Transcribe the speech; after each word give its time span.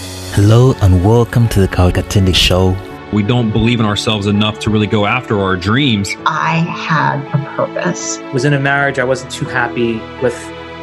Hello 0.00 0.74
and 0.80 1.04
welcome 1.04 1.48
to 1.48 1.60
the 1.60 1.66
Karl 1.66 1.90
Katende 1.90 2.32
Show. 2.32 2.76
We 3.12 3.24
don't 3.24 3.50
believe 3.50 3.80
in 3.80 3.86
ourselves 3.86 4.28
enough 4.28 4.60
to 4.60 4.70
really 4.70 4.86
go 4.86 5.06
after 5.06 5.40
our 5.40 5.56
dreams. 5.56 6.14
I 6.24 6.58
had 6.58 7.24
a 7.34 7.56
purpose. 7.56 8.18
was 8.32 8.44
in 8.44 8.52
a 8.52 8.60
marriage 8.60 9.00
I 9.00 9.04
wasn't 9.04 9.32
too 9.32 9.46
happy 9.46 9.94
with 10.22 10.36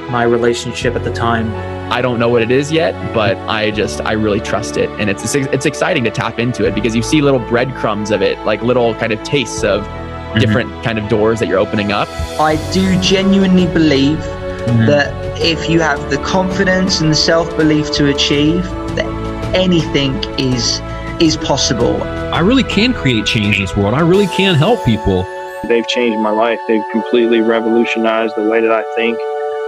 my 0.10 0.24
relationship 0.24 0.96
at 0.96 1.06
the 1.06 1.14
time. 1.14 1.50
I 1.94 2.02
don't 2.02 2.20
know 2.20 2.28
what 2.28 2.42
it 2.42 2.52
is 2.52 2.74
yet, 2.74 2.94
but 3.14 3.38
I 3.48 3.72
just 3.72 4.02
I 4.02 4.14
really 4.14 4.42
trust 4.42 4.76
it, 4.76 4.90
and 5.00 5.10
it's 5.10 5.34
it's 5.34 5.66
exciting 5.66 6.04
to 6.04 6.12
tap 6.12 6.38
into 6.38 6.66
it 6.66 6.76
because 6.76 6.94
you 6.94 7.02
see 7.02 7.22
little 7.22 7.40
breadcrumbs 7.40 8.12
of 8.12 8.22
it, 8.22 8.38
like 8.40 8.64
little 8.64 8.96
kind 8.96 9.14
of 9.14 9.24
tastes 9.24 9.64
of 9.64 9.84
mm-hmm. 9.84 10.40
different 10.40 10.84
kind 10.84 11.00
of 11.00 11.08
doors 11.08 11.40
that 11.40 11.48
you're 11.48 11.60
opening 11.60 11.94
up. 11.94 12.10
I 12.38 12.58
do 12.74 13.00
genuinely 13.00 13.68
believe 13.68 14.18
mm-hmm. 14.18 14.88
that 14.88 15.14
if 15.40 15.70
you 15.70 15.80
have 15.80 16.10
the 16.10 16.18
confidence 16.18 17.00
and 17.00 17.12
the 17.12 17.16
self 17.16 17.56
belief 17.56 17.92
to 17.94 18.10
achieve, 18.10 18.66
that 18.96 19.56
anything 19.56 20.16
is 20.38 20.82
is 21.22 21.38
possible. 21.38 22.04
I 22.04 22.40
really 22.40 22.64
can 22.64 22.94
create 22.94 23.26
change 23.26 23.56
in 23.56 23.62
this 23.62 23.76
world. 23.78 23.94
I 23.94 24.02
really 24.02 24.28
can 24.28 24.56
help 24.56 24.84
people. 24.84 25.26
They've 25.68 25.88
changed 25.88 26.20
my 26.20 26.32
life. 26.32 26.60
They've 26.68 26.84
completely 26.92 27.40
revolutionized 27.40 28.36
the 28.36 28.50
way 28.50 28.60
that 28.60 28.72
I 28.72 28.84
think 28.96 29.18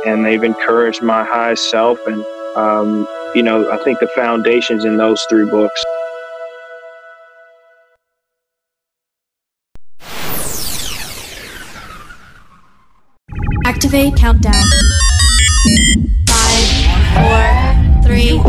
and 0.07 0.25
they've 0.25 0.43
encouraged 0.43 1.01
my 1.01 1.23
highest 1.23 1.69
self. 1.69 1.99
And, 2.07 2.23
um, 2.55 3.07
you 3.35 3.43
know, 3.43 3.69
I 3.69 3.77
think 3.83 3.99
the 3.99 4.07
foundation's 4.07 4.85
in 4.85 4.97
those 4.97 5.25
three 5.29 5.45
books. 5.45 5.83
Activate 13.65 14.15
countdown. 14.15 14.53
Five, 16.25 16.63
four, 17.13 17.66
three, 18.07 18.29
two. 18.29 18.39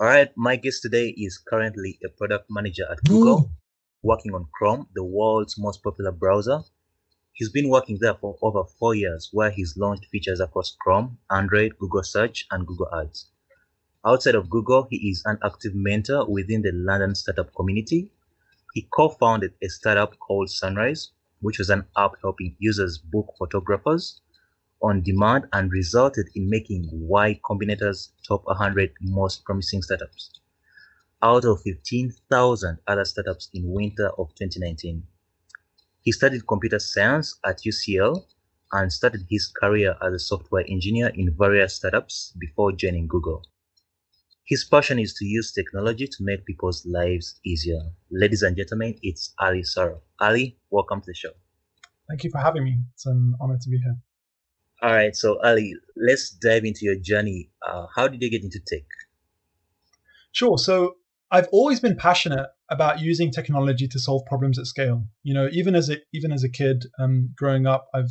All 0.00 0.08
right, 0.08 0.28
my 0.36 0.56
guest 0.56 0.82
today 0.82 1.14
is 1.16 1.38
currently 1.38 2.00
a 2.04 2.08
product 2.08 2.46
manager 2.50 2.84
at 2.90 2.98
Google, 3.04 3.48
working 4.02 4.34
on 4.34 4.48
Chrome, 4.52 4.88
the 4.96 5.04
world's 5.04 5.56
most 5.56 5.84
popular 5.84 6.10
browser. 6.10 6.62
He's 7.32 7.50
been 7.50 7.68
working 7.68 7.98
there 8.00 8.14
for 8.14 8.36
over 8.42 8.64
four 8.80 8.96
years, 8.96 9.28
where 9.32 9.50
he's 9.50 9.76
launched 9.76 10.06
features 10.06 10.40
across 10.40 10.76
Chrome, 10.80 11.18
Android, 11.30 11.78
Google 11.78 12.02
Search, 12.02 12.44
and 12.50 12.66
Google 12.66 12.88
Ads. 12.92 13.30
Outside 14.04 14.34
of 14.34 14.50
Google, 14.50 14.88
he 14.90 15.10
is 15.10 15.22
an 15.26 15.38
active 15.44 15.76
mentor 15.76 16.28
within 16.28 16.62
the 16.62 16.72
London 16.72 17.14
startup 17.14 17.54
community. 17.54 18.10
He 18.74 18.88
co-founded 18.92 19.52
a 19.62 19.68
startup 19.68 20.18
called 20.18 20.50
Sunrise, 20.50 21.12
which 21.40 21.58
was 21.58 21.70
an 21.70 21.84
app 21.96 22.14
helping 22.20 22.56
users 22.58 22.98
book 22.98 23.32
photographers 23.38 24.21
on 24.82 25.02
demand 25.02 25.46
and 25.52 25.70
resulted 25.70 26.26
in 26.34 26.50
making 26.50 26.88
Y 26.92 27.40
Combinator's 27.44 28.12
top 28.26 28.44
100 28.44 28.92
most 29.00 29.44
promising 29.44 29.82
startups 29.82 30.40
out 31.22 31.44
of 31.44 31.62
15,000 31.62 32.78
other 32.88 33.04
startups 33.04 33.48
in 33.54 33.70
winter 33.72 34.08
of 34.18 34.34
2019. 34.34 35.04
He 36.00 36.10
studied 36.10 36.46
computer 36.48 36.80
science 36.80 37.38
at 37.46 37.60
UCL 37.64 38.24
and 38.72 38.92
started 38.92 39.24
his 39.30 39.46
career 39.46 39.94
as 40.02 40.12
a 40.12 40.18
software 40.18 40.64
engineer 40.68 41.12
in 41.14 41.34
various 41.38 41.76
startups 41.76 42.34
before 42.40 42.72
joining 42.72 43.06
Google. 43.06 43.44
His 44.44 44.64
passion 44.64 44.98
is 44.98 45.14
to 45.14 45.24
use 45.24 45.52
technology 45.52 46.06
to 46.08 46.16
make 46.20 46.44
people's 46.44 46.84
lives 46.84 47.38
easier. 47.46 47.80
Ladies 48.10 48.42
and 48.42 48.56
gentlemen, 48.56 48.98
it's 49.02 49.32
Ali 49.38 49.62
Sarraf. 49.62 50.00
Ali, 50.20 50.58
welcome 50.70 51.00
to 51.00 51.06
the 51.06 51.14
show. 51.14 51.30
Thank 52.08 52.24
you 52.24 52.30
for 52.30 52.38
having 52.38 52.64
me. 52.64 52.78
It's 52.94 53.06
an 53.06 53.36
honor 53.40 53.58
to 53.62 53.70
be 53.70 53.78
here. 53.78 53.96
All 54.82 54.92
right, 54.92 55.14
so 55.14 55.38
Ali, 55.44 55.74
let's 55.96 56.30
dive 56.30 56.64
into 56.64 56.80
your 56.82 56.96
journey. 56.96 57.50
Uh, 57.64 57.86
how 57.94 58.08
did 58.08 58.20
you 58.20 58.28
get 58.28 58.42
into 58.42 58.58
tech? 58.58 58.82
Sure. 60.32 60.58
So 60.58 60.96
I've 61.30 61.46
always 61.52 61.78
been 61.78 61.96
passionate 61.96 62.48
about 62.68 63.00
using 63.00 63.30
technology 63.30 63.86
to 63.86 63.98
solve 64.00 64.26
problems 64.26 64.58
at 64.58 64.66
scale. 64.66 65.04
You 65.22 65.34
know, 65.34 65.48
even 65.52 65.76
as 65.76 65.88
a 65.88 65.98
even 66.12 66.32
as 66.32 66.42
a 66.42 66.48
kid 66.48 66.86
um, 66.98 67.30
growing 67.36 67.66
up, 67.66 67.86
I've 67.94 68.10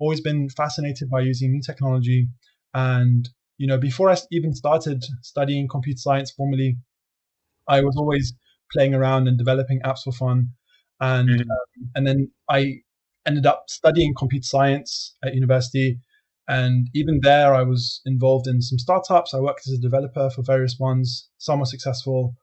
always 0.00 0.20
been 0.20 0.48
fascinated 0.48 1.08
by 1.08 1.20
using 1.20 1.52
new 1.52 1.62
technology. 1.62 2.26
And 2.74 3.28
you 3.56 3.68
know, 3.68 3.78
before 3.78 4.10
I 4.10 4.16
even 4.32 4.54
started 4.54 5.04
studying 5.22 5.68
computer 5.68 5.98
science 5.98 6.32
formally, 6.32 6.78
I 7.68 7.82
was 7.82 7.96
always 7.96 8.34
playing 8.72 8.94
around 8.94 9.28
and 9.28 9.38
developing 9.38 9.80
apps 9.82 10.02
for 10.02 10.12
fun. 10.12 10.50
And 11.00 11.28
mm-hmm. 11.28 11.50
um, 11.50 11.90
and 11.94 12.06
then 12.06 12.30
I 12.50 12.80
ended 13.26 13.46
up 13.46 13.64
studying 13.68 14.14
computer 14.16 14.46
science 14.46 15.14
at 15.22 15.34
university. 15.34 16.00
And 16.48 16.88
even 16.94 17.20
there, 17.22 17.54
I 17.54 17.62
was 17.62 18.00
involved 18.06 18.46
in 18.46 18.62
some 18.62 18.78
startups. 18.78 19.34
I 19.34 19.40
worked 19.40 19.68
as 19.68 19.74
a 19.74 19.80
developer 19.80 20.30
for 20.30 20.42
various 20.42 20.76
ones. 20.80 21.28
Some 21.36 21.60
were 21.60 21.66
successful, 21.66 22.34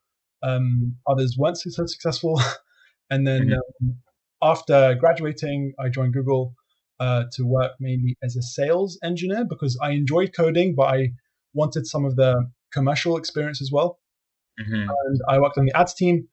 um, 0.44 0.96
others 1.08 1.36
weren't 1.38 1.58
so 1.58 1.70
successful. 1.72 2.40
and 3.10 3.26
then 3.26 3.48
mm-hmm. 3.48 3.88
um, 3.88 3.98
after 4.44 4.96
graduating, 4.96 5.74
I 5.80 5.90
joined 5.90 6.14
Google 6.14 6.54
uh, 7.00 7.24
to 7.34 7.44
work 7.44 7.72
mainly 7.80 8.16
as 8.24 8.36
a 8.36 8.42
sales 8.42 9.00
engineer 9.04 9.44
because 9.44 9.78
I 9.82 9.92
enjoyed 9.92 10.34
coding, 10.36 10.76
but 10.76 10.94
I 10.94 11.14
wanted 11.54 11.88
some 11.88 12.06
of 12.06 12.16
the 12.16 12.50
commercial 12.72 13.18
experience 13.18 13.62
as 13.62 13.72
well. 13.72 14.00
Mm-hmm. 14.60 14.90
And 14.90 15.22
I 15.28 15.40
worked 15.40 15.58
on 15.58 15.66
the 15.66 15.76
ads 15.76 15.94
team. 15.94 16.28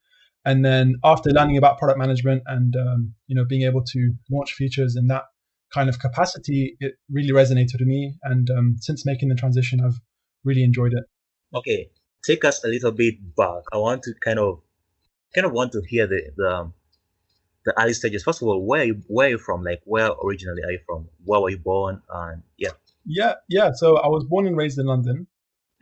And 0.45 0.65
then 0.65 0.97
after 1.05 1.31
learning 1.31 1.57
about 1.57 1.79
product 1.79 1.99
management 1.99 2.43
and 2.47 2.75
um, 2.77 3.15
you 3.29 3.37
know 3.37 3.45
being 3.45 3.63
able 3.63 3.85
to 3.85 4.13
launch 4.31 4.53
features 4.53 4.97
in 4.97 5.07
that 5.07 5.23
kind 5.75 5.89
of 5.89 5.99
capacity, 5.99 6.77
it 6.81 6.95
really 7.11 7.31
resonated 7.33 7.79
with 7.81 7.89
me. 7.89 8.15
And 8.23 8.49
um, 8.51 8.77
since 8.81 9.07
making 9.07 9.29
the 9.29 9.35
transition, 9.35 9.81
I've 9.85 10.01
really 10.45 10.65
enjoyed 10.65 10.93
it. 10.93 11.05
Okay, 11.55 11.91
take 12.25 12.45
us 12.45 12.65
a 12.65 12.69
little 12.69 12.93
bit 12.93 13.15
back. 13.37 13.63
I 13.73 13.79
want 13.79 14.03
to 14.05 14.15
kind 14.25 14.39
of 14.39 14.61
kind 15.35 15.47
of 15.47 15.53
want 15.53 15.73
to 15.73 15.83
hear 15.87 16.07
the 16.07 16.23
the, 16.37 16.49
um, 16.49 16.75
the 17.65 17.81
early 17.81 17.95
stages. 17.95 18.23
First 18.23 18.43
of 18.43 18.49
all, 18.49 18.65
where 18.65 18.83
are 18.83 18.85
you, 18.85 19.03
where 19.07 19.27
are 19.29 19.31
you 19.31 19.39
from? 19.39 19.63
Like 19.63 19.81
where 19.85 20.11
originally 20.25 20.63
are 20.65 20.73
you 20.73 20.81
from? 20.87 21.09
Where 21.25 21.41
were 21.41 21.51
you 21.51 21.59
born? 21.59 22.03
And 22.13 22.43
yeah. 22.59 22.71
Yeah, 23.05 23.35
yeah. 23.49 23.73
So 23.75 23.97
I 23.97 24.09
was 24.09 24.25
born 24.25 24.47
and 24.47 24.57
raised 24.57 24.79
in 24.79 24.87
London. 24.87 25.27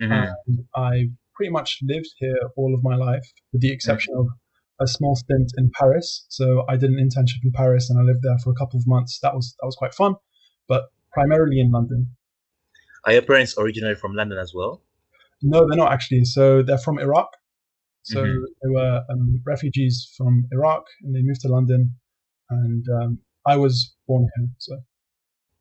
Mm-hmm. 0.01 0.13
And 0.13 0.65
I 0.75 1.11
pretty 1.35 1.51
much 1.53 1.79
lived 1.83 2.09
here 2.17 2.39
all 2.57 2.75
of 2.75 2.83
my 2.83 2.97
life, 2.97 3.27
with 3.53 3.63
the 3.63 3.73
exception 3.73 4.15
mm-hmm. 4.15 4.29
of 4.29 4.40
a 4.81 4.87
small 4.87 5.15
stint 5.15 5.53
in 5.59 5.71
Paris. 5.79 6.27
So 6.29 6.65
I 6.69 6.77
did 6.77 6.91
an 6.91 6.97
internship 6.97 7.45
in 7.45 7.53
Paris 7.53 7.91
and 7.91 7.99
I 7.99 8.03
lived 8.03 8.23
there 8.23 8.39
for 8.39 8.51
a 8.51 8.55
couple 8.55 8.79
of 8.79 8.87
months. 8.87 9.19
That 9.23 9.35
was 9.35 9.55
that 9.61 9.67
was 9.67 9.77
quite 9.77 9.95
fun, 9.95 10.15
but 10.69 10.85
primarily 11.13 11.61
in 11.61 11.71
London. 11.71 12.17
Are 13.05 13.13
your 13.13 13.23
parents 13.23 13.57
originally 13.59 13.95
from 13.95 14.15
London 14.15 14.39
as 14.39 14.53
well? 14.55 14.83
No, 15.43 15.67
they're 15.67 15.77
not 15.77 15.93
actually. 15.93 16.25
So 16.25 16.63
they're 16.63 16.79
from 16.79 16.99
Iraq. 16.99 17.31
So 18.03 18.23
mm-hmm. 18.23 18.45
they 18.63 18.71
were 18.71 19.05
um, 19.11 19.43
refugees 19.47 20.13
from 20.17 20.47
Iraq, 20.53 20.85
and 21.03 21.15
they 21.15 21.21
moved 21.23 21.43
to 21.43 21.49
London. 21.49 21.95
And 22.49 22.85
um, 23.01 23.19
I 23.47 23.57
was 23.57 23.95
born 24.07 24.27
here. 24.37 24.49
So 24.59 24.79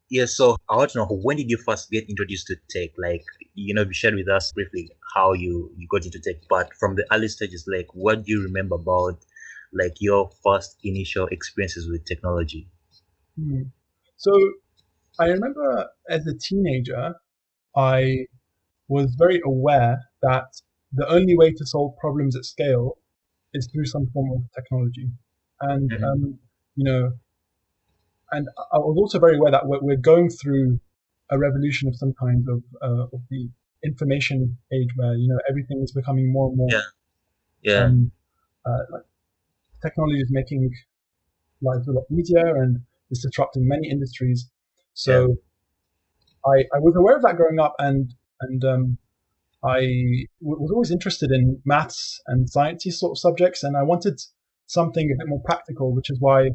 yeah. 0.10 0.26
So 0.26 0.58
I 0.70 0.76
want 0.76 0.92
to 0.92 1.00
know 1.00 1.06
when 1.06 1.38
did 1.38 1.50
you 1.50 1.58
first 1.58 1.90
get 1.92 2.10
introduced 2.10 2.48
to 2.48 2.56
tech? 2.70 2.90
Like 2.98 3.24
you 3.54 3.74
know, 3.74 3.84
you 3.84 3.94
shared 3.94 4.16
with 4.16 4.30
us 4.30 4.52
briefly 4.52 4.90
how 5.16 5.34
you 5.34 5.72
you 5.78 5.88
got 5.90 6.06
into 6.06 6.20
tech, 6.20 6.38
but 6.50 6.74
from 6.80 6.96
the 6.96 7.06
early 7.12 7.28
stages, 7.28 7.66
like 7.68 7.88
what 7.94 8.24
do 8.24 8.32
you 8.32 8.44
remember 8.44 8.76
about 8.76 9.24
like 9.74 9.96
your 10.00 10.30
first 10.44 10.78
initial 10.84 11.28
experiences 11.28 11.90
with 11.90 12.06
technology? 12.06 12.68
Hmm. 13.40 13.64
So 14.18 14.38
I 15.20 15.28
remember 15.28 15.88
as 16.10 16.26
a 16.28 16.34
teenager, 16.38 17.16
I 17.76 18.26
was 18.88 19.14
very 19.16 19.42
aware 19.46 20.00
that 20.22 20.46
the 20.94 21.08
only 21.08 21.38
way 21.38 21.52
to 21.52 21.66
solve 21.66 21.96
problems 21.98 22.36
at 22.36 22.46
scale 22.46 22.98
is 23.54 23.70
through 23.72 23.86
some 23.86 24.08
form 24.14 24.32
of 24.32 24.42
technology. 24.56 25.10
And, 25.62 25.92
mm-hmm. 25.92 26.04
um, 26.04 26.40
you 26.76 26.84
know, 26.84 27.12
and 28.32 28.48
I 28.72 28.78
was 28.78 28.98
also 28.98 29.20
very 29.20 29.38
aware 29.38 29.52
that 29.52 29.68
we're, 29.68 29.80
we're 29.82 29.98
going 29.98 30.30
through 30.30 30.80
a 31.30 31.38
revolution 31.38 31.88
of 31.88 31.96
some 31.96 32.14
kind 32.20 32.48
of, 32.50 32.64
uh, 32.82 33.04
of 33.04 33.22
the 33.30 33.50
information 33.84 34.58
age 34.74 34.90
where, 34.96 35.14
you 35.16 35.28
know, 35.28 35.40
everything 35.50 35.82
is 35.84 35.92
becoming 35.92 36.32
more 36.32 36.50
and 36.50 36.58
more. 36.58 36.68
Yeah. 36.72 36.82
Yeah. 37.62 37.84
Um, 37.86 38.12
uh, 38.66 38.84
like 38.92 39.04
technology 39.82 40.22
is 40.22 40.30
making 40.32 40.72
life 41.62 41.86
a 41.88 41.92
lot 41.92 42.06
easier 42.12 42.62
and 42.62 42.80
is 43.12 43.22
disrupting 43.22 43.68
many 43.68 43.90
industries. 43.90 44.50
So 44.94 45.38
yeah. 46.46 46.52
I, 46.52 46.78
I 46.78 46.80
was 46.80 46.96
aware 46.96 47.16
of 47.16 47.22
that 47.24 47.36
growing 47.36 47.60
up 47.60 47.76
and 47.80 48.14
and 48.42 48.64
um, 48.64 48.98
I 49.64 49.80
w- 50.42 50.62
was 50.62 50.72
always 50.72 50.92
interested 50.92 51.32
in 51.32 51.62
maths 51.66 52.22
and 52.28 52.50
sciencey 52.50 52.92
sort 52.92 53.12
of 53.12 53.18
subjects, 53.20 53.64
and 53.64 53.76
I 53.76 53.84
wanted 53.84 54.22
something 54.68 55.12
a 55.12 55.18
bit 55.18 55.28
more 55.28 55.42
practical, 55.44 55.94
which 55.94 56.10
is 56.10 56.18
why 56.20 56.52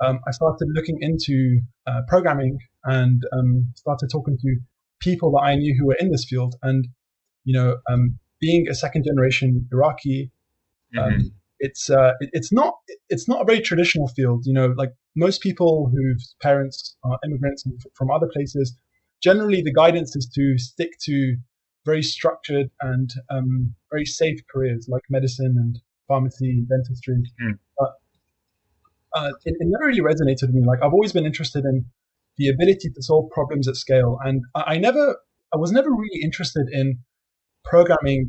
um, 0.00 0.20
I 0.26 0.30
started 0.30 0.68
looking 0.74 0.98
into 1.00 1.60
uh, 1.86 2.00
programming 2.08 2.58
and 2.84 3.22
um, 3.32 3.72
started 3.76 4.08
talking 4.10 4.38
to 4.38 4.56
people 5.00 5.30
that 5.32 5.42
I 5.44 5.56
knew 5.56 5.76
who 5.78 5.86
were 5.86 5.96
in 5.98 6.10
this 6.10 6.24
field. 6.28 6.54
And 6.62 6.88
you 7.44 7.54
know, 7.54 7.76
um, 7.90 8.18
being 8.40 8.68
a 8.68 8.74
second 8.74 9.04
generation 9.04 9.68
Iraqi, 9.72 10.30
um, 10.98 11.04
mm-hmm. 11.04 11.26
it's 11.58 11.90
uh, 11.90 12.12
it, 12.20 12.30
it's 12.32 12.52
not 12.52 12.74
it's 13.08 13.28
not 13.28 13.42
a 13.42 13.44
very 13.44 13.60
traditional 13.60 14.08
field. 14.08 14.44
You 14.46 14.54
know, 14.54 14.74
like 14.76 14.92
most 15.16 15.42
people 15.42 15.90
whose 15.94 16.34
parents 16.40 16.96
are 17.04 17.18
immigrants 17.24 17.64
from 17.94 18.10
other 18.10 18.28
places, 18.32 18.76
generally 19.22 19.62
the 19.62 19.72
guidance 19.72 20.16
is 20.16 20.30
to 20.34 20.58
stick 20.58 20.90
to 21.04 21.36
very 21.86 22.02
structured 22.02 22.70
and 22.82 23.10
um, 23.30 23.74
very 23.90 24.04
safe 24.04 24.38
careers 24.52 24.86
like 24.88 25.02
medicine 25.08 25.54
and 25.58 25.78
pharmacy, 26.10 26.50
and 26.50 26.68
dentistry. 26.68 27.22
Mm. 27.40 27.58
Uh, 29.14 29.30
it, 29.44 29.56
it, 29.58 29.68
never 29.68 29.86
really 29.86 30.00
resonated 30.00 30.42
with 30.42 30.54
me. 30.54 30.62
Like 30.66 30.80
I've 30.82 30.92
always 30.92 31.12
been 31.12 31.26
interested 31.26 31.64
in 31.64 31.86
the 32.38 32.48
ability 32.48 32.90
to 32.94 33.02
solve 33.02 33.30
problems 33.30 33.68
at 33.68 33.76
scale, 33.76 34.18
and 34.24 34.42
I, 34.54 34.74
I 34.74 34.78
never, 34.78 35.16
I 35.52 35.56
was 35.56 35.72
never 35.72 35.90
really 35.90 36.22
interested 36.22 36.68
in 36.72 37.00
programming 37.64 38.26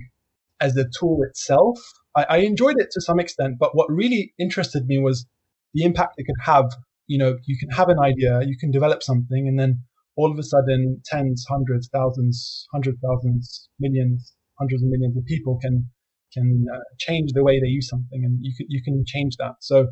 as 0.59 0.73
the 0.73 0.91
tool 0.99 1.19
itself. 1.27 1.79
I, 2.15 2.25
I 2.29 2.37
enjoyed 2.37 2.75
it 2.77 2.89
to 2.91 3.01
some 3.01 3.19
extent, 3.19 3.57
but 3.59 3.75
what 3.75 3.91
really 3.91 4.33
interested 4.39 4.85
me 4.87 4.99
was 4.99 5.25
the 5.73 5.83
impact 5.83 6.15
it 6.17 6.25
could 6.25 6.41
have. 6.43 6.71
You 7.07 7.17
know, 7.17 7.37
you 7.45 7.57
can 7.57 7.69
have 7.71 7.89
an 7.89 7.99
idea, 7.99 8.41
you 8.43 8.57
can 8.57 8.71
develop 8.71 9.03
something, 9.03 9.47
and 9.47 9.59
then 9.59 9.83
all 10.15 10.31
of 10.31 10.37
a 10.37 10.43
sudden, 10.43 11.01
tens, 11.05 11.45
hundreds, 11.49 11.89
thousands, 11.91 12.67
hundred 12.73 12.97
thousands, 13.01 13.69
millions, 13.79 14.33
hundreds 14.59 14.83
of 14.83 14.89
millions 14.89 15.17
of 15.17 15.25
people 15.25 15.57
can 15.61 15.89
can 16.33 16.65
uh, 16.73 16.79
change 16.97 17.31
the 17.33 17.43
way 17.43 17.59
they 17.59 17.67
use 17.67 17.89
something, 17.89 18.23
and 18.23 18.39
you 18.41 18.53
can 18.55 18.65
you 18.69 18.81
can 18.83 19.03
change 19.05 19.35
that. 19.37 19.55
So, 19.59 19.87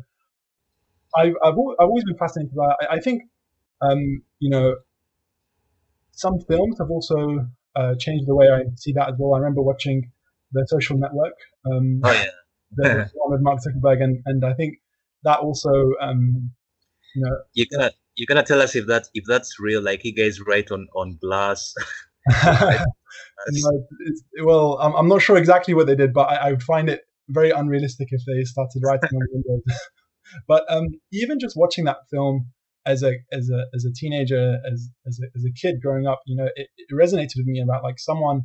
I've 1.16 1.34
I've, 1.42 1.54
I've 1.54 1.88
always 1.88 2.04
been 2.04 2.16
fascinated 2.16 2.54
by. 2.54 2.74
I, 2.82 2.94
I 2.94 3.00
think, 3.00 3.22
um, 3.80 4.22
you 4.38 4.50
know, 4.50 4.76
some 6.12 6.38
films 6.48 6.76
have 6.78 6.90
also 6.90 7.46
uh, 7.76 7.94
changed 7.96 8.26
the 8.26 8.34
way 8.34 8.48
I 8.48 8.64
see 8.76 8.92
that 8.92 9.08
as 9.08 9.14
well. 9.18 9.34
I 9.34 9.38
remember 9.38 9.62
watching 9.62 10.10
The 10.52 10.66
Social 10.68 10.98
Network. 10.98 11.34
Um, 11.64 12.00
oh 12.04 12.12
yeah. 12.12 12.26
the 12.76 13.10
one 13.14 13.32
with 13.32 13.40
Mark 13.40 13.58
Zuckerberg, 13.60 14.02
and 14.02 14.22
and 14.26 14.44
I 14.44 14.54
think 14.54 14.78
that 15.24 15.40
also, 15.40 15.70
um, 16.00 16.52
you 17.14 17.22
know, 17.22 17.36
you 17.54 17.66
cannot 17.66 17.92
you're 18.16 18.26
gonna 18.26 18.44
tell 18.44 18.62
us 18.62 18.76
if 18.76 18.86
that 18.86 19.08
if 19.14 19.24
that's 19.26 19.58
real? 19.58 19.82
Like 19.82 20.02
he 20.02 20.12
guys 20.12 20.40
write 20.40 20.70
on 20.70 20.86
on 20.94 21.18
glass. 21.20 21.74
no, 22.42 23.86
well, 24.44 24.78
I'm, 24.78 24.94
I'm 24.94 25.08
not 25.08 25.22
sure 25.22 25.36
exactly 25.38 25.72
what 25.74 25.86
they 25.86 25.96
did, 25.96 26.12
but 26.12 26.28
I, 26.28 26.34
I, 26.34 26.50
would 26.50 26.62
find 26.62 26.90
it 26.90 27.06
very 27.30 27.50
unrealistic 27.50 28.08
if 28.10 28.20
they 28.26 28.44
started 28.44 28.82
writing 28.84 29.08
on 29.14 29.26
Windows. 29.32 29.62
But 30.46 30.64
um, 30.68 30.88
even 31.12 31.38
just 31.38 31.56
watching 31.56 31.84
that 31.84 31.98
film 32.10 32.46
as 32.86 33.02
a 33.02 33.12
as 33.32 33.50
a 33.50 33.64
as 33.74 33.84
a 33.84 33.92
teenager, 33.92 34.58
as 34.70 34.88
as 35.06 35.20
a, 35.22 35.26
as 35.36 35.44
a 35.44 35.52
kid 35.52 35.80
growing 35.82 36.06
up, 36.06 36.20
you 36.26 36.36
know, 36.36 36.48
it, 36.56 36.68
it 36.76 36.94
resonated 36.94 37.36
with 37.36 37.46
me 37.46 37.60
about 37.60 37.82
like 37.82 37.98
someone, 37.98 38.42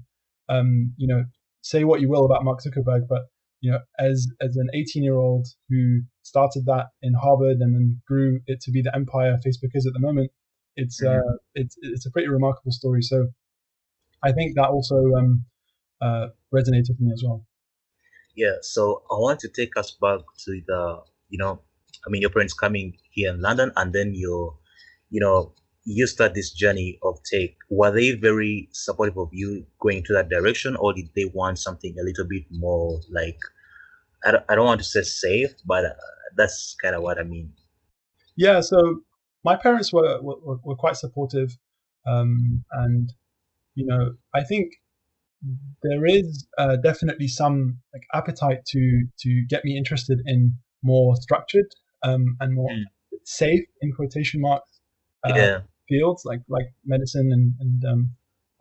um, 0.50 0.94
you 0.98 1.08
know, 1.08 1.24
say 1.62 1.84
what 1.84 2.02
you 2.02 2.10
will 2.10 2.26
about 2.26 2.44
Mark 2.44 2.60
Zuckerberg, 2.60 3.08
but 3.08 3.24
you 3.62 3.72
know, 3.72 3.80
as 4.00 4.28
as 4.42 4.56
an 4.58 4.68
18 4.74 5.04
year 5.04 5.16
old 5.16 5.48
who 5.70 6.02
started 6.24 6.66
that 6.66 6.88
in 7.02 7.14
Harvard 7.14 7.58
and 7.60 7.74
then 7.74 8.02
grew 8.08 8.40
it 8.48 8.62
to 8.62 8.72
be 8.72 8.82
the 8.82 8.96
empire 8.96 9.38
Facebook 9.46 9.72
is 9.74 9.88
at 9.88 9.94
the 9.94 10.00
moment, 10.00 10.32
it's 10.76 11.02
mm-hmm. 11.02 11.20
uh, 11.20 11.38
it's 11.54 11.76
it's 11.82 12.06
a 12.06 12.12
pretty 12.12 12.28
remarkable 12.28 12.72
story. 12.72 13.02
So 13.02 13.28
I 14.24 14.32
think 14.32 14.56
that 14.56 14.70
also 14.70 14.98
um, 15.18 15.46
uh, 16.02 16.28
resonated 16.54 16.90
with 16.90 17.02
me 17.02 17.12
as 17.14 17.24
well. 17.26 17.46
Yeah. 18.36 18.58
So 18.62 19.04
I 19.10 19.16
want 19.16 19.40
to 19.42 19.50
take 19.50 19.78
us 19.78 19.92
back 19.92 20.20
to 20.46 20.62
the 20.68 21.00
you 21.30 21.38
know, 21.38 21.62
I 22.06 22.10
mean, 22.10 22.22
your 22.22 22.30
parents 22.30 22.54
coming 22.54 22.98
here 23.12 23.34
in 23.34 23.42
London, 23.42 23.72
and 23.76 23.94
then 23.94 24.14
you, 24.14 24.56
you 25.10 25.20
know, 25.20 25.54
you 25.86 26.08
start 26.08 26.34
this 26.34 26.52
journey 26.52 27.00
of 27.04 27.20
tech. 27.24 27.52
Were 27.70 27.92
they 27.92 28.12
very 28.12 28.70
supportive 28.72 29.18
of 29.18 29.30
you 29.32 29.66
going 29.80 30.04
to 30.04 30.14
that 30.14 30.30
direction, 30.30 30.76
or 30.76 30.94
did 30.94 31.10
they 31.16 31.26
want 31.34 31.60
something 31.60 31.96
a 32.00 32.04
little 32.04 32.26
bit 32.28 32.44
more 32.52 33.00
like 33.12 33.38
I 34.26 34.32
don't, 34.32 34.44
I 34.50 34.56
don't 34.56 34.66
want 34.66 34.82
to 34.82 34.86
say 34.86 35.04
safe, 35.04 35.52
but 35.66 35.86
uh, 35.86 35.94
that's 36.36 36.76
kind 36.82 36.96
of 36.96 37.04
what 37.04 37.20
I 37.20 37.24
mean. 37.24 37.54
Yeah, 38.36 38.62
so 38.62 39.02
my 39.44 39.56
parents 39.56 39.94
were 39.94 40.20
were, 40.22 40.58
were 40.64 40.76
quite 40.76 40.98
supportive, 40.98 41.58
um, 42.08 42.66
and 42.72 43.14
you 43.76 43.86
know 43.86 44.16
I 44.34 44.44
think 44.44 44.74
there 45.84 46.06
is 46.06 46.48
uh, 46.58 46.78
definitely 46.78 47.28
some 47.28 47.78
like 47.94 48.04
appetite 48.14 48.66
to 48.68 49.06
to 49.20 49.46
get 49.48 49.64
me 49.64 49.78
interested 49.78 50.20
in 50.26 50.56
more 50.84 51.16
structured 51.16 51.68
um, 52.06 52.38
and 52.40 52.54
more 52.54 52.70
mm. 52.70 52.84
safe 53.24 53.66
in 53.82 53.92
quotation 53.92 54.42
marks 54.42 54.80
uh, 55.28 55.34
yeah. 55.36 55.60
fields 55.90 56.24
like 56.26 56.42
like 56.48 56.68
medicine 56.86 57.30
and, 57.32 57.54
and 57.60 57.84
um, 57.92 58.10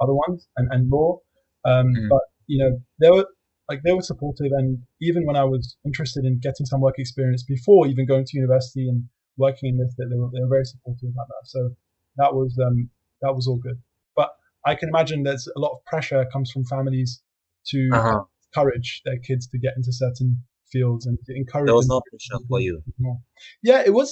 other 0.01 0.15
ones 0.15 0.49
and, 0.57 0.69
and 0.73 0.91
law. 0.91 1.19
Um, 1.65 1.95
mm. 1.95 2.09
But 2.09 2.23
you 2.47 2.59
know 2.63 2.81
there 2.99 3.13
were 3.13 3.27
like 3.69 3.81
they 3.85 3.93
were 3.93 4.03
supportive 4.03 4.53
and 4.53 4.79
even 5.01 5.25
when 5.27 5.37
I 5.37 5.45
was 5.45 5.77
interested 5.85 6.25
in 6.25 6.39
getting 6.41 6.67
some 6.67 6.81
work 6.81 6.97
experience 6.99 7.43
before 7.43 7.87
even 7.87 8.07
going 8.07 8.25
to 8.27 8.37
university 8.37 8.89
and 8.89 9.05
working 9.37 9.71
in 9.71 9.79
this, 9.79 9.95
they 9.99 10.05
were, 10.17 10.29
they 10.33 10.41
were 10.41 10.49
very 10.49 10.65
supportive 10.65 11.11
about 11.13 11.27
that. 11.29 11.47
So 11.47 11.71
that 12.17 12.35
was 12.35 12.57
um, 12.65 12.91
that 13.23 13.35
was 13.35 13.47
all 13.47 13.59
good. 13.59 13.79
But 14.17 14.31
I 14.67 14.75
can 14.75 14.89
imagine 14.89 15.23
there's 15.23 15.49
a 15.57 15.61
lot 15.61 15.73
of 15.73 15.85
pressure 15.87 16.25
comes 16.33 16.51
from 16.51 16.65
families 16.65 17.23
to 17.69 17.89
uh-huh. 17.93 18.23
encourage 18.55 19.03
their 19.05 19.19
kids 19.19 19.47
to 19.49 19.59
get 19.59 19.75
into 19.77 19.93
certain 19.93 20.43
fields 20.75 21.07
and 21.07 21.19
to 21.27 21.33
encourage. 21.35 21.67
There 21.67 21.75
was 21.83 21.89
no 21.95 22.01
pressure 22.11 22.45
for 22.49 22.61
you. 22.61 22.83
More. 22.99 23.19
Yeah, 23.63 23.83
it 23.89 23.95
was. 23.95 24.09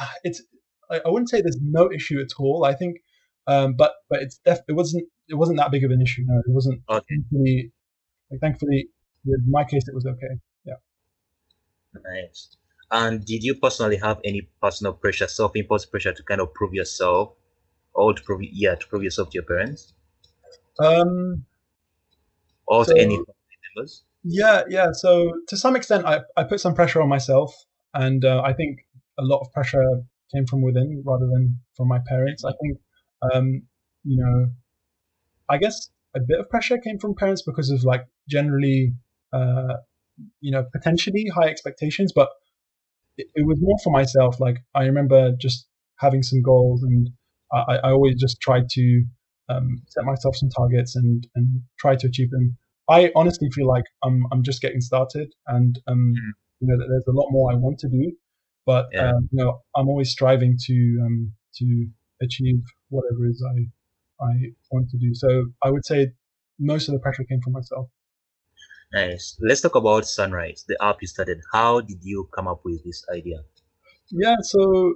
Uh, 0.00 0.06
it's. 0.24 0.42
I, 0.90 1.00
wouldn't 1.04 1.28
say 1.28 1.42
there's 1.42 1.60
no 1.60 1.92
issue 1.92 2.18
at 2.18 2.32
all. 2.38 2.64
I 2.64 2.74
think, 2.74 2.96
um, 3.46 3.74
but 3.74 3.92
but 4.08 4.22
it's 4.22 4.38
def- 4.38 4.68
it 4.68 4.76
wasn't 4.80 5.04
it 5.28 5.34
wasn't 5.34 5.58
that 5.58 5.70
big 5.70 5.84
of 5.84 5.90
an 5.90 6.00
issue. 6.00 6.22
No, 6.26 6.38
it 6.38 6.50
wasn't. 6.58 6.80
Okay. 6.88 7.16
Really, 7.32 7.72
like 8.30 8.40
thankfully, 8.40 8.88
in 9.26 9.44
my 9.50 9.64
case, 9.64 9.86
it 9.86 9.94
was 9.94 10.06
okay. 10.06 10.34
Yeah. 10.64 10.78
Nice. 11.94 12.56
And 12.90 13.24
did 13.24 13.42
you 13.42 13.54
personally 13.54 13.98
have 13.98 14.18
any 14.24 14.48
personal 14.62 14.94
pressure, 14.94 15.28
self-imposed 15.28 15.90
pressure 15.90 16.14
to 16.14 16.22
kind 16.22 16.40
of 16.40 16.54
prove 16.54 16.72
yourself, 16.72 17.34
or 17.92 18.14
to 18.14 18.22
prove 18.22 18.40
yeah 18.42 18.74
to 18.76 18.86
prove 18.86 19.02
yourself 19.02 19.28
to 19.30 19.34
your 19.34 19.44
parents? 19.44 19.92
Um. 20.82 21.44
Or 22.66 22.84
so, 22.84 22.94
to 22.94 23.00
any 23.00 23.16
family 23.16 23.58
members? 23.76 24.04
Yeah, 24.24 24.62
yeah. 24.68 24.92
So 24.92 25.32
to 25.48 25.56
some 25.56 25.76
extent, 25.76 26.04
I 26.04 26.20
I 26.36 26.44
put 26.44 26.60
some 26.60 26.74
pressure 26.74 27.00
on 27.00 27.08
myself, 27.08 27.54
and 27.94 28.24
uh, 28.24 28.42
I 28.44 28.52
think 28.52 28.80
a 29.18 29.22
lot 29.22 29.40
of 29.40 29.52
pressure 29.52 29.84
came 30.34 30.46
from 30.46 30.62
within 30.62 31.02
rather 31.06 31.26
than 31.26 31.60
from 31.76 31.88
my 31.88 31.98
parents. 32.06 32.44
I 32.44 32.52
think, 32.60 32.78
um, 33.32 33.62
you 34.04 34.22
know, 34.22 34.50
I 35.48 35.58
guess 35.58 35.90
a 36.14 36.20
bit 36.20 36.40
of 36.40 36.48
pressure 36.48 36.78
came 36.78 36.98
from 36.98 37.14
parents 37.14 37.42
because 37.42 37.70
of 37.70 37.84
like 37.84 38.06
generally, 38.28 38.94
uh, 39.32 39.74
you 40.40 40.50
know, 40.50 40.64
potentially 40.72 41.26
high 41.34 41.48
expectations, 41.48 42.12
but 42.14 42.28
it, 43.16 43.28
it, 43.34 43.46
was 43.46 43.58
more 43.60 43.78
for 43.82 43.90
myself. 43.90 44.40
Like 44.40 44.58
I 44.74 44.84
remember 44.84 45.32
just 45.40 45.66
having 45.96 46.22
some 46.22 46.42
goals, 46.42 46.82
and 46.82 47.10
I, 47.52 47.76
I 47.76 47.90
always 47.90 48.16
just 48.16 48.40
tried 48.40 48.68
to 48.70 49.04
um, 49.48 49.82
set 49.88 50.04
myself 50.04 50.36
some 50.36 50.50
targets 50.50 50.96
and 50.96 51.26
and 51.34 51.62
try 51.78 51.96
to 51.96 52.06
achieve 52.06 52.30
them. 52.30 52.56
I 52.88 53.10
honestly 53.14 53.48
feel 53.54 53.66
like 53.66 53.84
I'm 54.02 54.24
I'm 54.32 54.42
just 54.42 54.62
getting 54.62 54.80
started, 54.80 55.32
and 55.46 55.78
um, 55.86 56.14
mm. 56.16 56.32
you 56.60 56.68
know, 56.68 56.76
there's 56.78 57.06
a 57.08 57.12
lot 57.12 57.28
more 57.30 57.52
I 57.52 57.56
want 57.56 57.78
to 57.80 57.88
do, 57.88 58.12
but 58.64 58.86
yeah. 58.92 59.10
um, 59.10 59.28
you 59.30 59.44
know, 59.44 59.60
I'm 59.76 59.88
always 59.88 60.10
striving 60.10 60.56
to 60.66 60.98
um, 61.04 61.32
to 61.56 61.86
achieve 62.22 62.62
whatever 62.88 63.26
it 63.26 63.30
is 63.30 63.44
I 63.46 64.24
I 64.24 64.32
want 64.70 64.90
to 64.90 64.98
do. 64.98 65.14
So 65.14 65.46
I 65.62 65.70
would 65.70 65.84
say 65.84 66.12
most 66.58 66.88
of 66.88 66.94
the 66.94 67.00
pressure 67.00 67.24
came 67.24 67.40
from 67.42 67.52
myself. 67.52 67.88
Nice. 68.92 69.36
Let's 69.40 69.60
talk 69.60 69.74
about 69.74 70.06
Sunrise, 70.06 70.64
the 70.66 70.76
app 70.82 70.96
you 71.02 71.08
started. 71.08 71.40
How 71.52 71.80
did 71.80 71.98
you 72.02 72.28
come 72.34 72.48
up 72.48 72.62
with 72.64 72.82
this 72.84 73.04
idea? 73.14 73.42
Yeah, 74.10 74.36
so 74.40 74.94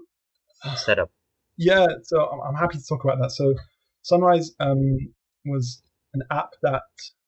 setup. 0.77 1.11
Yeah, 1.59 1.87
so 2.03 2.23
I'm 2.47 2.55
happy 2.55 2.79
to 2.79 2.85
talk 2.85 3.05
about 3.05 3.19
that. 3.21 3.33
So 3.33 3.55
Sunrise 4.01 4.53
um, 4.61 5.13
was 5.45 5.83
an 6.15 6.23
app 6.31 6.51
that 6.63 6.83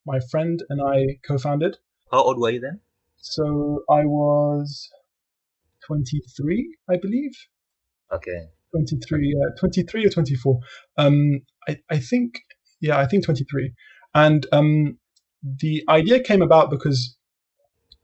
my 0.06 0.20
friend 0.30 0.62
and 0.68 0.80
I 0.82 1.18
co-founded. 1.26 1.76
How 2.10 2.22
old 2.22 2.38
were 2.38 2.50
you 2.50 2.60
then? 2.60 2.80
So 3.16 3.84
I 3.90 4.04
was 4.04 4.90
23, 5.86 6.76
I 6.90 6.96
believe. 6.96 7.32
Okay. 8.12 8.48
23, 8.72 9.34
uh, 9.34 9.58
23 9.58 10.06
or 10.06 10.10
24. 10.10 10.60
Um, 10.98 11.40
I, 11.68 11.78
I 11.90 11.98
think, 11.98 12.40
yeah, 12.80 12.98
I 12.98 13.06
think 13.06 13.24
23. 13.24 13.72
And 14.14 14.46
um, 14.52 14.98
the 15.42 15.84
idea 15.88 16.20
came 16.20 16.42
about 16.42 16.70
because 16.70 17.16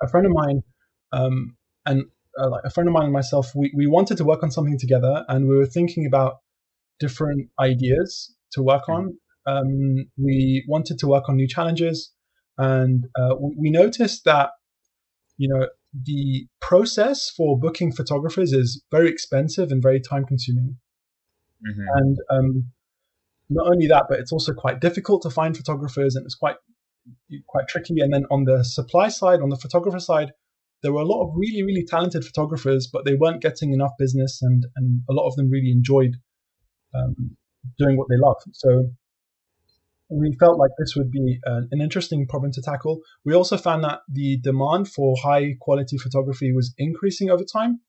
a 0.03 0.09
friend 0.09 0.27
of 0.27 0.33
mine 0.33 0.63
um, 1.13 1.57
and 1.87 2.05
uh, 2.39 2.49
like 2.49 2.65
a 2.65 2.71
friend 2.71 2.89
of 2.89 2.93
mine 2.93 3.05
and 3.05 3.13
myself, 3.13 3.53
we, 3.55 3.73
we 3.77 3.87
wanted 3.87 4.17
to 4.19 4.25
work 4.25 4.43
on 4.43 4.51
something 4.51 4.79
together 4.79 5.25
and 5.29 5.49
we 5.49 5.57
were 5.57 5.67
thinking 5.67 6.07
about 6.07 6.39
different 6.99 7.49
ideas 7.59 8.35
to 8.53 8.63
work 8.63 8.89
on. 8.89 9.17
Um, 9.51 10.07
we 10.17 10.65
wanted 10.69 10.99
to 10.99 11.07
work 11.07 11.29
on 11.29 11.37
new 11.37 11.49
challenges 11.49 12.13
and 12.59 13.07
uh, 13.19 13.35
we 13.39 13.71
noticed 13.71 14.25
that, 14.25 14.51
you 15.39 15.49
know, 15.49 15.67
the 16.05 16.47
process 16.61 17.33
for 17.37 17.59
booking 17.59 17.91
photographers 17.93 18.53
is 18.53 18.83
very 18.91 19.09
expensive 19.09 19.71
and 19.71 19.83
very 19.83 20.01
time 20.01 20.25
consuming. 20.25 20.77
Mm-hmm. 21.67 21.87
And 21.95 22.17
um, 22.31 22.67
not 23.49 23.67
only 23.67 23.87
that, 23.89 24.05
but 24.09 24.21
it's 24.21 24.33
also 24.33 24.53
quite 24.53 24.81
difficult 24.81 25.23
to 25.23 25.31
find 25.31 25.57
photographers 25.57 26.15
and 26.15 26.25
it's 26.25 26.35
quite 26.35 26.57
quite 27.49 27.67
tricky. 27.67 27.95
And 28.01 28.13
then 28.13 28.25
on 28.31 28.45
the 28.45 28.63
supply 28.63 29.09
side, 29.09 29.41
on 29.41 29.49
the 29.49 29.57
photographer 29.57 29.99
side, 29.99 30.33
there 30.83 30.93
were 30.93 31.01
a 31.01 31.07
lot 31.07 31.25
of 31.25 31.33
really, 31.35 31.63
really 31.63 31.85
talented 31.85 32.25
photographers, 32.25 32.89
but 32.91 33.05
they 33.05 33.15
weren't 33.15 33.43
getting 33.43 33.73
enough 33.73 33.93
business 33.99 34.41
and, 34.43 34.67
and 34.77 35.03
a 35.09 35.13
lot 35.13 35.27
of 35.27 35.35
them 35.37 35.51
really 35.51 35.73
enjoyed 35.73 36.17
um, 36.95 37.37
doing 37.79 37.97
what 37.97 38.09
they 38.09 38.17
love. 38.17 38.37
So 38.53 38.91
we 40.11 40.37
felt 40.41 40.59
like 40.59 40.73
this 40.79 40.95
would 40.97 41.11
be 41.11 41.39
an, 41.45 41.69
an, 41.71 41.81
interesting 41.81 42.27
problem 42.27 42.51
to 42.53 42.63
tackle. 42.63 43.01
We 43.25 43.35
also 43.35 43.57
found 43.57 43.85
that 43.85 44.01
the 44.09 44.39
demand 44.43 44.89
for 44.89 45.15
high 45.23 45.55
quality 45.61 45.99
photography 45.99 46.53
was 46.53 46.75
increasing 46.79 47.31
over 47.31 47.45
time. 47.45 47.81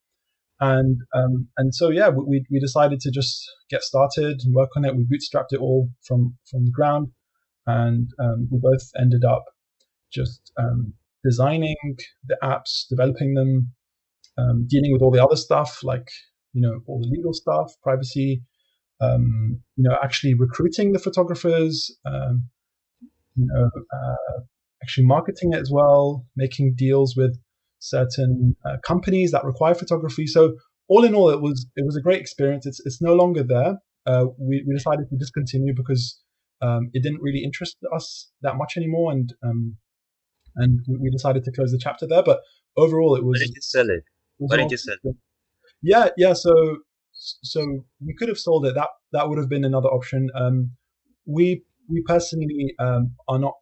And 0.59 1.01
um, 1.15 1.47
and 1.57 1.73
so 1.73 1.89
yeah, 1.89 2.09
we, 2.09 2.45
we 2.51 2.59
decided 2.59 2.99
to 3.01 3.11
just 3.11 3.43
get 3.71 3.81
started 3.81 4.41
and 4.43 4.53
work 4.53 4.69
on 4.77 4.85
it. 4.85 4.95
We 4.95 5.05
bootstrapped 5.05 5.51
it 5.51 5.59
all 5.59 5.89
from 6.03 6.37
from 6.49 6.65
the 6.65 6.71
ground, 6.71 7.07
and 7.65 8.07
um, 8.19 8.47
we 8.51 8.59
both 8.59 8.91
ended 8.99 9.25
up 9.25 9.43
just 10.13 10.51
um, 10.59 10.93
designing 11.23 11.75
the 12.27 12.37
apps, 12.43 12.87
developing 12.87 13.33
them, 13.33 13.71
um, 14.37 14.67
dealing 14.69 14.93
with 14.93 15.01
all 15.01 15.09
the 15.09 15.23
other 15.23 15.35
stuff 15.35 15.79
like 15.83 16.07
you 16.53 16.61
know 16.61 16.79
all 16.85 16.99
the 17.01 17.09
legal 17.09 17.33
stuff, 17.33 17.73
privacy, 17.81 18.43
um, 19.01 19.61
you 19.75 19.83
know, 19.83 19.97
actually 20.03 20.33
recruiting 20.33 20.93
the 20.93 20.99
photographers, 20.99 21.95
um, 22.05 22.49
you 23.35 23.47
know, 23.51 23.69
uh, 23.93 24.41
actually 24.83 25.05
marketing 25.05 25.53
it 25.53 25.59
as 25.59 25.71
well, 25.71 26.25
making 26.35 26.75
deals 26.77 27.15
with 27.15 27.37
certain 27.79 28.55
uh, 28.65 28.77
companies 28.85 29.31
that 29.31 29.43
require 29.43 29.73
photography. 29.73 30.27
So 30.27 30.53
all 30.87 31.03
in 31.03 31.15
all, 31.15 31.29
it 31.29 31.41
was 31.41 31.65
it 31.75 31.85
was 31.85 31.95
a 31.95 32.01
great 32.01 32.21
experience. 32.21 32.65
It's 32.65 32.79
it's 32.85 33.01
no 33.01 33.13
longer 33.15 33.43
there. 33.43 33.77
Uh, 34.05 34.25
we 34.37 34.63
we 34.67 34.73
decided 34.73 35.09
to 35.09 35.17
discontinue 35.17 35.73
because 35.75 36.19
um, 36.61 36.89
it 36.93 37.01
didn't 37.01 37.21
really 37.21 37.43
interest 37.43 37.77
us 37.95 38.29
that 38.41 38.55
much 38.55 38.73
anymore, 38.77 39.11
and 39.11 39.33
um, 39.43 39.77
and 40.55 40.79
we 40.87 41.09
decided 41.09 41.43
to 41.45 41.51
close 41.51 41.71
the 41.71 41.79
chapter 41.81 42.05
there. 42.07 42.23
But 42.23 42.41
overall, 42.77 43.15
it 43.15 43.23
was. 43.23 43.39
Did 43.39 43.55
you 43.55 43.61
sell 43.61 43.89
it? 43.89 44.03
Why 44.37 44.57
did 44.57 44.71
you 44.71 44.77
sell 44.77 44.95
it? 45.03 45.15
Yeah, 45.81 46.09
yeah. 46.17 46.33
So 46.33 46.53
so 47.43 47.85
we 48.05 48.13
could 48.13 48.29
have 48.29 48.37
sold 48.39 48.65
it. 48.65 48.75
That 48.75 48.89
that 49.11 49.29
would 49.29 49.37
have 49.37 49.49
been 49.49 49.65
another 49.65 49.89
option. 49.89 50.29
Um, 50.35 50.71
we 51.25 51.63
we 51.89 52.01
personally 52.03 52.73
um, 52.79 53.15
are 53.27 53.39
not 53.39 53.53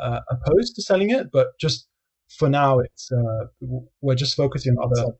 uh, 0.00 0.20
opposed 0.30 0.74
to 0.76 0.82
selling 0.82 1.10
it, 1.10 1.30
but 1.32 1.58
just 1.58 1.86
for 2.38 2.48
now, 2.48 2.78
it's 2.78 3.10
uh, 3.12 3.46
we're 4.00 4.14
just 4.14 4.36
focusing 4.36 4.76
on 4.76 4.90
other. 4.92 5.12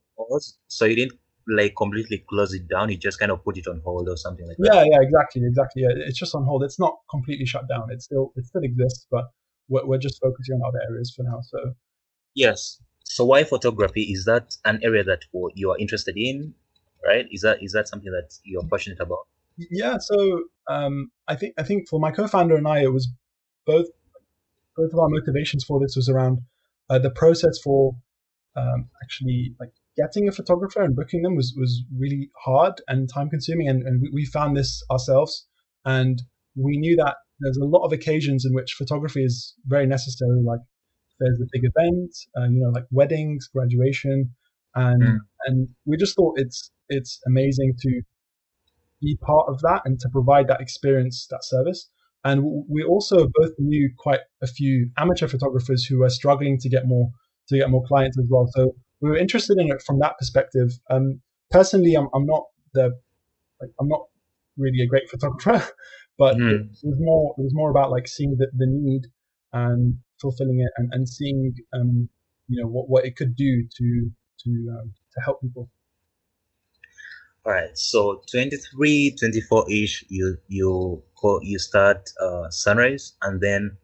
So 0.69 0.85
you 0.85 0.97
didn't 0.97 1.19
like 1.49 1.75
completely 1.76 2.25
close 2.29 2.55
it 2.55 2.69
down. 2.69 2.91
You 2.91 2.97
just 2.97 3.19
kind 3.19 3.33
of 3.33 3.45
put 3.45 3.59
it 3.59 3.67
on 3.67 3.81
hold 3.85 4.09
or 4.09 4.17
something 4.17 4.47
like 4.47 4.57
that. 4.59 4.75
Yeah, 4.75 4.85
yeah, 4.85 4.99
exactly, 5.00 5.43
exactly. 5.45 5.83
Yeah, 5.83 5.91
it's 5.95 6.19
just 6.19 6.35
on 6.35 6.45
hold. 6.45 6.64
It's 6.64 6.79
not 6.79 6.95
completely 7.11 7.47
shut 7.47 7.69
down. 7.69 7.91
It 7.91 8.02
still 8.02 8.33
it 8.37 8.47
still 8.47 8.62
exists, 8.62 9.07
but 9.11 9.25
we're, 9.69 9.87
we're 9.87 9.99
just 9.99 10.21
focusing 10.21 10.57
on 10.57 10.69
other 10.69 10.81
areas 10.88 11.12
for 11.14 11.23
now. 11.23 11.41
So 11.43 11.75
yes. 12.35 12.81
So 13.05 13.25
why 13.25 13.45
photography? 13.45 14.05
Is 14.05 14.25
that 14.25 14.57
an 14.64 14.81
area 14.83 15.05
that 15.05 15.23
you 15.55 15.71
are 15.71 15.79
interested 15.79 16.17
in? 16.17 16.55
Right? 17.06 17.26
Is 17.30 17.42
that 17.42 17.62
is 17.62 17.73
that 17.73 17.88
something 17.88 18.11
that 18.11 18.35
you're 18.44 18.66
passionate 18.68 19.00
about? 19.00 19.26
Yeah. 19.56 19.99
So 19.99 20.44
um, 20.68 21.11
I 21.28 21.37
think 21.37 21.54
I 21.59 21.62
think 21.62 21.88
for 21.88 22.00
my 22.00 22.11
co-founder 22.11 22.56
and 22.56 22.66
I, 22.66 22.82
it 22.82 22.92
was 22.92 23.09
both 23.66 23.87
both 24.76 24.92
of 24.92 24.99
our 24.99 25.09
motivations 25.09 25.64
for 25.64 25.80
this 25.80 25.94
was 25.97 26.09
around 26.09 26.40
uh, 26.88 26.99
the 26.99 27.11
process 27.11 27.59
for 27.62 27.92
um, 28.56 28.88
actually 29.02 29.54
like 29.61 29.73
getting 29.97 30.28
a 30.28 30.32
photographer 30.32 30.82
and 30.82 30.97
booking 30.97 31.23
them 31.23 31.37
was 31.37 31.54
was 31.59 31.82
really 31.99 32.30
hard 32.44 32.75
and 32.88 33.09
time 33.09 33.28
consuming, 33.28 33.68
and, 33.68 33.82
and 33.82 34.00
we, 34.02 34.11
we 34.12 34.25
found 34.25 34.56
this 34.56 34.82
ourselves, 34.90 35.47
and 35.85 36.23
we 36.56 36.76
knew 36.78 36.97
that 36.97 37.16
there's 37.40 37.56
a 37.56 37.64
lot 37.64 37.85
of 37.85 37.92
occasions 37.92 38.44
in 38.44 38.54
which 38.54 38.75
photography 38.75 39.25
is 39.25 39.54
very 39.66 39.87
necessary, 39.87 40.42
like 40.44 40.61
there's 41.18 41.40
a 41.40 41.47
big 41.52 41.62
event, 41.64 42.14
uh, 42.37 42.44
you 42.44 42.61
know, 42.61 42.71
like 42.71 42.85
weddings, 42.90 43.49
graduation, 43.49 44.35
and 44.75 45.02
mm. 45.02 45.19
and 45.47 45.69
we 45.85 45.97
just 45.97 46.17
thought 46.17 46.35
it's 46.38 46.71
it's 46.88 47.21
amazing 47.26 47.75
to 47.81 48.02
be 49.00 49.19
part 49.21 49.47
of 49.49 49.61
that 49.62 49.83
and 49.85 49.99
to 50.00 50.09
provide 50.09 50.47
that 50.49 50.61
experience, 50.61 51.26
that 51.31 51.45
service. 51.45 51.88
And 52.25 52.64
we 52.69 52.85
also 52.85 53.29
both 53.35 53.50
knew 53.59 53.91
quite 53.99 54.21
a 54.43 54.47
few 54.47 54.91
amateur 54.97 55.26
photographers 55.26 55.85
who 55.85 55.99
were 55.99 56.09
struggling 56.09 56.57
to 56.59 56.69
get 56.69 56.87
more 56.87 57.11
to 57.49 57.59
get 57.59 57.69
more 57.69 57.85
clients 57.85 58.17
as 58.19 58.29
well. 58.31 58.49
So 58.55 58.76
we 59.00 59.11
were 59.11 59.17
interested 59.17 59.59
in 59.59 59.71
it 59.73 59.83
from 59.83 59.99
that 59.99 60.17
perspective. 60.19 60.71
Um, 60.88 61.21
personally, 61.50 61.95
I'm, 61.95 62.09
I'm 62.14 62.25
not 62.25 62.45
the 62.75 62.93
like 63.61 63.71
I'm 63.81 63.88
not 63.88 64.02
really 64.57 64.83
a 64.83 64.87
great 64.87 65.11
photographer, 65.11 65.69
but 66.19 66.37
mm. 66.37 66.50
it 66.50 66.67
was 66.85 66.99
more 67.00 67.35
it 67.37 67.43
was 67.43 67.55
more 67.55 67.71
about 67.71 67.91
like 67.91 68.07
seeing 68.07 68.37
the, 68.38 68.47
the 68.57 68.67
need 68.69 69.02
and 69.52 69.99
fulfilling 70.21 70.61
it 70.61 70.71
and, 70.76 70.91
and 70.93 71.09
seeing 71.09 71.55
um, 71.75 72.09
you 72.47 72.62
know 72.62 72.69
what, 72.69 72.88
what 72.88 73.05
it 73.05 73.17
could 73.17 73.35
do 73.35 73.67
to 73.79 74.11
to 74.45 74.51
um, 74.79 74.93
to 75.15 75.21
help 75.25 75.41
people. 75.41 75.71
All 77.45 77.53
right. 77.53 77.77
So 77.77 78.23
23, 78.31 79.17
24 79.19 79.71
ish, 79.71 80.05
you 80.09 80.37
you 80.49 81.03
you 81.43 81.59
start 81.59 82.09
uh, 82.21 82.49
Sunrise, 82.51 83.15
and 83.23 83.41
then 83.41 83.77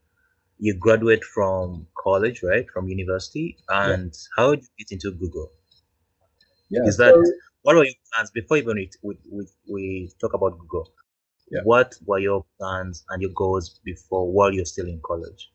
you 0.58 0.74
graduate 0.74 1.24
from 1.24 1.86
college, 1.96 2.42
right? 2.42 2.66
From 2.72 2.88
university. 2.88 3.56
And 3.68 4.12
yeah. 4.12 4.28
how 4.36 4.54
did 4.54 4.64
you 4.64 4.84
get 4.84 4.92
into 4.92 5.16
Google? 5.16 5.50
Yeah. 6.70 6.82
Is 6.84 6.96
that 6.98 7.14
so, 7.14 7.22
what 7.62 7.76
were 7.76 7.84
your 7.84 7.94
plans 8.12 8.30
before 8.30 8.58
even 8.58 8.76
we 8.76 8.90
we, 9.02 9.16
we, 9.30 9.44
we 9.68 10.12
talk 10.20 10.34
about 10.34 10.58
Google? 10.58 10.92
Yeah. 11.50 11.60
What 11.64 11.94
were 12.04 12.18
your 12.18 12.44
plans 12.60 13.04
and 13.08 13.22
your 13.22 13.32
goals 13.34 13.80
before 13.84 14.30
while 14.30 14.52
you're 14.52 14.66
still 14.66 14.86
in 14.86 15.00
college? 15.04 15.50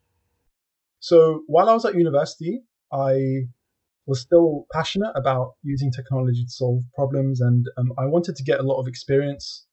So 0.99 1.43
while 1.47 1.69
I 1.69 1.73
was 1.73 1.85
at 1.85 1.95
university, 1.95 2.63
I 2.91 3.47
was 4.05 4.21
still 4.21 4.65
passionate 4.71 5.11
about 5.15 5.53
using 5.63 5.91
technology 5.91 6.43
to 6.43 6.51
solve 6.51 6.83
problems, 6.95 7.41
and 7.41 7.65
um, 7.77 7.93
I 7.97 8.05
wanted 8.05 8.35
to 8.35 8.43
get 8.43 8.59
a 8.59 8.63
lot 8.63 8.79
of 8.79 8.87
experience, 8.87 9.65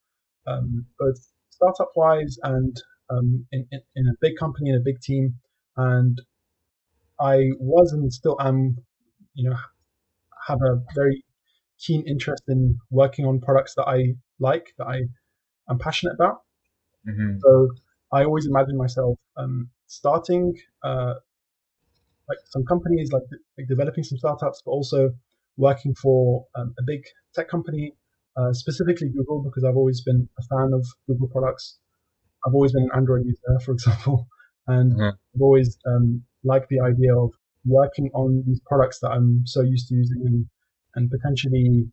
um, 0.46 0.87
both 0.99 1.18
startup 1.50 1.90
wise 1.96 2.38
and 2.42 2.76
um, 3.10 3.46
in, 3.52 3.66
in, 3.72 3.80
in, 3.96 4.06
a 4.06 4.12
big 4.20 4.37
company 4.38 4.70
in 4.70 4.76
a 4.76 4.80
big 4.80 5.00
team. 5.00 5.34
And 5.76 6.20
I 7.20 7.50
was 7.58 7.92
and 7.92 8.12
still 8.12 8.37
am, 8.40 8.78
you 9.34 9.50
know, 9.50 9.56
have 10.46 10.58
a 10.62 10.82
very 10.94 11.25
keen 11.78 12.06
interest 12.06 12.44
in 12.49 12.78
working 12.90 13.26
on 13.26 13.40
products 13.40 13.75
that 13.75 13.87
I 13.88 14.14
like, 14.38 14.75
that 14.78 14.87
I 14.87 15.00
am 15.68 15.78
passionate 15.78 16.14
about. 16.14 16.42
Mm-hmm. 17.08 17.38
So 17.40 17.68
I 18.12 18.25
always 18.25 18.46
imagine 18.46 18.76
myself 18.76 19.18
um, 19.37 19.70
starting 19.87 20.54
uh, 20.82 21.14
like 22.30 22.38
some 22.46 22.64
companies, 22.64 23.10
like, 23.12 23.25
like 23.58 23.66
developing 23.68 24.04
some 24.04 24.18
startups, 24.18 24.62
but 24.64 24.70
also 24.70 25.10
working 25.56 25.94
for 25.94 26.46
um, 26.54 26.75
a 26.78 26.82
big 26.87 27.02
tech 27.34 27.49
company, 27.49 27.92
uh, 28.37 28.52
specifically 28.52 29.08
Google, 29.08 29.42
because 29.42 29.64
I've 29.64 29.76
always 29.76 30.00
been 30.00 30.28
a 30.38 30.42
fan 30.42 30.70
of 30.72 30.87
Google 31.06 31.28
products. 31.28 31.78
I've 32.46 32.54
always 32.54 32.72
been 32.72 32.84
an 32.84 32.90
Android 32.96 33.26
user, 33.26 33.60
for 33.64 33.72
example, 33.72 34.28
and 34.66 34.92
mm-hmm. 34.92 35.02
I've 35.34 35.42
always 35.42 35.76
um, 35.87 36.22
liked 36.44 36.68
the 36.70 36.80
idea 36.80 37.14
of 37.16 37.30
working 37.66 38.10
on 38.14 38.44
these 38.46 38.60
products 38.64 39.00
that 39.00 39.10
I'm 39.10 39.42
so 39.44 39.62
used 39.62 39.88
to 39.88 39.94
using 39.94 40.22
and, 40.25 40.46
and 40.94 41.10
potentially, 41.10 41.90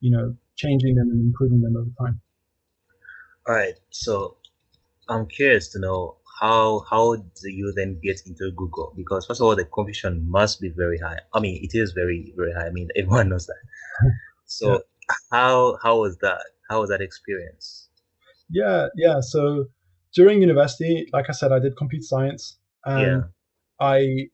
you 0.00 0.10
know, 0.10 0.36
changing 0.54 0.94
them 0.94 1.10
and 1.10 1.20
improving 1.20 1.62
them 1.62 1.76
over 1.76 1.90
time. 1.98 2.20
All 3.48 3.54
right. 3.54 3.74
So 3.90 4.36
I'm 5.08 5.26
curious 5.26 5.68
to 5.70 5.80
know 5.80 6.17
how 6.40 6.84
how 6.88 7.16
do 7.16 7.50
you 7.50 7.72
then 7.74 7.98
get 8.02 8.20
into 8.26 8.50
Google? 8.56 8.92
Because 8.96 9.26
first 9.26 9.40
of 9.40 9.46
all, 9.46 9.56
the 9.56 9.64
competition 9.64 10.24
must 10.28 10.60
be 10.60 10.68
very 10.68 10.98
high. 10.98 11.18
I 11.34 11.40
mean, 11.40 11.60
it 11.62 11.76
is 11.76 11.92
very 11.92 12.32
very 12.36 12.52
high. 12.52 12.66
I 12.66 12.70
mean, 12.70 12.88
everyone 12.96 13.28
knows 13.28 13.46
that. 13.46 14.12
So 14.46 14.72
yeah. 14.72 14.78
how 15.32 15.78
how 15.82 16.00
was 16.00 16.18
that? 16.18 16.42
How 16.70 16.80
was 16.80 16.90
that 16.90 17.00
experience? 17.00 17.88
Yeah, 18.50 18.88
yeah. 18.96 19.20
So 19.20 19.66
during 20.14 20.40
university, 20.40 21.06
like 21.12 21.26
I 21.28 21.32
said, 21.32 21.52
I 21.52 21.58
did 21.58 21.76
computer 21.76 22.04
science, 22.04 22.58
and 22.84 23.02
yeah. 23.02 23.20
I 23.80 24.28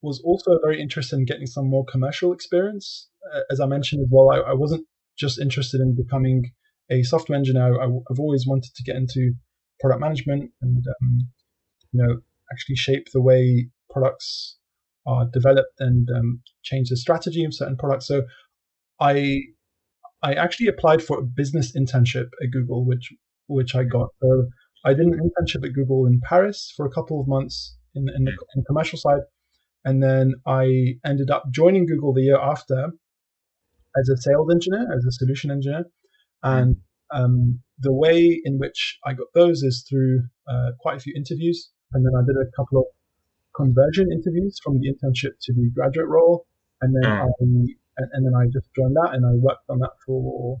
was 0.00 0.20
also 0.24 0.58
very 0.62 0.80
interested 0.80 1.16
in 1.16 1.24
getting 1.24 1.46
some 1.46 1.68
more 1.68 1.84
commercial 1.84 2.32
experience. 2.32 3.08
Uh, 3.32 3.40
as 3.50 3.60
I 3.60 3.66
mentioned 3.66 4.02
as 4.02 4.08
well, 4.10 4.30
I, 4.30 4.50
I, 4.50 4.54
wasn't 4.54 4.84
just 5.16 5.38
interested 5.38 5.80
in 5.80 5.94
becoming 5.94 6.50
a 6.90 7.04
software 7.04 7.38
engineer. 7.38 7.80
I, 7.80 7.84
have 7.84 8.18
always 8.18 8.44
wanted 8.46 8.74
to 8.74 8.82
get 8.82 8.96
into 8.96 9.34
product 9.82 10.00
management 10.00 10.50
and 10.62 10.84
um, 10.88 11.28
you 11.92 12.02
know 12.02 12.20
actually 12.52 12.76
shape 12.76 13.08
the 13.12 13.20
way 13.20 13.68
products 13.90 14.56
are 15.06 15.26
developed 15.32 15.80
and 15.80 16.08
um, 16.16 16.40
change 16.62 16.88
the 16.88 16.96
strategy 16.96 17.44
of 17.44 17.54
certain 17.54 17.76
products. 17.76 18.06
So 18.06 18.22
I 19.00 19.40
I 20.22 20.34
actually 20.34 20.68
applied 20.68 21.02
for 21.02 21.18
a 21.18 21.22
business 21.22 21.76
internship 21.76 22.28
at 22.42 22.50
Google, 22.52 22.86
which 22.86 23.12
which 23.48 23.74
I 23.74 23.84
got. 23.84 24.08
So 24.22 24.46
I 24.84 24.94
did 24.94 25.06
an 25.06 25.18
internship 25.18 25.66
at 25.66 25.74
Google 25.74 26.06
in 26.06 26.20
Paris 26.20 26.72
for 26.76 26.86
a 26.86 26.90
couple 26.90 27.20
of 27.20 27.28
months 27.28 27.76
in, 27.94 28.06
in 28.16 28.24
the 28.24 28.32
in 28.54 28.64
commercial 28.64 28.98
side, 28.98 29.22
and 29.84 30.02
then 30.02 30.34
I 30.46 30.94
ended 31.04 31.30
up 31.30 31.44
joining 31.50 31.86
Google 31.86 32.14
the 32.14 32.22
year 32.22 32.40
after 32.40 32.90
as 34.00 34.08
a 34.08 34.16
sales 34.16 34.48
engineer, 34.50 34.86
as 34.96 35.04
a 35.04 35.12
solution 35.12 35.50
engineer, 35.50 35.84
and 36.42 36.76
um, 37.12 37.60
the 37.78 37.92
way 37.92 38.40
in 38.44 38.58
which 38.58 38.98
I 39.04 39.12
got 39.14 39.28
those 39.34 39.62
is 39.62 39.84
through 39.88 40.24
uh, 40.48 40.70
quite 40.80 40.96
a 40.96 41.00
few 41.00 41.14
interviews, 41.16 41.70
and 41.92 42.04
then 42.04 42.12
I 42.16 42.22
did 42.24 42.36
a 42.36 42.50
couple 42.56 42.78
of 42.78 42.86
conversion 43.54 44.10
interviews 44.10 44.58
from 44.62 44.78
the 44.80 44.88
internship 44.88 45.32
to 45.42 45.52
the 45.52 45.70
graduate 45.74 46.08
role, 46.08 46.46
and 46.80 46.94
then 46.94 47.10
mm. 47.10 47.22
I 47.22 47.30
and, 47.40 48.08
and, 48.12 48.26
then 48.26 48.34
I 48.34 48.46
just 48.46 48.68
joined 48.74 48.96
that, 48.96 49.10
and 49.12 49.26
I 49.26 49.32
worked 49.34 49.68
on 49.68 49.78
that 49.80 49.92
for 50.06 50.60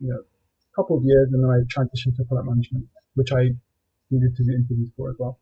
you 0.00 0.08
know 0.08 0.18
a 0.18 0.76
couple 0.76 0.98
of 0.98 1.04
years, 1.04 1.28
and 1.32 1.42
then 1.42 1.50
I 1.50 1.62
transitioned 1.72 2.16
to 2.16 2.24
product 2.24 2.48
management, 2.48 2.86
which 3.14 3.32
I 3.32 3.50
needed 4.10 4.36
to 4.36 4.44
do 4.44 4.50
interviews 4.50 4.90
for 4.96 5.10
as 5.10 5.16
well. 5.18 5.38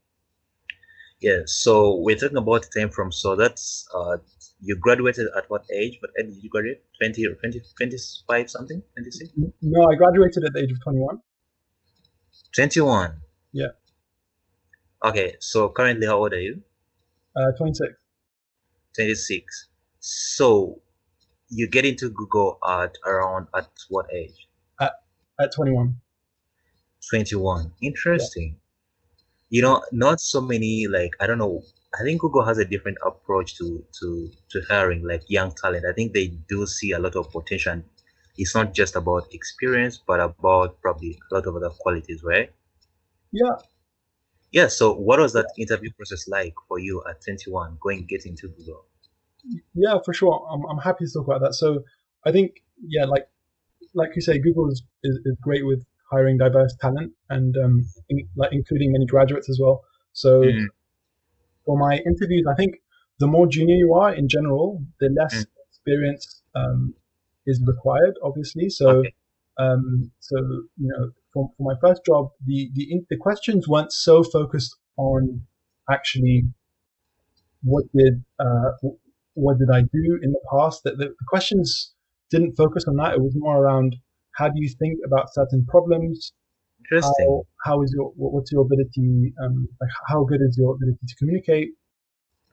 Yeah, 1.20 1.40
so 1.44 1.96
we're 1.96 2.16
talking 2.16 2.38
about 2.38 2.62
the 2.62 2.80
time 2.80 2.90
from 2.90 3.12
so 3.12 3.36
that's 3.36 3.86
uh 3.94 4.16
you 4.60 4.76
graduated 4.76 5.26
at 5.36 5.48
what 5.48 5.64
age? 5.72 5.98
What 6.00 6.10
age 6.18 6.34
did 6.34 6.42
you 6.42 6.50
graduate? 6.50 6.82
20 7.00 7.26
or 7.26 7.34
20, 7.34 7.60
25 7.76 8.50
something? 8.50 8.82
26? 8.94 9.32
No, 9.62 9.90
I 9.90 9.94
graduated 9.94 10.44
at 10.44 10.52
the 10.52 10.60
age 10.60 10.72
of 10.72 10.82
21. 10.82 11.20
21. 12.54 13.20
Yeah. 13.52 13.68
Okay, 15.04 15.36
so 15.40 15.68
currently 15.70 16.06
how 16.06 16.18
old 16.18 16.32
are 16.32 16.40
you? 16.40 16.62
Uh, 17.34 17.52
26. 17.56 17.92
26. 18.94 19.68
So 20.00 20.80
you 21.48 21.68
get 21.68 21.84
into 21.84 22.10
Google 22.10 22.58
at 22.66 22.96
around 23.06 23.48
at 23.54 23.68
what 23.88 24.06
age? 24.12 24.48
At 24.80 24.92
at 25.40 25.52
21. 25.54 25.96
21. 27.08 27.72
Interesting. 27.82 28.56
You 29.48 29.62
know, 29.62 29.82
not 29.90 30.20
so 30.20 30.40
many 30.40 30.86
like 30.86 31.12
I 31.18 31.26
don't 31.26 31.38
know. 31.38 31.62
I 31.98 32.02
think 32.04 32.20
Google 32.20 32.44
has 32.44 32.58
a 32.58 32.64
different 32.64 32.98
approach 33.04 33.56
to 33.58 33.84
to 34.00 34.30
to 34.50 34.62
hiring 34.68 35.02
like 35.02 35.22
young 35.28 35.52
talent. 35.52 35.84
I 35.84 35.92
think 35.92 36.12
they 36.12 36.28
do 36.48 36.66
see 36.66 36.92
a 36.92 36.98
lot 36.98 37.16
of 37.16 37.30
potential. 37.30 37.82
It's 38.36 38.54
not 38.54 38.72
just 38.74 38.96
about 38.96 39.32
experience, 39.34 40.00
but 40.06 40.20
about 40.20 40.80
probably 40.80 41.18
a 41.30 41.34
lot 41.34 41.46
of 41.46 41.56
other 41.56 41.70
qualities, 41.70 42.22
right? 42.22 42.50
Yeah. 43.32 43.56
Yeah. 44.52 44.68
So, 44.68 44.94
what 44.94 45.18
was 45.18 45.32
that 45.32 45.46
interview 45.58 45.90
process 45.96 46.28
like 46.28 46.54
for 46.68 46.78
you 46.78 47.02
at 47.08 47.22
21, 47.22 47.78
going 47.80 48.06
getting 48.06 48.36
to 48.36 48.48
Google? 48.48 48.86
Yeah, 49.74 49.98
for 50.04 50.14
sure. 50.14 50.46
I'm, 50.50 50.64
I'm 50.66 50.78
happy 50.78 51.06
to 51.06 51.12
talk 51.12 51.26
about 51.26 51.40
that. 51.40 51.54
So, 51.54 51.82
I 52.24 52.32
think 52.32 52.62
yeah, 52.86 53.04
like 53.04 53.28
like 53.94 54.10
you 54.14 54.22
say, 54.22 54.38
Google 54.38 54.70
is, 54.70 54.82
is, 55.02 55.18
is 55.24 55.36
great 55.42 55.66
with 55.66 55.84
hiring 56.10 56.38
diverse 56.38 56.74
talent 56.80 57.12
and 57.30 57.56
um, 57.56 57.86
in, 58.08 58.28
like 58.36 58.52
including 58.52 58.92
many 58.92 59.06
graduates 59.06 59.48
as 59.50 59.58
well. 59.60 59.82
So, 60.12 60.42
Mm. 60.42 60.68
For 61.64 61.78
my 61.78 61.98
interviews, 62.06 62.46
I 62.50 62.54
think 62.54 62.76
the 63.18 63.26
more 63.26 63.46
junior 63.46 63.76
you 63.76 63.94
are 63.94 64.14
in 64.14 64.28
general, 64.28 64.82
the 65.00 65.10
less 65.20 65.44
Mm. 65.44 65.46
experience 65.68 66.42
um, 66.54 66.94
is 67.46 67.60
required, 67.66 68.14
obviously. 68.22 68.68
So, 68.68 68.88
Okay. 69.00 69.14
um, 69.58 70.10
so 70.20 70.36
you 70.38 70.88
know, 70.92 71.10
for, 71.32 71.50
for 71.56 71.62
my 71.72 71.76
first 71.80 72.02
job, 72.04 72.30
the 72.46 72.70
the 72.74 72.84
in, 72.92 73.06
the 73.10 73.16
questions 73.16 73.68
weren't 73.68 73.92
so 73.92 74.22
focused 74.22 74.76
on 74.96 75.42
actually 75.90 76.44
what 77.62 77.84
did 77.94 78.24
uh, 78.38 78.70
what 79.34 79.58
did 79.58 79.70
I 79.72 79.82
do 79.82 80.18
in 80.22 80.32
the 80.32 80.40
past. 80.50 80.82
That 80.84 80.98
the, 80.98 81.06
the 81.08 81.26
questions 81.28 81.94
didn't 82.30 82.56
focus 82.56 82.84
on 82.88 82.96
that. 82.96 83.14
It 83.14 83.20
was 83.20 83.34
more 83.36 83.58
around 83.62 83.96
how 84.32 84.48
do 84.48 84.54
you 84.56 84.70
think 84.78 84.98
about 85.04 85.32
certain 85.34 85.66
problems, 85.66 86.32
Interesting. 86.84 87.26
how 87.28 87.46
how 87.66 87.82
is 87.82 87.92
your 87.96 88.06
what- 88.16 88.32
what's 88.34 88.50
your 88.52 88.62
ability 88.62 89.32
um, 89.42 89.68
like 89.80 89.90
how 90.08 90.24
good 90.24 90.40
is 90.48 90.56
your 90.58 90.74
ability 90.76 91.04
to 91.10 91.14
communicate 91.20 91.70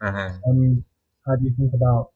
Uh-huh. 0.02 0.32
um, 0.48 0.84
how 1.26 1.36
do 1.38 1.44
you 1.46 1.54
think 1.58 1.72
about 1.74 2.12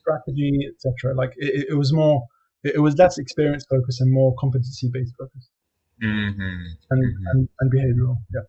strategy 0.00 0.52
etc 0.70 1.14
like 1.14 1.32
it, 1.36 1.66
it- 1.70 1.76
was 1.82 1.92
more 1.92 2.16
it, 2.64 2.80
was 2.80 2.94
less 2.96 3.18
experience 3.18 3.64
focused 3.68 4.00
and 4.00 4.10
more 4.12 4.34
competency 4.38 4.88
based 4.92 5.14
focused 5.18 5.50
Mm-hmm. 6.02 6.64
and, 6.90 7.00
Mhm. 7.04 7.30
and 7.30 7.48
and 7.60 7.66
behavioral 7.72 8.16
yeah 8.34 8.46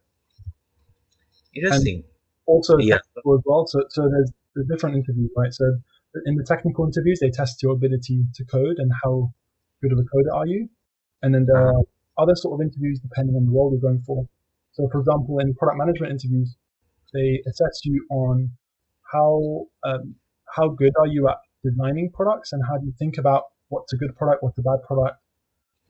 Interesting. 1.56 2.04
also 2.46 2.78
Yeah. 2.78 2.96
as 2.96 3.42
well 3.46 3.66
so 3.68 3.80
so 3.90 4.10
there's 4.10 4.32
there's 4.54 4.68
different 4.68 4.96
interviews 4.98 5.32
right 5.36 5.54
so 5.54 5.66
in 6.26 6.36
the 6.36 6.44
technical 6.44 6.86
interviews 6.86 7.20
they 7.20 7.30
test 7.32 7.62
your 7.64 7.74
ability 7.74 8.26
to 8.36 8.44
code 8.46 8.78
and 8.80 8.92
how 9.04 9.32
good 9.82 9.92
of 9.94 10.00
a 10.00 10.04
coder 10.04 10.34
are 10.34 10.48
you 10.48 10.70
and 11.22 11.34
then 11.34 11.46
there 11.46 11.58
are 11.58 11.82
other 12.18 12.36
sort 12.36 12.60
of 12.60 12.66
interviews 12.66 13.00
depending 13.00 13.36
on 13.36 13.46
the 13.46 13.52
role 13.52 13.72
you're 13.72 13.82
going 13.82 14.02
for. 14.06 14.28
So 14.74 14.88
for 14.92 15.00
example 15.00 15.40
in 15.40 15.54
product 15.56 15.78
management 15.78 16.12
interviews 16.12 16.56
they 17.14 17.42
assess 17.48 17.82
you 17.84 18.06
on 18.10 18.52
how 19.12 19.68
um, 19.84 20.15
how 20.56 20.70
good 20.70 20.94
are 21.00 21.08
you 21.08 21.28
at 21.30 21.38
designing 21.63 22.12
products 22.12 22.54
and 22.54 22.62
how 22.68 22.78
do 22.78 22.86
you 22.86 22.94
think 23.00 23.18
about 23.18 23.44
what's 23.70 23.94
a 23.94 23.98
good 23.98 24.15
product 24.15 24.44
what's 24.44 24.58
a 24.58 24.62
bad 24.62 24.80
product? 24.86 25.18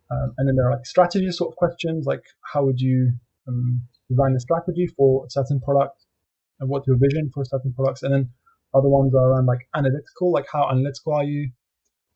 Um, 0.09 0.33
and 0.37 0.47
then 0.47 0.55
there 0.55 0.67
are 0.69 0.75
like 0.77 0.85
strategy 0.85 1.29
sort 1.31 1.51
of 1.51 1.57
questions 1.57 2.05
like 2.05 2.23
how 2.41 2.63
would 2.65 2.79
you 2.79 3.13
um, 3.47 3.81
design 4.09 4.33
a 4.35 4.39
strategy 4.39 4.87
for 4.87 5.25
a 5.25 5.29
certain 5.29 5.59
product? 5.59 6.05
And 6.59 6.69
what's 6.69 6.87
your 6.87 6.97
vision 6.97 7.29
for 7.33 7.45
certain 7.45 7.73
products 7.73 8.03
and 8.03 8.13
then 8.13 8.29
other 8.73 8.89
ones 8.89 9.13
are 9.13 9.31
around 9.31 9.45
like 9.45 9.67
analytical 9.75 10.31
like 10.31 10.45
how 10.51 10.69
analytical 10.69 11.13
are 11.13 11.23
you? 11.23 11.51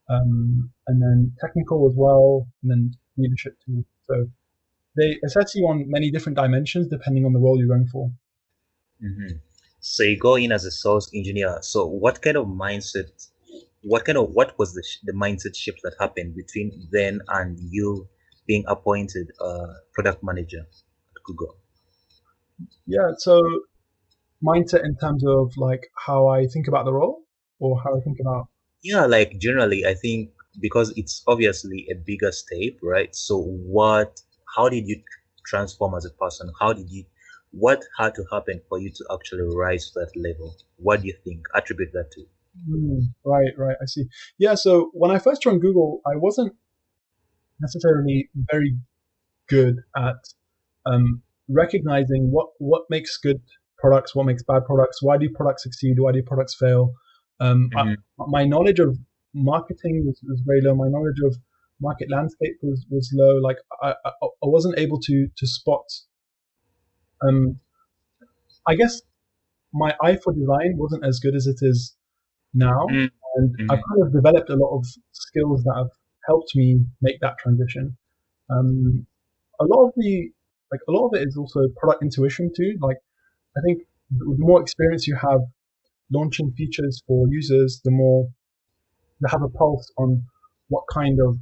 Um, 0.09 0.71
and 0.87 1.01
then 1.01 1.33
technical 1.39 1.87
as 1.89 1.95
well 1.95 2.47
and 2.63 2.71
then 2.71 2.91
leadership 3.17 3.53
too 3.65 3.85
so 4.11 4.19
they 4.97 5.09
assess 5.25 5.55
you 5.55 5.67
on 5.67 5.85
many 5.97 6.11
different 6.11 6.37
dimensions 6.43 6.87
depending 6.95 7.25
on 7.25 7.33
the 7.33 7.39
role 7.47 7.57
you're 7.59 7.73
going 7.75 7.87
for 7.95 8.11
hmm 8.99 9.33
So 9.79 10.03
you 10.03 10.17
go 10.17 10.35
in 10.35 10.51
as 10.51 10.65
a 10.65 10.71
source 10.71 11.09
engineer. 11.13 11.57
So 11.61 11.85
what 11.87 12.21
kind 12.21 12.37
of 12.37 12.45
mindset, 12.47 13.09
what 13.81 14.05
kind 14.05 14.17
of, 14.17 14.29
what 14.31 14.57
was 14.59 14.73
the, 14.73 14.83
sh- 14.83 14.99
the 15.03 15.13
mindset 15.13 15.55
shift 15.55 15.79
that 15.83 15.95
happened 15.99 16.35
between 16.35 16.87
then 16.91 17.19
and 17.29 17.57
you 17.59 18.07
being 18.47 18.63
appointed 18.67 19.31
uh, 19.39 19.73
product 19.93 20.23
manager 20.23 20.59
at 21.15 21.23
Google? 21.25 21.55
yeah 22.85 23.11
so 23.17 23.41
mindset 24.43 24.83
in 24.85 24.95
terms 24.97 25.23
of 25.25 25.51
like 25.57 25.87
how 26.05 26.27
i 26.27 26.45
think 26.47 26.67
about 26.67 26.85
the 26.85 26.93
role 26.93 27.23
or 27.59 27.79
how 27.83 27.95
i 27.97 28.01
think 28.01 28.17
about 28.19 28.47
Yeah, 28.83 29.05
like 29.05 29.37
generally, 29.39 29.85
I 29.85 29.93
think 29.95 30.31
because 30.59 30.93
it's 30.97 31.23
obviously 31.27 31.87
a 31.91 31.95
bigger 31.95 32.31
step, 32.31 32.73
right? 32.81 33.15
So 33.15 33.37
what, 33.39 34.21
how 34.55 34.69
did 34.69 34.87
you 34.87 35.01
transform 35.45 35.95
as 35.95 36.05
a 36.05 36.11
person? 36.11 36.51
How 36.59 36.73
did 36.73 36.89
you, 36.89 37.05
what 37.51 37.83
had 37.97 38.15
to 38.15 38.23
happen 38.31 38.61
for 38.69 38.79
you 38.79 38.89
to 38.91 39.05
actually 39.13 39.47
rise 39.55 39.91
to 39.91 39.99
that 40.01 40.11
level? 40.15 40.55
What 40.77 41.01
do 41.01 41.07
you 41.07 41.15
think? 41.23 41.45
Attribute 41.55 41.91
that 41.93 42.11
to. 42.13 42.25
Hmm, 42.67 42.99
right 43.23 43.53
right 43.57 43.77
i 43.81 43.85
see 43.85 44.03
yeah 44.37 44.55
so 44.55 44.91
when 44.93 45.09
i 45.09 45.17
first 45.19 45.41
joined 45.41 45.61
google 45.61 46.01
i 46.05 46.17
wasn't 46.17 46.51
necessarily 47.59 48.29
very 48.51 48.77
good 49.49 49.77
at 49.95 50.15
um, 50.85 51.21
recognizing 51.49 52.29
what 52.31 52.47
what 52.59 52.83
makes 52.89 53.17
good 53.17 53.41
products 53.77 54.15
what 54.15 54.25
makes 54.25 54.43
bad 54.43 54.65
products 54.65 55.01
why 55.01 55.17
do 55.17 55.29
products 55.35 55.63
succeed 55.63 55.95
why 55.99 56.11
do 56.11 56.21
products 56.23 56.55
fail 56.55 56.93
um, 57.39 57.69
I- 57.75 57.83
Mhm. 57.83 57.95
my 58.17 58.45
knowledge 58.45 58.79
of 58.79 58.97
marketing 59.33 60.03
was, 60.05 60.19
was 60.27 60.41
very 60.45 60.61
low. 60.61 60.75
My 60.75 60.87
knowledge 60.89 61.19
of 61.25 61.35
market 61.79 62.09
landscape 62.11 62.57
was, 62.61 62.85
was 62.89 63.09
low. 63.13 63.37
Like 63.37 63.57
I, 63.81 63.93
I, 64.05 64.09
I 64.43 64.47
wasn't 64.55 64.77
able 64.77 64.99
to 64.99 65.27
to 65.37 65.47
spot 65.47 65.85
um 67.23 67.59
i 68.67 68.75
guess 68.75 69.01
my 69.73 69.95
eye 70.03 70.17
for 70.23 70.33
design 70.33 70.73
wasn't 70.75 71.05
as 71.05 71.19
good 71.19 71.35
as 71.35 71.47
it 71.47 71.59
is 71.61 71.95
now. 72.53 72.81
Mm. 72.89 73.09
and 73.35 73.49
Mhm. 73.57 73.71
i've 73.71 73.83
kind 73.89 74.01
of 74.05 74.11
developed 74.11 74.49
a 74.49 74.55
lot 74.55 74.75
of 74.77 74.85
skills 75.11 75.63
that 75.63 75.75
have 75.81 75.91
helped 76.27 76.51
me 76.55 76.85
make 77.01 77.19
that 77.21 77.37
transition. 77.37 77.97
Um 78.49 79.07
a 79.59 79.65
lot 79.65 79.81
of 79.87 79.93
the 79.95 80.31
like 80.71 80.81
a 80.87 80.91
lot 80.91 81.07
of 81.07 81.13
it 81.15 81.27
is 81.27 81.37
also 81.37 81.59
product 81.79 82.01
intuition 82.03 82.51
too. 82.55 82.71
Like 82.81 82.97
i 83.57 83.61
think 83.65 83.77
the 84.19 84.25
more 84.49 84.61
experience 84.61 85.07
you 85.07 85.15
have 85.15 85.41
launching 86.17 86.51
features 86.59 87.01
for 87.07 87.19
users 87.29 87.81
the 87.85 87.91
more 87.91 88.29
have 89.29 89.41
a 89.43 89.49
pulse 89.49 89.91
on 89.97 90.23
what 90.69 90.83
kind 90.93 91.19
of 91.19 91.37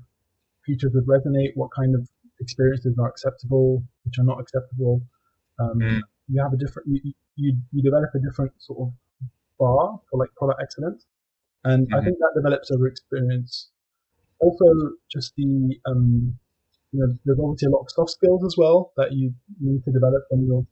features 0.66 0.92
would 0.94 1.06
resonate, 1.06 1.52
what 1.56 1.70
kind 1.76 1.96
of 1.96 2.08
experiences 2.40 2.96
are 3.00 3.08
acceptable, 3.10 3.84
which 4.06 4.18
are 4.20 4.24
not 4.26 4.40
acceptable. 4.40 5.02
Um, 5.60 5.80
Mm. 5.80 6.02
You 6.32 6.42
have 6.44 6.54
a 6.54 6.58
different, 6.58 6.88
you, 6.90 7.14
you, 7.36 7.58
you 7.72 7.82
develop 7.82 8.12
a 8.14 8.20
different 8.20 8.52
sort 8.60 8.80
of 8.82 8.94
bar 9.58 10.00
for 10.10 10.20
like 10.20 10.30
product 10.36 10.62
excellence. 10.62 11.06
And 11.64 11.88
I 11.94 12.00
Mhm. 12.00 12.04
think 12.06 12.18
that 12.20 12.34
develops 12.36 12.72
over 12.72 12.88
experience. 12.88 13.70
Also, 14.40 14.66
just 15.12 15.36
the, 15.36 15.80
um, 15.86 16.38
you 16.92 17.00
know, 17.00 17.18
there's 17.26 17.40
obviously 17.40 17.68
a 17.68 17.72
lot 17.72 17.82
of 17.82 17.92
soft 17.92 18.12
skills 18.12 18.44
as 18.46 18.56
well 18.58 18.94
that 18.98 19.12
you 19.12 19.34
need 19.60 19.84
to 19.86 19.92
develop 19.92 20.24
when 20.30 20.46
you're 20.46 20.66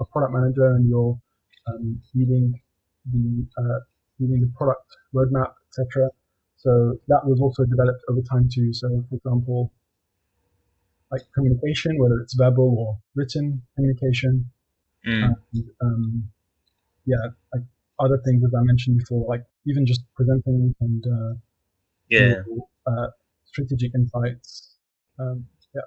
a 0.00 0.04
product 0.04 0.32
manager 0.34 0.70
and 0.74 0.88
you're 0.88 1.18
um, 1.68 2.02
leading 2.14 2.60
the 3.12 3.46
uh, 3.58 3.80
leading 4.18 4.40
the 4.42 4.52
product 4.56 4.86
roadmap, 5.14 5.52
etc. 5.68 6.10
So 6.64 6.98
that 7.08 7.22
was 7.26 7.40
also 7.40 7.64
developed 7.64 8.02
over 8.08 8.22
time 8.22 8.48
too. 8.52 8.72
So, 8.74 8.88
for 9.08 9.16
example, 9.16 9.72
like 11.10 11.22
communication, 11.34 11.98
whether 11.98 12.20
it's 12.20 12.34
verbal 12.34 12.76
or 12.78 12.98
written 13.14 13.62
communication, 13.76 14.50
Mm. 15.06 15.22
and 15.54 15.70
um, 15.82 16.30
yeah, 17.06 17.24
like 17.54 17.64
other 18.00 18.18
things 18.24 18.42
as 18.44 18.52
I 18.58 18.62
mentioned 18.62 18.98
before, 18.98 19.26
like 19.28 19.44
even 19.66 19.86
just 19.86 20.02
presenting 20.16 20.74
and 20.80 21.04
uh, 21.06 21.34
Yeah. 22.10 22.42
uh, 22.86 23.08
strategic 23.44 23.94
insights. 23.94 24.76
Um, 25.18 25.46
yeah. 25.74 25.82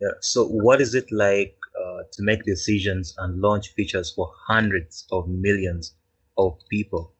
Yeah. 0.00 0.14
So, 0.20 0.46
what 0.46 0.80
is 0.80 0.94
it 0.94 1.10
like 1.12 1.56
uh, 1.78 2.02
to 2.12 2.22
make 2.22 2.44
decisions 2.44 3.14
and 3.18 3.40
launch 3.40 3.68
features 3.74 4.12
for 4.12 4.32
hundreds 4.48 5.06
of 5.12 5.28
millions 5.28 5.94
of 6.36 6.58
people, 6.70 7.14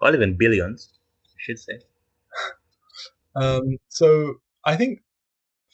or 0.00 0.14
even 0.14 0.36
billions, 0.38 0.92
I 1.26 1.38
should 1.38 1.58
say? 1.58 1.78
Um, 3.38 3.76
so 3.88 4.36
I 4.64 4.76
think, 4.76 5.00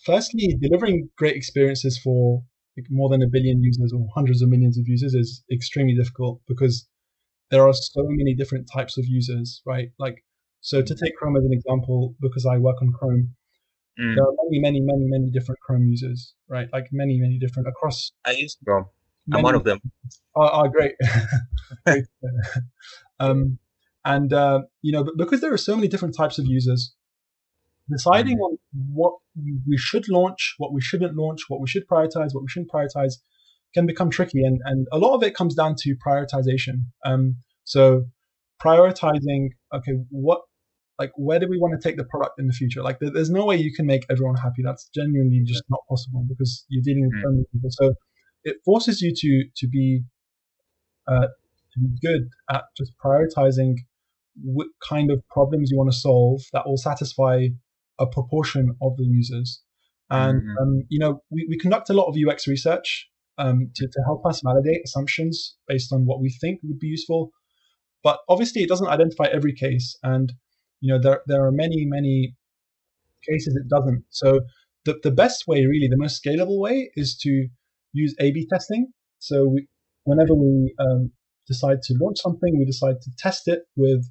firstly, 0.04 0.58
delivering 0.60 1.08
great 1.16 1.36
experiences 1.36 1.96
for 2.02 2.42
like, 2.76 2.86
more 2.90 3.08
than 3.08 3.22
a 3.22 3.28
billion 3.28 3.62
users 3.62 3.92
or 3.92 4.04
hundreds 4.16 4.42
of 4.42 4.48
millions 4.48 4.76
of 4.76 4.88
users 4.88 5.14
is 5.14 5.44
extremely 5.52 5.94
difficult 5.94 6.40
because 6.48 6.88
there 7.52 7.62
are 7.68 7.72
so 7.72 8.02
many 8.08 8.34
different 8.34 8.68
types 8.68 8.98
of 8.98 9.04
users, 9.06 9.62
right? 9.64 9.92
Like, 10.00 10.24
so 10.60 10.82
to 10.82 10.94
take 10.96 11.16
Chrome 11.16 11.36
as 11.36 11.44
an 11.44 11.52
example, 11.52 12.16
because 12.20 12.46
I 12.46 12.58
work 12.58 12.82
on 12.82 12.92
Chrome, 12.92 13.36
Mm. 13.98 14.14
there 14.16 14.24
are 14.24 14.32
many, 14.44 14.58
many, 14.58 14.80
many, 14.80 15.04
many 15.06 15.30
different 15.30 15.60
Chrome 15.60 15.86
users, 15.86 16.34
right? 16.48 16.68
Like 16.72 16.88
many, 16.92 17.18
many 17.20 17.38
different 17.38 17.68
across. 17.68 18.12
I 18.24 18.32
use 18.32 18.56
Chrome. 18.64 18.86
I'm 19.32 19.42
one 19.42 19.54
of 19.54 19.64
them. 19.64 19.80
Oh, 20.34 20.48
oh 20.50 20.68
great. 20.68 20.94
great. 21.86 22.04
um, 23.20 23.58
and 24.04 24.32
uh, 24.32 24.62
you 24.82 24.92
know, 24.92 25.04
but 25.04 25.16
because 25.16 25.40
there 25.40 25.52
are 25.52 25.58
so 25.58 25.76
many 25.76 25.88
different 25.88 26.16
types 26.16 26.38
of 26.38 26.46
users, 26.46 26.94
deciding 27.90 28.38
on 28.38 28.58
what 28.92 29.14
we 29.36 29.76
should 29.76 30.08
launch, 30.08 30.54
what 30.58 30.72
we 30.72 30.80
shouldn't 30.80 31.16
launch, 31.16 31.42
what 31.48 31.60
we 31.60 31.68
should 31.68 31.86
prioritize, 31.88 32.34
what 32.34 32.42
we 32.42 32.48
shouldn't 32.48 32.70
prioritize, 32.70 33.14
can 33.74 33.86
become 33.86 34.10
tricky. 34.10 34.42
And 34.42 34.60
and 34.64 34.86
a 34.92 34.98
lot 34.98 35.14
of 35.14 35.22
it 35.22 35.34
comes 35.34 35.54
down 35.54 35.76
to 35.80 35.96
prioritization. 36.06 36.86
Um, 37.04 37.36
so 37.64 38.04
prioritizing, 38.62 39.50
okay, 39.74 39.92
what 40.10 40.42
like 40.98 41.12
where 41.16 41.38
do 41.38 41.48
we 41.48 41.58
want 41.58 41.80
to 41.80 41.88
take 41.88 41.96
the 41.96 42.04
product 42.04 42.38
in 42.38 42.46
the 42.46 42.52
future? 42.52 42.82
Like 42.82 42.98
there, 43.00 43.10
there's 43.10 43.30
no 43.30 43.44
way 43.44 43.56
you 43.56 43.72
can 43.72 43.86
make 43.86 44.04
everyone 44.10 44.36
happy. 44.36 44.62
That's 44.64 44.88
genuinely 44.94 45.42
just 45.44 45.64
not 45.68 45.80
possible 45.88 46.24
because 46.28 46.64
you're 46.68 46.82
dealing 46.82 47.08
with 47.08 47.22
so 47.22 47.30
many 47.30 47.44
people. 47.52 47.70
So 47.70 47.94
it 48.44 48.56
forces 48.64 49.00
you 49.00 49.12
to 49.14 49.44
to 49.56 49.68
be 49.68 50.02
uh, 51.06 51.26
to 51.72 51.80
be 51.80 51.88
good 52.02 52.28
at 52.50 52.64
just 52.76 52.92
prioritizing 53.04 53.76
what 54.40 54.68
kind 54.88 55.10
of 55.10 55.22
problems 55.28 55.70
you 55.70 55.76
want 55.76 55.90
to 55.90 55.96
solve 55.96 56.40
that 56.52 56.66
will 56.66 56.76
satisfy 56.76 57.46
a 57.98 58.06
proportion 58.06 58.76
of 58.80 58.96
the 58.96 59.04
users. 59.04 59.62
And 60.10 60.42
Mhm. 60.42 60.56
um, 60.60 60.82
you 60.88 60.98
know, 60.98 61.22
we, 61.30 61.46
we 61.48 61.58
conduct 61.58 61.90
a 61.90 61.94
lot 61.94 62.06
of 62.06 62.16
UX 62.16 62.46
research 62.46 63.08
um, 63.38 63.70
to, 63.76 63.86
to 63.86 64.02
help 64.04 64.24
us 64.26 64.40
validate 64.44 64.82
assumptions 64.84 65.56
based 65.66 65.92
on 65.92 66.04
what 66.06 66.20
we 66.20 66.30
think 66.40 66.60
would 66.62 66.78
be 66.78 66.88
useful. 66.88 67.30
But 68.02 68.18
obviously, 68.28 68.62
it 68.62 68.68
doesn't 68.68 68.88
identify 68.88 69.26
every 69.26 69.54
case, 69.54 69.96
and 70.02 70.32
you 70.80 70.92
know, 70.92 71.00
there 71.00 71.22
there 71.26 71.44
are 71.46 71.52
many 71.52 71.84
many 71.86 72.34
cases 73.28 73.54
it 73.56 73.68
doesn't. 73.68 74.04
So 74.10 74.40
the 74.84 74.98
the 75.02 75.12
best 75.12 75.46
way, 75.46 75.64
really, 75.64 75.88
the 75.88 75.96
most 75.96 76.22
scalable 76.22 76.58
way, 76.58 76.90
is 76.96 77.16
to 77.18 77.48
use 77.92 78.14
A/B 78.18 78.48
testing. 78.50 78.92
So 79.18 79.46
we, 79.46 79.68
whenever 80.04 80.34
we 80.34 80.74
um, 80.78 81.12
decide 81.46 81.82
to 81.82 81.94
launch 82.00 82.18
something, 82.18 82.58
we 82.58 82.64
decide 82.64 83.00
to 83.02 83.10
test 83.18 83.46
it 83.46 83.60
with 83.76 84.04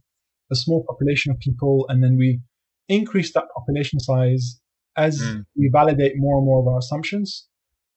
a 0.51 0.55
small 0.55 0.83
population 0.87 1.31
of 1.31 1.39
people, 1.39 1.85
and 1.89 2.03
then 2.03 2.17
we 2.17 2.41
increase 2.87 3.33
that 3.33 3.45
population 3.55 3.99
size 3.99 4.59
as 4.97 5.19
Mm. 5.21 5.45
we 5.55 5.69
validate 5.71 6.13
more 6.17 6.37
and 6.37 6.45
more 6.45 6.59
of 6.61 6.67
our 6.67 6.79
assumptions. 6.79 7.47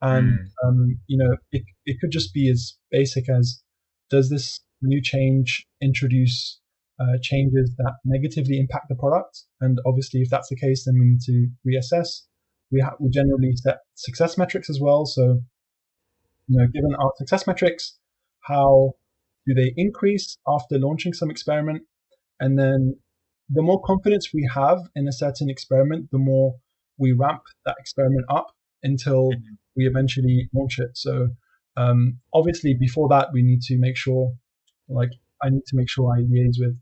And 0.00 0.38
Mm. 0.38 0.50
um, 0.64 0.98
you 1.06 1.18
know, 1.18 1.36
it 1.50 1.64
it 1.86 1.96
could 2.00 2.12
just 2.12 2.32
be 2.32 2.50
as 2.50 2.76
basic 2.90 3.28
as 3.28 3.62
does 4.10 4.28
this 4.30 4.60
new 4.82 5.00
change 5.02 5.66
introduce 5.80 6.60
uh, 7.00 7.18
changes 7.22 7.74
that 7.78 7.94
negatively 8.04 8.58
impact 8.58 8.86
the 8.88 8.94
product? 8.94 9.42
And 9.60 9.78
obviously, 9.84 10.20
if 10.20 10.30
that's 10.30 10.48
the 10.48 10.56
case, 10.56 10.84
then 10.84 10.94
we 11.00 11.06
need 11.06 11.20
to 11.22 11.48
reassess. 11.66 12.08
We 12.70 12.80
ha- 12.80 12.96
we 13.00 13.10
generally 13.10 13.52
set 13.56 13.78
success 13.94 14.38
metrics 14.38 14.70
as 14.70 14.78
well. 14.80 15.04
So, 15.06 15.42
you 16.48 16.58
know, 16.58 16.66
given 16.72 16.94
our 16.94 17.12
success 17.18 17.46
metrics, 17.46 17.98
how 18.42 18.92
do 19.46 19.54
they 19.54 19.72
increase 19.76 20.38
after 20.46 20.78
launching 20.78 21.12
some 21.14 21.30
experiment? 21.30 21.82
And 22.40 22.58
then 22.58 22.96
the 23.48 23.62
more 23.62 23.80
confidence 23.82 24.30
we 24.32 24.48
have 24.54 24.78
in 24.94 25.06
a 25.08 25.12
certain 25.12 25.50
experiment, 25.50 26.10
the 26.10 26.18
more 26.18 26.56
we 26.98 27.12
ramp 27.12 27.42
that 27.66 27.76
experiment 27.78 28.24
up 28.28 28.46
until 28.82 29.30
Mhm. 29.30 29.58
we 29.76 29.86
eventually 29.86 30.48
launch 30.54 30.78
it. 30.78 30.96
So 30.96 31.28
um, 31.76 32.20
obviously 32.32 32.74
before 32.74 33.08
that 33.08 33.32
we 33.32 33.42
need 33.42 33.60
to 33.62 33.76
make 33.78 33.96
sure 33.96 34.32
like 34.88 35.10
I 35.42 35.50
need 35.50 35.64
to 35.66 35.76
make 35.76 35.88
sure 35.88 36.14
I 36.14 36.20
liaise 36.20 36.58
with 36.58 36.78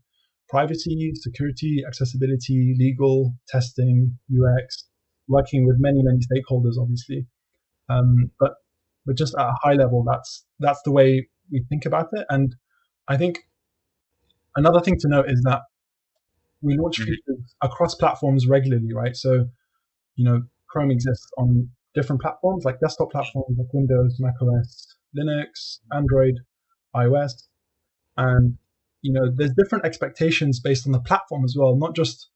privacy, 0.49 1.11
security, 1.15 1.83
accessibility, 1.87 2.75
legal, 2.77 3.33
testing, 3.47 4.19
UX, 4.29 4.87
working 5.27 5.65
with 5.65 5.77
many, 5.79 6.01
many 6.03 6.19
stakeholders 6.19 6.77
obviously. 6.79 7.25
Um, 7.89 8.31
but 8.39 8.53
but 9.05 9.17
just 9.17 9.35
at 9.35 9.47
a 9.47 9.55
high 9.63 9.73
level 9.73 10.03
that's 10.09 10.45
that's 10.59 10.81
the 10.83 10.91
way 10.91 11.27
we 11.51 11.65
think 11.69 11.85
about 11.85 12.07
it. 12.13 12.25
And 12.29 12.55
I 13.07 13.17
think 13.17 13.39
another 14.55 14.79
thing 14.79 14.97
to 14.99 15.07
note 15.07 15.29
is 15.29 15.41
that 15.43 15.61
we 16.61 16.77
launch 16.77 16.99
Mhm. 16.99 17.05
features 17.05 17.55
across 17.61 17.95
platforms 17.95 18.47
regularly, 18.47 18.93
right? 18.93 19.15
So, 19.15 19.49
you 20.15 20.25
know, 20.25 20.43
Chrome 20.67 20.91
exists 20.91 21.29
on 21.37 21.69
different 21.93 22.21
platforms 22.21 22.65
like 22.65 22.79
desktop 22.79 23.11
platforms 23.11 23.57
like 23.57 23.71
Windows, 23.73 24.17
Mac 24.19 24.35
OS, 24.41 24.95
Linux, 25.15 25.79
Android, 25.91 26.35
iOS, 26.95 27.47
and 28.17 28.57
you 29.01 29.11
know, 29.11 29.29
there's 29.35 29.51
different 29.51 29.85
expectations 29.85 30.61
based 30.61 30.87
on 30.87 30.93
the 30.93 31.01
platform 31.01 31.43
as 31.43 31.55
well, 31.57 31.75
not 31.75 31.93
just 31.93 32.29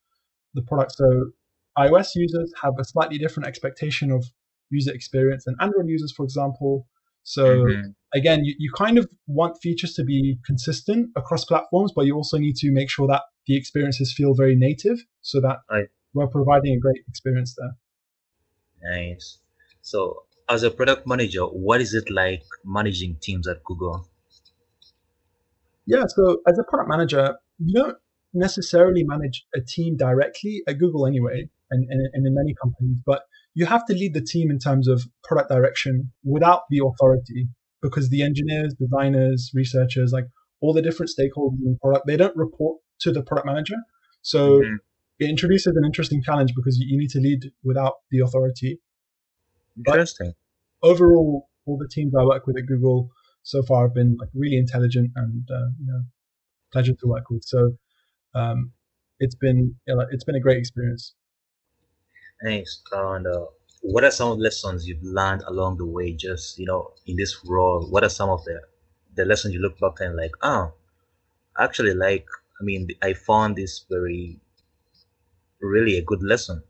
the 0.53 0.61
product. 0.61 0.91
So, 0.93 1.31
iOS 1.77 2.13
users 2.15 2.51
have 2.61 2.73
a 2.77 2.83
slightly 2.83 3.17
different 3.17 3.47
expectation 3.47 4.11
of 4.11 4.25
user 4.69 4.91
experience 4.93 5.45
than 5.45 5.55
Android 5.61 5.87
users, 5.87 6.11
for 6.11 6.23
example. 6.23 6.87
So, 7.23 7.65
Mhm. 7.65 7.95
Again, 8.13 8.43
you, 8.43 8.55
you 8.57 8.71
kind 8.75 8.97
of 8.97 9.09
want 9.27 9.57
features 9.61 9.93
to 9.95 10.03
be 10.03 10.37
consistent 10.45 11.09
across 11.15 11.45
platforms, 11.45 11.91
but 11.95 12.05
you 12.05 12.15
also 12.15 12.37
need 12.37 12.55
to 12.57 12.71
make 12.71 12.89
sure 12.89 13.07
that 13.07 13.23
the 13.45 13.57
experiences 13.57 14.13
feel 14.15 14.33
very 14.33 14.55
native 14.55 14.97
so 15.21 15.41
that 15.41 15.57
Right. 15.69 15.87
we're 16.13 16.27
providing 16.27 16.75
a 16.75 16.79
great 16.79 17.01
experience 17.07 17.55
there. 17.57 17.75
Nice. 18.91 19.39
So, 19.81 20.23
as 20.49 20.63
a 20.63 20.71
product 20.71 21.05
manager, 21.07 21.43
what 21.43 21.81
is 21.81 21.93
it 21.93 22.09
like 22.09 22.43
managing 22.63 23.17
teams 23.21 23.47
at 23.47 23.63
Google? 23.63 24.07
Yeah, 25.85 26.05
so 26.07 26.41
as 26.47 26.57
a 26.59 26.63
product 26.63 26.89
manager, 26.89 27.37
you 27.59 27.73
don't 27.73 27.97
necessarily 28.33 29.03
manage 29.03 29.45
a 29.55 29.61
team 29.61 29.97
directly 29.97 30.61
at 30.67 30.77
Google 30.77 31.05
anyway, 31.05 31.49
and, 31.71 31.87
and, 31.89 32.09
and 32.13 32.27
in 32.27 32.33
many 32.33 32.53
companies, 32.61 32.99
but 33.05 33.23
you 33.53 33.65
have 33.65 33.85
to 33.87 33.93
lead 33.93 34.13
the 34.13 34.21
team 34.21 34.51
in 34.51 34.59
terms 34.59 34.87
of 34.87 35.03
product 35.23 35.49
direction 35.49 36.11
without 36.23 36.61
the 36.69 36.81
authority 36.85 37.47
because 37.81 38.09
the 38.09 38.23
engineers, 38.23 38.73
designers, 38.73 39.51
researchers, 39.53 40.11
like 40.11 40.25
all 40.61 40.73
the 40.73 40.81
different 40.81 41.11
stakeholders 41.11 41.59
in 41.63 41.73
the 41.73 41.77
product, 41.81 42.07
they 42.07 42.17
don't 42.17 42.35
report 42.35 42.79
to 43.01 43.11
the 43.11 43.21
product 43.21 43.45
manager. 43.45 43.75
So 44.21 44.61
Mhm. 44.61 44.77
it 45.19 45.29
introduces 45.29 45.75
an 45.75 45.85
interesting 45.85 46.21
challenge 46.23 46.53
because 46.55 46.77
you, 46.79 46.87
you 46.89 46.97
need 46.97 47.09
to 47.11 47.19
lead 47.19 47.51
without 47.63 47.95
the 48.11 48.19
authority. 48.19 48.79
Interesting. 49.77 50.33
Overall, 50.81 51.49
all 51.65 51.77
the 51.77 51.87
teams 51.87 52.13
I 52.17 52.23
work 52.23 52.47
with 52.47 52.57
at 52.57 52.65
Google 52.65 53.09
so 53.43 53.63
far 53.63 53.83
have 53.83 53.93
been 53.93 54.17
like 54.19 54.29
really 54.33 54.57
intelligent 54.57 55.11
and 55.15 55.47
uh, 55.49 55.69
you 55.79 55.87
know 55.87 56.01
pleasure 56.71 56.93
to 56.93 57.07
work 57.07 57.29
with. 57.29 57.43
So 57.43 57.77
um, 58.35 58.71
it's 59.19 59.35
been 59.35 59.75
you 59.87 59.95
know, 59.95 60.05
it's 60.11 60.23
been 60.23 60.35
a 60.35 60.39
great 60.39 60.57
experience. 60.57 61.15
Thanks, 62.43 62.81
And 62.91 63.27
uh, 63.27 63.45
what 63.93 64.03
are 64.03 64.11
some 64.11 64.31
of 64.31 64.37
the 64.37 64.43
lessons 64.43 64.87
you've 64.87 65.03
learned 65.03 65.43
along 65.47 65.77
the 65.77 65.85
way, 65.85 66.13
just 66.13 66.59
you 66.59 66.65
know, 66.65 66.93
in 67.05 67.15
this 67.15 67.33
role? 67.45 67.87
What 67.89 68.03
are 68.03 68.09
some 68.09 68.29
of 68.29 68.43
the 68.45 68.61
the 69.15 69.25
lessons 69.25 69.53
you 69.53 69.61
look 69.61 69.79
back 69.79 69.99
and 69.99 70.15
like, 70.15 70.33
oh 70.43 70.73
actually, 71.59 71.93
like, 71.93 72.27
I 72.61 72.63
mean, 72.63 72.87
I 73.01 73.13
found 73.13 73.55
this 73.55 73.85
very, 73.89 74.39
really 75.61 75.97
a 75.97 76.01
good 76.01 76.23
lesson, 76.23 76.63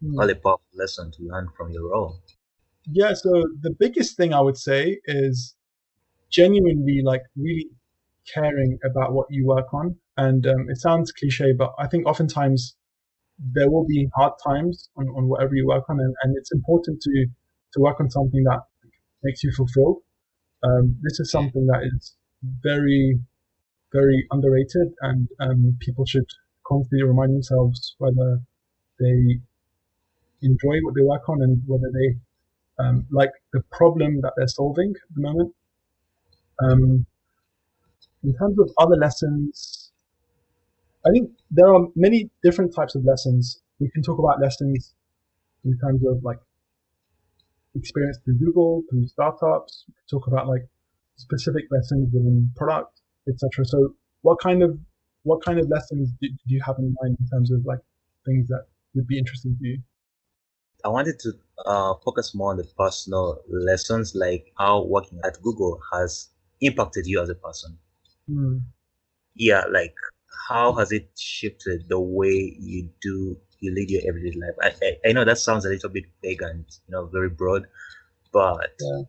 Hmm. 0.00 0.18
really 0.18 0.34
powerful 0.34 0.66
lesson 0.74 1.10
to 1.12 1.22
learn 1.22 1.48
from 1.56 1.70
your 1.70 1.88
role. 1.90 2.20
Yeah. 2.86 3.14
So 3.14 3.30
the 3.60 3.74
biggest 3.78 4.16
thing 4.16 4.32
I 4.34 4.40
would 4.40 4.56
say 4.56 5.00
is 5.04 5.54
genuinely 6.30 7.02
like 7.04 7.22
really 7.36 7.70
caring 8.34 8.78
about 8.84 9.12
what 9.12 9.28
you 9.30 9.46
work 9.46 9.72
on. 9.74 9.96
And 10.16 10.46
um, 10.46 10.68
it 10.70 10.78
sounds 10.78 11.12
cliche, 11.12 11.52
but 11.52 11.72
I 11.78 11.86
think 11.88 12.06
oftentimes 12.06 12.76
there 13.52 13.70
will 13.70 13.86
be 13.86 14.08
hard 14.14 14.32
times 14.46 14.88
on, 14.96 15.08
on 15.08 15.28
whatever 15.28 15.54
you 15.54 15.66
work 15.66 15.84
on, 15.88 16.00
and, 16.00 16.14
and 16.22 16.36
it's 16.36 16.52
important 16.52 17.00
to 17.02 17.26
to 17.72 17.80
work 17.80 18.00
on 18.00 18.10
something 18.10 18.42
that 18.44 18.60
makes 19.22 19.44
you 19.44 19.52
fulfilled. 19.56 19.98
Um, 20.62 20.96
this 21.02 21.20
is 21.20 21.30
something 21.30 21.66
that 21.66 21.82
is 21.84 22.14
very, 22.62 23.18
very 23.92 24.26
underrated, 24.30 24.92
and 25.02 25.28
um, 25.38 25.76
people 25.80 26.04
should 26.04 26.26
constantly 26.66 27.06
remind 27.06 27.34
themselves 27.34 27.94
whether 27.98 28.40
they 28.98 29.40
enjoy 30.42 30.78
what 30.82 30.94
they 30.94 31.02
work 31.02 31.28
on 31.28 31.42
and 31.42 31.62
whether 31.66 31.90
they 31.92 32.16
um, 32.82 33.06
like 33.10 33.30
the 33.52 33.62
problem 33.70 34.20
that 34.22 34.32
they're 34.36 34.48
solving 34.48 34.90
at 34.90 35.14
the 35.14 35.20
moment. 35.20 35.54
Um, 36.62 37.06
in 38.22 38.34
terms 38.36 38.58
of 38.58 38.70
other 38.78 38.96
lessons, 38.96 39.79
I 41.06 41.10
think 41.10 41.30
there 41.50 41.72
are 41.74 41.86
many 41.96 42.30
different 42.42 42.74
types 42.74 42.94
of 42.94 43.04
lessons. 43.04 43.60
We 43.78 43.90
can 43.90 44.02
talk 44.02 44.18
about 44.18 44.40
lessons 44.40 44.94
in 45.64 45.78
terms 45.78 46.02
of 46.06 46.22
like 46.22 46.38
experience 47.74 48.18
through 48.24 48.38
Google, 48.38 48.82
through 48.90 49.06
startups. 49.06 49.84
We 49.88 49.94
can 49.94 50.18
talk 50.18 50.26
about 50.26 50.48
like 50.48 50.66
specific 51.16 51.64
lessons 51.70 52.10
within 52.12 52.50
product, 52.56 53.00
etc. 53.28 53.64
So, 53.64 53.94
what 54.22 54.38
kind 54.42 54.62
of 54.62 54.78
what 55.22 55.42
kind 55.44 55.58
of 55.58 55.68
lessons 55.68 56.10
do, 56.20 56.28
do 56.28 56.54
you 56.54 56.60
have 56.64 56.76
in 56.78 56.94
mind 57.00 57.16
in 57.20 57.28
terms 57.28 57.50
of 57.50 57.64
like 57.64 57.80
things 58.26 58.48
that 58.48 58.66
would 58.94 59.06
be 59.06 59.18
interesting 59.18 59.56
to 59.58 59.66
you? 59.66 59.78
I 60.84 60.88
wanted 60.88 61.18
to 61.20 61.32
uh, 61.66 61.94
focus 62.04 62.34
more 62.34 62.50
on 62.50 62.56
the 62.56 62.64
personal 62.78 63.42
lessons, 63.48 64.14
like 64.14 64.52
how 64.58 64.84
working 64.84 65.20
at 65.24 65.40
Google 65.42 65.78
has 65.92 66.28
impacted 66.60 67.06
you 67.06 67.20
as 67.22 67.28
a 67.28 67.34
person. 67.34 67.78
Mm. 68.30 68.62
Yeah, 69.34 69.64
like 69.70 69.94
how 70.48 70.72
has 70.74 70.92
it 70.92 71.10
shifted 71.18 71.88
the 71.88 72.00
way 72.00 72.56
you 72.58 72.90
do 73.02 73.38
you 73.60 73.74
lead 73.74 73.90
your 73.90 74.02
everyday 74.08 74.38
life? 74.38 74.54
I, 74.62 74.86
I, 74.86 75.08
I 75.08 75.12
know 75.12 75.24
that 75.24 75.38
sounds 75.38 75.64
a 75.64 75.68
little 75.68 75.90
bit 75.90 76.04
vague 76.22 76.42
and 76.42 76.64
you 76.86 76.92
know 76.92 77.06
very 77.06 77.28
broad, 77.30 77.66
but 78.32 78.72
Yeah. 78.80 79.02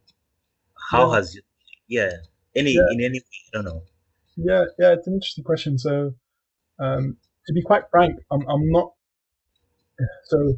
how 0.91 1.09
Yeah. 1.09 1.15
has 1.15 1.35
you, 1.35 1.41
yeah 1.87 2.11
any 2.55 2.71
Yeah. 2.73 2.87
in 2.91 2.99
any 3.01 3.19
way 3.19 3.39
I 3.53 3.57
don't 3.57 3.65
know. 3.65 3.83
Yeah, 4.37 4.65
yeah, 4.79 4.93
it's 4.93 5.07
an 5.07 5.13
interesting 5.15 5.43
question. 5.43 5.77
So, 5.77 6.15
um, 6.79 7.17
to 7.47 7.53
be 7.53 7.61
quite 7.61 7.83
frank, 7.91 8.15
I'm, 8.31 8.41
I'm 8.47 8.71
not. 8.71 8.93
So, 10.25 10.55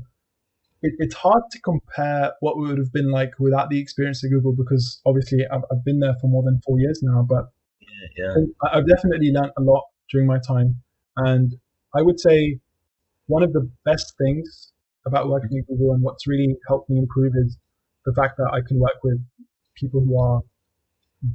it, 0.83 0.93
it's 0.99 1.15
hard 1.15 1.43
to 1.51 1.59
compare 1.61 2.33
what 2.39 2.57
we 2.57 2.67
would 2.67 2.77
have 2.77 2.93
been 2.93 3.09
like 3.11 3.31
without 3.39 3.69
the 3.69 3.79
experience 3.79 4.23
at 4.23 4.29
Google 4.29 4.53
because 4.53 5.01
obviously 5.05 5.45
I've, 5.51 5.63
I've 5.71 5.83
been 5.83 5.99
there 5.99 6.15
for 6.21 6.27
more 6.27 6.43
than 6.43 6.61
four 6.65 6.79
years 6.79 7.01
now. 7.01 7.25
But 7.27 7.45
Yeah, 7.81 8.35
yeah. 8.35 8.69
I've 8.71 8.87
definitely 8.87 9.31
learned 9.31 9.53
a 9.57 9.61
lot 9.61 9.83
during 10.11 10.27
my 10.27 10.39
time, 10.39 10.81
and 11.17 11.55
I 11.95 12.01
would 12.01 12.19
say 12.19 12.59
one 13.27 13.43
of 13.43 13.53
the 13.53 13.69
best 13.85 14.13
things 14.17 14.71
about 15.05 15.29
working 15.29 15.57
at 15.59 15.67
Google 15.67 15.93
and 15.93 16.03
what's 16.03 16.27
really 16.27 16.55
helped 16.67 16.89
me 16.89 16.97
improve 16.99 17.33
is 17.35 17.57
the 18.05 18.13
fact 18.13 18.37
that 18.37 18.49
I 18.51 18.61
can 18.67 18.79
work 18.79 19.03
with 19.03 19.19
people 19.75 20.01
who 20.01 20.19
are 20.19 20.41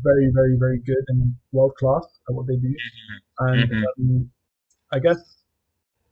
very, 0.02 0.31
very, 0.33 0.57
very 0.59 0.78
good 0.81 1.04
and 1.09 1.35
world 1.52 1.74
class 1.78 2.04
at 2.28 2.35
what 2.35 2.46
they 2.46 2.57
do. 2.57 2.74
And 3.38 3.70
Mhm. 3.70 3.85
um, 3.98 4.31
I 4.92 4.98
guess 4.98 5.42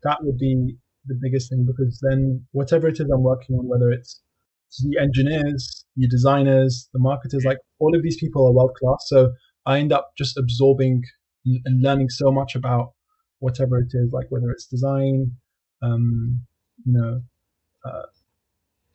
that 0.02 0.22
would 0.24 0.38
be 0.38 0.76
the 1.06 1.14
biggest 1.14 1.50
thing 1.50 1.64
because 1.64 1.98
then 2.00 2.46
whatever 2.52 2.88
it 2.88 3.00
is 3.00 3.10
I'm 3.10 3.22
working 3.22 3.56
on, 3.58 3.66
whether 3.68 3.90
it's 3.90 4.22
the 4.82 4.98
engineers, 4.98 5.84
the 5.96 6.08
designers, 6.08 6.88
the 6.92 6.98
marketers, 6.98 7.44
like 7.44 7.58
all 7.78 7.94
of 7.96 8.02
these 8.02 8.18
people 8.18 8.46
are 8.46 8.52
world 8.52 8.74
class. 8.78 9.04
So 9.08 9.32
I 9.64 9.78
end 9.78 9.92
up 9.92 10.12
just 10.16 10.36
absorbing 10.36 11.02
and 11.64 11.82
learning 11.82 12.08
so 12.08 12.30
much 12.32 12.54
about 12.54 12.92
whatever 13.38 13.78
it 13.78 13.88
is, 13.92 14.12
like 14.12 14.26
whether 14.30 14.50
it's 14.50 14.66
design, 14.66 15.32
um, 15.82 16.40
you 16.84 16.92
know, 16.92 17.20
uh, 17.84 18.02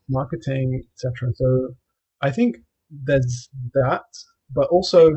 marketing, 0.10 0.84
etc. 0.94 1.32
So 1.36 1.76
I 2.22 2.32
think 2.32 2.58
there's 2.90 3.50
that, 3.74 4.04
but 4.54 4.68
also 4.70 5.14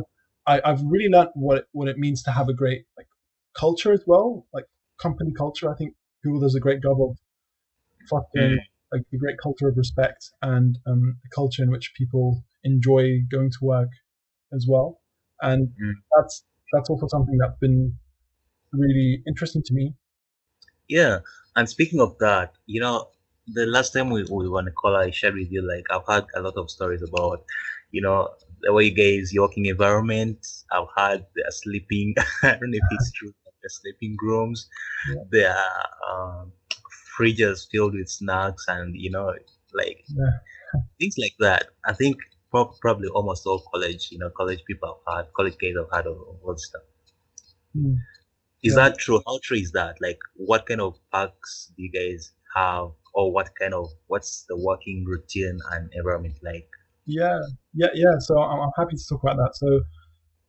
I, 0.46 0.60
I've 0.64 0.82
really 0.84 1.08
learned 1.08 1.30
what 1.34 1.58
it, 1.58 1.64
what 1.72 1.88
it 1.88 1.98
means 1.98 2.22
to 2.24 2.30
have 2.30 2.48
a 2.48 2.54
great 2.54 2.84
like 2.96 3.08
culture 3.58 3.92
as 3.92 4.02
well, 4.06 4.46
like 4.52 4.66
company 5.00 5.32
culture. 5.36 5.70
I 5.70 5.74
think 5.76 5.94
Google 6.22 6.40
does 6.40 6.54
a 6.54 6.60
great 6.60 6.82
job 6.82 6.98
of 7.00 7.16
fostering 8.08 8.58
like 8.92 9.02
a 9.12 9.16
great 9.16 9.36
culture 9.42 9.68
of 9.68 9.76
respect 9.76 10.30
and 10.42 10.78
um, 10.86 11.16
a 11.24 11.34
culture 11.34 11.62
in 11.62 11.70
which 11.70 11.92
people 11.96 12.44
enjoy 12.62 13.20
going 13.30 13.50
to 13.50 13.58
work 13.62 13.88
as 14.52 14.66
well. 14.68 15.00
And 15.42 15.68
Mm. 15.68 15.94
that's 16.16 16.44
that's 16.72 16.90
also 16.90 17.06
something 17.08 17.36
that's 17.38 17.58
been 17.60 17.94
really 18.72 19.22
interesting 19.26 19.62
to 19.64 19.74
me. 19.74 19.94
Yeah, 20.88 21.20
and 21.56 21.68
speaking 21.68 22.00
of 22.00 22.16
that, 22.18 22.52
you 22.66 22.80
know, 22.80 23.08
the 23.46 23.66
last 23.66 23.92
time 23.92 24.10
we, 24.10 24.24
we 24.24 24.48
were 24.48 24.58
on 24.58 24.68
a 24.68 24.72
call, 24.72 24.96
I 24.96 25.10
shared 25.10 25.34
with 25.34 25.50
you, 25.50 25.62
like, 25.66 25.84
I've 25.90 26.06
had 26.08 26.26
a 26.34 26.42
lot 26.42 26.54
of 26.56 26.70
stories 26.70 27.02
about, 27.02 27.44
you 27.90 28.02
know, 28.02 28.28
the 28.62 28.72
way 28.72 28.84
you 28.84 28.94
guys, 28.94 29.32
your 29.32 29.44
working 29.44 29.66
environment. 29.66 30.46
I've 30.72 30.88
had 30.96 31.26
the 31.34 31.50
sleeping, 31.50 32.14
I 32.42 32.50
don't 32.52 32.70
know 32.70 32.78
if 32.78 32.82
it's 32.92 33.12
true, 33.12 33.32
the 33.62 33.70
sleeping 33.70 34.16
rooms, 34.22 34.68
Yeah. 35.08 35.22
there 35.30 35.56
are 35.56 36.40
um, 36.42 36.52
fridges 37.18 37.66
filled 37.70 37.94
with 37.94 38.08
snacks 38.08 38.64
and, 38.68 38.94
you 38.96 39.10
know, 39.10 39.32
like 39.72 40.04
Yeah. 40.08 40.30
things 41.00 41.16
like 41.18 41.34
that. 41.40 41.68
I 41.86 41.92
think 41.92 42.16
prob- 42.54 42.74
probably 42.80 43.08
almost 43.08 43.46
all 43.46 43.62
college, 43.72 44.08
you 44.12 44.18
know, 44.18 44.30
college 44.36 44.62
people 44.66 44.86
have 45.06 45.16
had, 45.16 45.32
college 45.38 45.56
guys 45.60 45.74
have 45.76 45.90
had 45.96 46.06
all, 46.06 46.38
all 46.44 46.54
this 46.54 46.66
stuff. 46.66 46.82
Mm. 47.76 47.96
Is 48.62 48.74
Yeah. 48.74 48.82
that 48.82 48.98
true? 48.98 49.20
How 49.26 49.38
true 49.42 49.58
is 49.58 49.72
that? 49.72 49.96
Like, 50.00 50.20
what 50.36 50.66
kind 50.66 50.80
of 50.80 50.94
perks 51.12 51.72
do 51.76 51.82
you 51.82 51.90
guys 51.90 52.32
have, 52.54 52.88
or 53.12 53.32
what 53.32 53.48
kind 53.60 53.74
of 53.74 53.86
what's 54.06 54.44
the 54.48 54.56
working 54.56 55.04
routine 55.04 55.58
and 55.72 55.90
environment 55.92 56.36
like? 56.42 56.68
Yeah, 57.06 57.40
yeah, 57.74 57.92
yeah. 57.94 58.16
So 58.18 58.38
I'm, 58.40 58.60
I'm 58.64 58.74
happy 58.78 58.96
to 58.96 59.04
talk 59.08 59.22
about 59.22 59.36
that. 59.36 59.52
So 59.56 59.68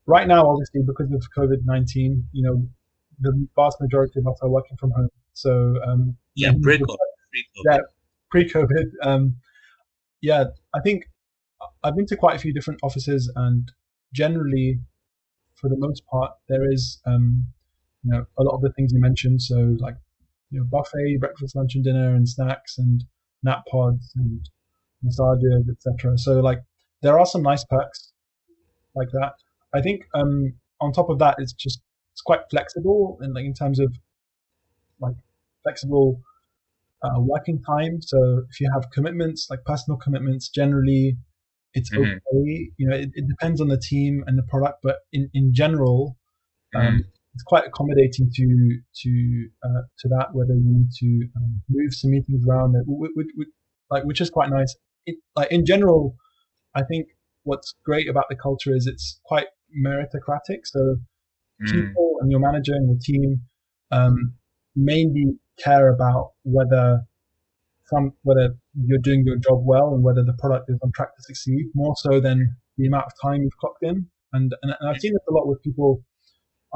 right 0.05 0.27
now, 0.27 0.41
obviously, 0.51 0.81
because 0.85 1.11
of 1.11 1.23
COVID 1.37 1.61
nineteen, 1.65 2.11
you 2.31 2.43
know, 2.45 2.55
the 3.19 3.31
vast 3.55 3.81
majority 3.81 4.19
of 4.19 4.27
us 4.27 4.39
are 4.41 4.49
working 4.49 4.77
from 4.77 4.91
home. 4.91 5.09
So 5.33 5.51
um, 5.85 6.15
Yeah, 6.35 6.51
up, 6.51 6.61
break. 6.61 6.81
Yeah. 7.65 7.79
pre-COVID, 8.31 8.87
um, 9.01 9.35
yeah, 10.21 10.45
I 10.73 10.79
think 10.85 11.03
I've 11.83 11.95
been 11.95 12.05
to 12.07 12.15
quite 12.15 12.35
a 12.35 12.39
few 12.39 12.53
different 12.53 12.79
offices, 12.83 13.31
and 13.35 13.71
generally, 14.13 14.79
for 15.55 15.69
the 15.69 15.77
most 15.77 16.03
part, 16.07 16.31
there 16.49 16.71
is 16.71 16.99
um, 17.05 17.45
you 18.03 18.11
know 18.11 18.25
a 18.37 18.43
lot 18.43 18.55
of 18.55 18.61
the 18.61 18.71
things 18.71 18.91
you 18.93 18.99
mentioned. 18.99 19.41
So 19.41 19.75
like 19.79 19.95
you 20.51 20.59
know 20.59 20.65
buffet, 20.65 21.17
breakfast, 21.19 21.55
lunch, 21.55 21.75
and 21.75 21.83
dinner, 21.83 22.15
and 22.15 22.27
snacks, 22.27 22.77
and 22.77 23.03
nap 23.43 23.63
pods, 23.69 24.11
and 24.15 24.47
massages, 25.01 25.69
etc. 25.69 26.17
So 26.17 26.39
like 26.39 26.59
there 27.01 27.19
are 27.19 27.25
some 27.25 27.41
nice 27.41 27.63
perks 27.65 28.11
like 28.95 29.09
that. 29.11 29.33
I 29.73 29.81
think 29.81 30.05
um, 30.13 30.53
on 30.81 30.91
top 30.91 31.09
of 31.09 31.19
that, 31.19 31.35
it's 31.37 31.53
just 31.53 31.81
it's 32.13 32.21
quite 32.21 32.41
flexible 32.49 33.17
and 33.21 33.33
like 33.33 33.45
in 33.45 33.53
terms 33.53 33.79
of 33.79 33.93
like 34.99 35.15
flexible 35.63 36.21
uh, 37.03 37.19
working 37.19 37.61
time. 37.61 38.01
So 38.01 38.43
if 38.49 38.59
you 38.61 38.69
have 38.73 38.89
commitments, 38.91 39.47
like 39.49 39.63
personal 39.65 39.97
commitments, 39.97 40.49
generally 40.49 41.17
it's 41.75 41.91
Mhm. 41.91 42.01
okay. 42.01 42.71
You 42.77 42.87
know, 42.89 42.95
it, 42.95 43.09
it 43.13 43.27
depends 43.27 43.61
on 43.61 43.67
the 43.67 43.77
team 43.77 44.23
and 44.27 44.37
the 44.37 44.43
product, 44.43 44.79
but 44.81 44.97
in 45.11 45.29
in 45.33 45.53
general, 45.53 46.17
um, 46.75 46.95
Mhm. 46.95 47.03
it's 47.33 47.43
quite 47.43 47.65
accommodating 47.67 48.31
to 48.33 48.81
to 49.01 49.49
uh, 49.63 49.81
to 49.99 50.07
that. 50.09 50.27
Whether 50.33 50.55
you 50.55 50.63
need 50.65 50.91
to 51.01 51.29
um, 51.37 51.61
move 51.69 51.93
some 51.93 52.11
meetings 52.11 52.43
around, 52.47 52.75
which, 52.87 53.11
which, 53.35 53.47
like 53.91 54.03
which 54.05 54.21
is 54.21 54.29
quite 54.29 54.49
nice. 54.49 54.75
It, 55.05 55.17
like 55.35 55.51
in 55.51 55.65
general, 55.65 56.15
I 56.73 56.83
think 56.83 57.07
what's 57.43 57.75
great 57.85 58.09
about 58.09 58.25
the 58.29 58.35
culture 58.35 58.73
is 58.75 58.87
it's 58.87 59.19
quite 59.25 59.47
meritocratic. 59.85 60.61
So 60.65 60.97
Mm. 61.61 61.71
people 61.71 62.17
and 62.19 62.31
your 62.31 62.39
manager 62.39 62.73
and 62.73 62.87
your 62.89 62.99
team 63.01 63.41
um, 63.91 64.33
mainly 64.75 65.37
care 65.63 65.87
about 65.89 66.33
whether 66.43 67.01
some 67.85 68.13
whether 68.23 68.55
you're 68.83 68.99
doing 68.99 69.23
your 69.25 69.37
job 69.37 69.59
well 69.63 69.93
and 69.93 70.03
whether 70.03 70.23
the 70.23 70.33
product 70.39 70.69
is 70.69 70.77
on 70.83 70.91
track 70.95 71.15
to 71.15 71.23
succeed 71.23 71.65
more 71.73 71.95
so 71.97 72.19
than 72.19 72.55
the 72.77 72.87
amount 72.87 73.05
of 73.05 73.11
time 73.21 73.41
you've 73.41 73.57
clocked 73.57 73.83
in. 73.83 74.07
And 74.33 74.53
and, 74.61 74.75
and 74.79 74.89
I've 74.89 74.99
seen 74.99 75.13
this 75.13 75.21
a 75.29 75.33
lot 75.33 75.47
with 75.47 75.61
people 75.63 76.03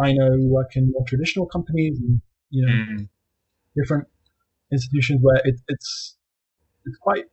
I 0.02 0.14
know 0.14 0.32
who 0.32 0.48
work 0.48 0.76
in 0.76 0.92
more 0.92 1.04
traditional 1.08 1.46
companies 1.46 2.00
and 2.00 2.22
you 2.50 2.66
know 2.66 2.74
Mm. 2.74 3.10
different 3.76 4.08
institutions 4.72 5.20
where 5.22 5.42
it, 5.44 5.56
it's 5.68 6.18
it's 6.86 6.98
quite 7.02 7.26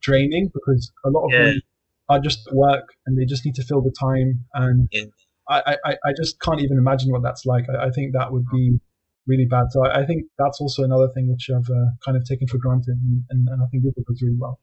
draining 0.00 0.50
because 0.54 0.92
a 1.04 1.10
lot 1.10 1.26
of 1.26 1.32
Yeah. 1.32 1.38
them 1.44 1.62
are 2.08 2.20
just 2.20 2.46
at 2.46 2.54
work 2.54 2.88
and 3.06 3.18
they 3.18 3.24
just 3.24 3.44
need 3.44 3.54
to 3.56 3.64
fill 3.64 3.82
the 3.82 3.94
time 3.98 4.44
and 4.54 4.88
Yeah. 4.92 5.04
I, 5.48 5.76
I, 5.84 5.92
I 6.06 6.12
just 6.16 6.40
can't 6.40 6.60
even 6.62 6.78
imagine 6.78 7.10
what 7.12 7.22
that's 7.22 7.44
like. 7.44 7.66
I, 7.68 7.86
I 7.86 7.90
think 7.90 8.14
that 8.14 8.32
would 8.32 8.46
be 8.50 8.80
really 9.26 9.46
bad. 9.46 9.66
So 9.70 9.84
I, 9.84 10.00
I 10.00 10.06
think 10.06 10.24
that's 10.38 10.60
also 10.60 10.82
another 10.82 11.08
thing 11.14 11.30
which 11.30 11.50
I've 11.50 11.68
uh, 11.68 11.90
kind 12.04 12.16
of 12.16 12.24
taken 12.24 12.46
for 12.48 12.58
granted, 12.58 12.96
and, 13.02 13.24
and, 13.30 13.48
and 13.48 13.62
I 13.62 13.66
think 13.66 13.82
Google 13.82 14.04
does 14.06 14.22
really 14.22 14.36
well. 14.38 14.60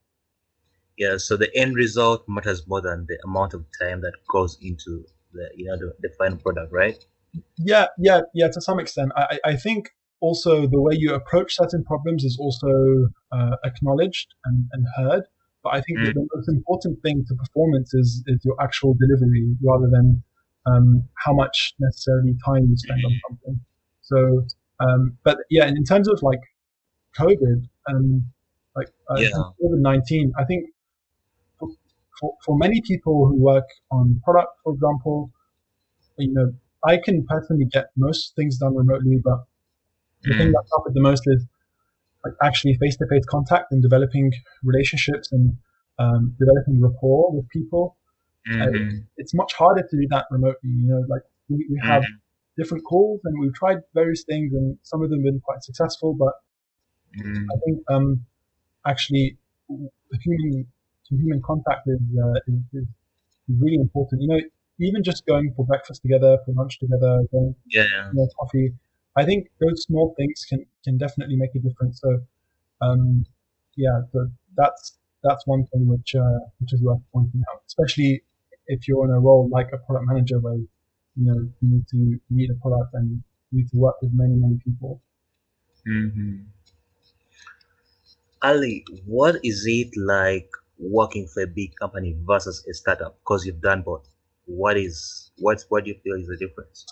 Yeah, 0.97 1.17
so 1.17 1.37
the 1.37 1.55
end 1.57 1.75
result 1.75 2.25
matters 2.27 2.67
more 2.67 2.81
than 2.81 3.05
the 3.07 3.17
amount 3.25 3.53
of 3.53 3.65
time 3.81 4.01
that 4.01 4.13
goes 4.29 4.57
into 4.61 5.05
the 5.33 5.49
you 5.55 5.65
know 5.65 5.77
the, 5.77 5.93
the 6.01 6.09
final 6.17 6.37
product, 6.37 6.71
right? 6.71 7.03
Yeah, 7.57 7.87
yeah, 7.97 8.21
yeah. 8.33 8.49
To 8.49 8.61
some 8.61 8.79
extent, 8.79 9.11
I, 9.15 9.39
I 9.45 9.55
think 9.55 9.89
also 10.19 10.67
the 10.67 10.81
way 10.81 10.93
you 10.95 11.13
approach 11.13 11.55
certain 11.55 11.83
problems 11.83 12.23
is 12.23 12.37
also 12.39 13.09
uh, 13.31 13.55
acknowledged 13.63 14.35
and, 14.45 14.65
and 14.73 14.85
heard. 14.95 15.23
But 15.63 15.75
I 15.75 15.81
think 15.81 15.99
that 15.99 16.13
the 16.15 16.27
most 16.35 16.49
important 16.49 17.01
thing 17.03 17.23
to 17.27 17.35
performance 17.35 17.93
is 17.93 18.23
is 18.27 18.39
your 18.43 18.55
actual 18.61 18.95
delivery 18.95 19.55
rather 19.63 19.89
than 19.91 20.23
um, 20.65 21.03
how 21.23 21.33
much 21.33 21.73
necessarily 21.79 22.35
time 22.45 22.65
you 22.67 22.77
spend 22.77 22.99
on 23.05 23.19
something. 23.27 23.61
So, 24.11 24.45
um, 24.79 25.17
but 25.23 25.37
yeah, 25.49 25.67
in 25.67 25.83
terms 25.83 26.07
of 26.09 26.21
like 26.21 26.39
COVID, 27.19 27.67
um, 27.89 28.25
like 28.75 28.89
uh, 29.09 29.21
Yeah. 29.21 29.29
COVID 29.61 29.79
nineteen, 29.81 30.33
I 30.37 30.45
think 30.45 30.69
for, 31.59 31.69
for 32.19 32.33
for 32.45 32.57
many 32.57 32.81
people 32.81 33.27
who 33.27 33.37
work 33.41 33.67
on 33.91 34.21
product, 34.23 34.51
for 34.63 34.73
example, 34.73 35.31
you 36.17 36.33
know, 36.33 36.53
I 36.85 36.97
can 36.97 37.25
personally 37.27 37.65
get 37.71 37.85
most 37.95 38.35
things 38.35 38.57
done 38.57 38.75
remotely, 38.75 39.17
but 39.23 39.39
the 40.23 40.33
thing 40.35 40.49
Mm. 40.49 40.53
that 40.53 40.63
suffered 40.67 40.93
the 40.93 41.01
most 41.01 41.23
is 41.27 41.45
like 42.23 42.33
actually 42.43 42.75
face-to-face 42.75 43.25
contact 43.25 43.71
and 43.71 43.81
developing 43.81 44.31
relationships 44.63 45.31
and 45.31 45.57
um, 45.99 46.35
developing 46.39 46.79
rapport 46.81 47.31
with 47.35 47.47
people. 47.49 47.97
Mhm. 48.47 49.07
It's 49.17 49.33
much 49.33 49.53
harder 49.53 49.81
to 49.89 49.97
do 49.97 50.07
that 50.09 50.25
remotely. 50.31 50.69
You 50.69 50.87
know, 50.87 51.05
like 51.07 51.23
we, 51.49 51.65
we 51.69 51.79
have 51.83 52.03
Mhm. 52.03 52.19
Different 52.57 52.83
calls 52.83 53.21
and 53.23 53.39
we've 53.39 53.53
tried 53.53 53.79
various 53.93 54.23
things 54.23 54.53
and 54.53 54.77
some 54.83 55.01
of 55.01 55.09
them 55.09 55.19
have 55.19 55.25
been 55.25 55.39
quite 55.41 55.63
successful, 55.63 56.13
but 56.13 56.33
Mm. 57.17 57.45
I 57.53 57.59
think 57.65 57.79
um, 57.89 58.25
actually 58.87 59.37
the 59.67 60.17
human 60.23 60.67
to 61.07 61.15
human 61.15 61.41
contact 61.41 61.87
is, 61.87 61.99
uh, 62.23 62.39
is, 62.47 62.59
is 62.73 62.87
really 63.59 63.75
important. 63.75 64.21
You 64.21 64.27
know, 64.29 64.41
even 64.79 65.03
just 65.03 65.25
going 65.25 65.53
for 65.55 65.65
breakfast 65.65 66.01
together, 66.01 66.37
for 66.45 66.53
lunch 66.53 66.79
together, 66.79 67.21
going 67.31 67.55
Yeah. 67.67 68.09
you 68.11 68.19
know, 68.19 68.27
coffee. 68.39 68.73
I 69.17 69.25
think 69.25 69.49
those 69.59 69.83
small 69.83 70.13
things 70.17 70.45
can 70.47 70.65
can 70.85 70.97
definitely 70.97 71.35
make 71.35 71.53
a 71.55 71.59
difference. 71.59 71.99
So, 72.01 72.21
um, 72.81 73.25
yeah, 73.75 74.01
so 74.13 74.29
that's 74.55 74.97
that's 75.23 75.45
one 75.45 75.65
thing 75.67 75.87
which 75.87 76.15
uh, 76.15 76.39
which 76.59 76.73
is 76.73 76.81
worth 76.81 77.01
pointing 77.13 77.43
out, 77.51 77.61
especially 77.67 78.23
if 78.67 78.87
you're 78.87 79.05
in 79.05 79.11
a 79.11 79.19
role 79.19 79.49
like 79.51 79.69
a 79.73 79.77
product 79.77 80.07
manager 80.07 80.39
where 80.39 80.59
you 81.15 81.25
know 81.27 81.39
you 81.61 81.67
need 81.71 81.87
to 81.87 82.19
meet 82.29 82.49
a 82.49 82.55
product 82.55 82.93
and 82.93 83.23
you 83.51 83.59
need 83.59 83.69
to 83.69 83.77
work 83.77 83.95
with 84.01 84.11
many 84.13 84.35
many 84.35 84.57
people. 84.65 85.01
hmm 85.85 86.51
Ali, 88.43 88.85
what 89.05 89.39
is 89.43 89.63
it 89.65 89.89
like 89.97 90.49
working 90.77 91.27
for 91.27 91.41
a 91.43 91.47
big 91.47 91.75
company 91.75 92.15
versus 92.23 92.63
a 92.69 92.73
startup? 92.73 93.17
Because 93.19 93.45
you've 93.45 93.61
done 93.61 93.81
both. 93.83 94.07
What 94.45 94.77
is 94.77 95.31
what 95.37 95.63
what 95.69 95.85
do 95.85 95.91
you 95.91 95.99
feel 96.03 96.15
is 96.19 96.27
the 96.27 96.37
difference? 96.37 96.85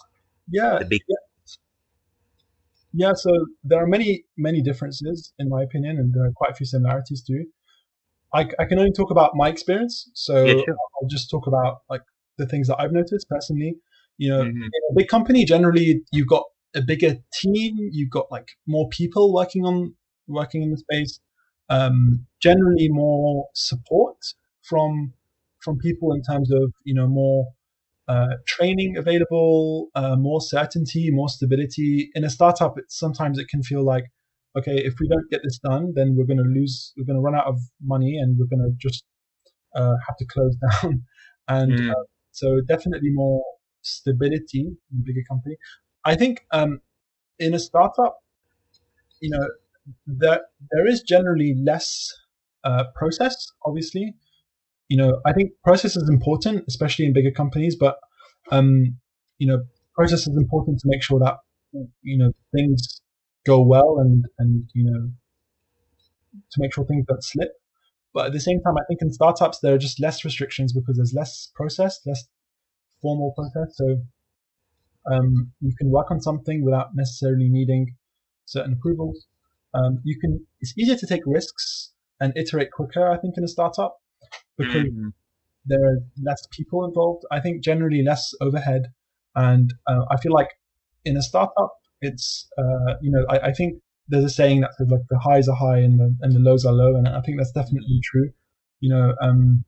Yeah, 0.50 0.80
The 0.80 0.86
big 0.86 1.02
Yeah, 2.94 3.14
so 3.14 3.32
there 3.64 3.82
are 3.84 3.88
many, 3.88 4.26
many 4.38 4.62
differences 4.62 5.34
in 5.38 5.50
my 5.50 5.62
opinion, 5.64 5.98
and 5.98 6.14
there 6.14 6.26
are 6.26 6.32
quite 6.36 6.52
a 6.52 6.56
few 6.56 6.66
similarities 6.66 7.24
too. 7.24 7.46
I, 8.34 8.42
I 8.60 8.66
can 8.66 8.80
only 8.80 8.92
talk 8.94 9.12
about 9.12 9.32
my 9.36 9.50
experience, 9.50 10.10
so 10.16 10.36
Yeah, 10.42 10.56
sure. 10.64 10.82
I'll 11.02 11.10
just 11.10 11.30
talk 11.32 11.48
about 11.48 11.80
like 11.90 12.02
the 12.38 12.48
things 12.48 12.68
that 12.70 12.80
I've 12.80 12.92
noticed 12.94 13.28
personally. 13.30 13.76
You 14.20 14.30
know, 14.32 14.42
Mhm. 14.44 14.64
in 14.78 14.82
a 14.92 14.96
big 15.00 15.08
company, 15.08 15.42
generally 15.46 15.88
you've 16.12 16.28
got 16.36 16.44
a 16.76 16.82
bigger 16.92 17.14
team, 17.42 17.72
you've 17.98 18.12
got 18.20 18.28
like 18.36 18.50
more 18.68 18.88
people 18.90 19.34
working 19.34 19.64
on 19.66 19.96
working 20.28 20.62
in 20.62 20.70
the 20.72 20.78
space. 20.88 21.20
Um, 21.70 22.28
generally, 22.48 22.88
more 22.90 23.48
support 23.56 24.18
from 24.70 25.14
from 25.64 25.78
people 25.88 26.14
in 26.14 26.22
terms 26.32 26.52
of 26.52 26.74
you 26.86 26.94
know 26.94 27.08
more 27.08 27.48
uh, 28.14 28.36
training 28.48 28.98
available, 28.98 29.90
uh, 29.96 30.16
more 30.18 30.42
certainty, 30.42 31.10
more 31.12 31.30
stability. 31.30 32.10
In 32.16 32.24
a 32.26 32.30
startup, 32.30 32.78
it, 32.80 32.86
sometimes 32.90 33.38
it 33.40 33.48
can 33.50 33.62
feel 33.64 33.84
like, 33.86 34.06
okay, 34.58 34.78
if 34.90 34.96
we 35.00 35.08
don't 35.08 35.30
get 35.30 35.42
this 35.44 35.60
done, 35.60 35.94
then 35.96 36.16
we're 36.18 36.26
going 36.32 36.44
to 36.46 36.52
lose, 36.60 36.92
we're 36.98 37.06
going 37.06 37.18
to 37.22 37.22
run 37.30 37.36
out 37.36 37.46
of 37.48 37.58
money, 37.84 38.18
and 38.22 38.38
we're 38.38 38.48
going 38.54 38.66
to 38.68 38.74
just 38.88 39.04
uh, 39.76 39.96
have 40.08 40.18
to 40.18 40.26
close 40.26 40.56
down. 40.84 41.04
and 41.48 41.78
Mm. 41.80 41.92
uh, 41.92 42.04
so, 42.32 42.62
definitely 42.68 43.12
more 43.12 43.42
stability 43.82 44.62
in 44.92 45.00
a 45.00 45.04
bigger 45.04 45.24
company. 45.30 45.56
I 46.06 46.16
think 46.16 46.46
um, 46.52 46.82
in 47.38 47.54
a 47.54 47.60
startup, 47.60 48.18
you 49.22 49.30
know, 49.30 49.48
there 50.06 50.42
there 50.72 50.88
is 50.88 51.02
generally 51.02 51.56
less 51.58 52.14
uh, 52.64 52.86
process. 52.96 53.36
Obviously, 53.66 54.14
you 54.88 54.98
know, 54.98 55.20
I 55.26 55.34
think 55.34 55.52
process 55.64 55.96
is 55.96 56.10
important, 56.10 56.66
especially 56.68 57.06
in 57.06 57.14
bigger 57.14 57.32
companies. 57.32 57.76
But 57.76 57.98
um, 58.52 58.98
you 59.38 59.48
know, 59.48 59.64
process 59.96 60.22
is 60.22 60.36
important 60.38 60.80
to 60.80 60.88
make 60.88 61.04
sure 61.04 61.20
that 61.20 61.38
you 62.02 62.18
know 62.18 62.32
things 62.56 63.02
go 63.46 63.62
well 63.62 64.00
and 64.00 64.26
and 64.38 64.70
you 64.74 64.86
know 64.90 65.12
to 66.52 66.62
make 66.62 66.74
sure 66.74 66.86
things 66.86 67.06
don't 67.08 67.24
slip. 67.24 67.52
But 68.14 68.28
at 68.28 68.34
the 68.34 68.40
same 68.40 68.60
time, 68.62 68.76
I 68.78 68.86
think 68.88 69.02
in 69.02 69.14
startups 69.14 69.60
there 69.60 69.74
are 69.76 69.78
just 69.78 70.00
less 70.00 70.26
restrictions 70.26 70.74
because 70.74 70.98
there's 70.98 71.14
less 71.14 71.52
process, 71.54 72.00
less 72.06 72.28
formal 73.02 73.34
process. 73.36 73.76
So 73.78 74.02
um, 75.12 75.52
you 75.62 75.74
can 75.78 75.90
work 75.90 76.12
on 76.12 76.22
something 76.22 76.64
without 76.64 76.96
necessarily 76.96 77.50
needing 77.50 77.96
certain 78.46 78.74
approvals. 78.74 79.26
Um, 79.74 80.00
you 80.04 80.20
can. 80.20 80.46
It's 80.62 80.74
easier 80.78 80.96
to 80.96 81.08
take 81.08 81.22
risks 81.26 81.94
and 82.20 82.34
iterate 82.36 82.72
quicker. 82.72 83.10
I 83.10 83.18
think 83.18 83.36
in 83.38 83.44
a 83.44 83.48
startup 83.48 83.98
because 84.58 84.84
Mhm. 84.84 85.14
there 85.66 85.84
are 85.84 86.00
less 86.22 86.48
people 86.52 86.86
involved. 86.86 87.26
I 87.32 87.40
think 87.40 87.64
generally 87.64 88.04
less 88.04 88.34
overhead, 88.42 88.94
and 89.36 89.74
uh, 89.88 90.06
I 90.12 90.18
feel 90.18 90.34
like 90.34 90.50
in 91.06 91.18
a 91.18 91.22
startup, 91.22 91.74
it's 92.02 92.48
uh, 92.58 92.96
you 93.02 93.12
know 93.12 93.26
I, 93.30 93.50
I 93.50 93.54
think 93.54 93.82
there's 94.08 94.26
a 94.26 94.30
saying 94.30 94.62
that 94.62 94.74
says 94.76 94.90
like 94.90 95.08
the 95.10 95.20
highs 95.20 95.48
are 95.48 95.56
high 95.56 95.80
and 95.80 96.00
the 96.00 96.16
and 96.22 96.34
the 96.34 96.40
lows 96.40 96.66
are 96.66 96.74
low, 96.74 96.96
and 96.96 97.08
I 97.08 97.22
think 97.22 97.38
that's 97.38 97.52
definitely 97.52 98.00
true. 98.04 98.32
You 98.80 98.90
know, 98.90 99.16
um, 99.22 99.64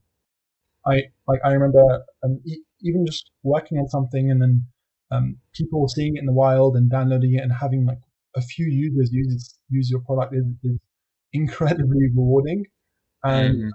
I 0.86 1.02
like 1.28 1.40
I 1.44 1.52
remember 1.52 2.04
um, 2.24 2.40
even 2.82 3.06
just 3.06 3.30
working 3.42 3.78
on 3.78 3.88
something 3.88 4.30
and 4.30 4.40
then 4.42 4.66
um, 5.10 5.38
people 5.54 5.86
seeing 5.88 6.16
it 6.16 6.20
in 6.20 6.26
the 6.26 6.32
wild 6.32 6.76
and 6.76 6.90
downloading 6.90 7.34
it 7.34 7.42
and 7.42 7.52
having 7.52 7.84
like 7.86 8.00
a 8.36 8.42
few 8.42 8.66
users 8.66 9.10
use 9.12 9.58
use 9.68 9.90
your 9.90 10.00
product 10.00 10.34
is, 10.34 10.44
is 10.64 10.78
incredibly 11.32 12.08
rewarding, 12.16 12.64
and 13.24 13.56
Mhm. 13.56 13.70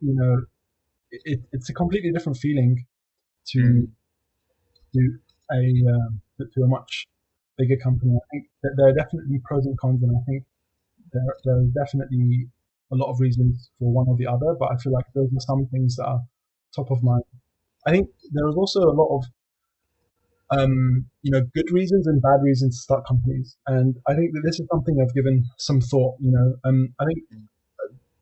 you 0.00 0.14
know 0.14 0.44
it, 1.12 1.40
it's 1.52 1.70
a 1.70 1.74
completely 1.74 2.12
different 2.12 2.38
feeling 2.38 2.86
to 3.48 3.60
Mm. 3.60 3.92
to 4.94 5.18
a 5.52 5.60
to, 6.38 6.46
to 6.54 6.62
a 6.62 6.68
much 6.68 7.06
bigger 7.58 7.76
company. 7.82 8.14
I 8.16 8.26
think 8.30 8.48
that 8.62 8.74
there 8.76 8.88
are 8.88 8.92
definitely 8.94 9.40
pros 9.44 9.66
and 9.66 9.78
cons, 9.78 10.02
and 10.02 10.16
I 10.16 10.22
think 10.26 10.44
there 11.12 11.36
there 11.44 11.56
are 11.58 11.66
definitely 11.84 12.48
a 12.92 12.96
lot 12.96 13.10
of 13.12 13.20
reasons 13.20 13.70
for 13.78 13.92
one 13.92 14.08
or 14.08 14.16
the 14.16 14.26
other. 14.26 14.54
But 14.58 14.72
I 14.72 14.76
feel 14.78 14.92
like 14.92 15.06
those 15.14 15.30
are 15.36 15.40
some 15.40 15.66
things 15.68 15.96
that 15.96 16.06
are 16.06 16.22
top 16.74 16.90
of 16.90 17.02
mind. 17.02 17.24
I 17.86 17.90
think 17.90 18.08
there 18.32 18.48
is 18.48 18.56
also 18.56 18.80
a 18.80 18.94
lot 18.94 19.16
of 19.16 19.24
um, 20.50 21.06
you 21.22 21.30
know 21.30 21.42
good 21.54 21.70
reasons 21.70 22.06
and 22.06 22.20
bad 22.20 22.42
reasons 22.42 22.76
to 22.76 22.82
start 22.82 23.06
companies, 23.06 23.56
and 23.66 23.96
I 24.06 24.14
think 24.14 24.32
that 24.34 24.42
this 24.44 24.60
is 24.60 24.66
something 24.70 24.98
I've 25.00 25.14
given 25.14 25.44
some 25.58 25.80
thought. 25.80 26.16
You 26.20 26.32
know, 26.32 26.54
um, 26.64 26.94
I 27.00 27.04
think 27.06 27.18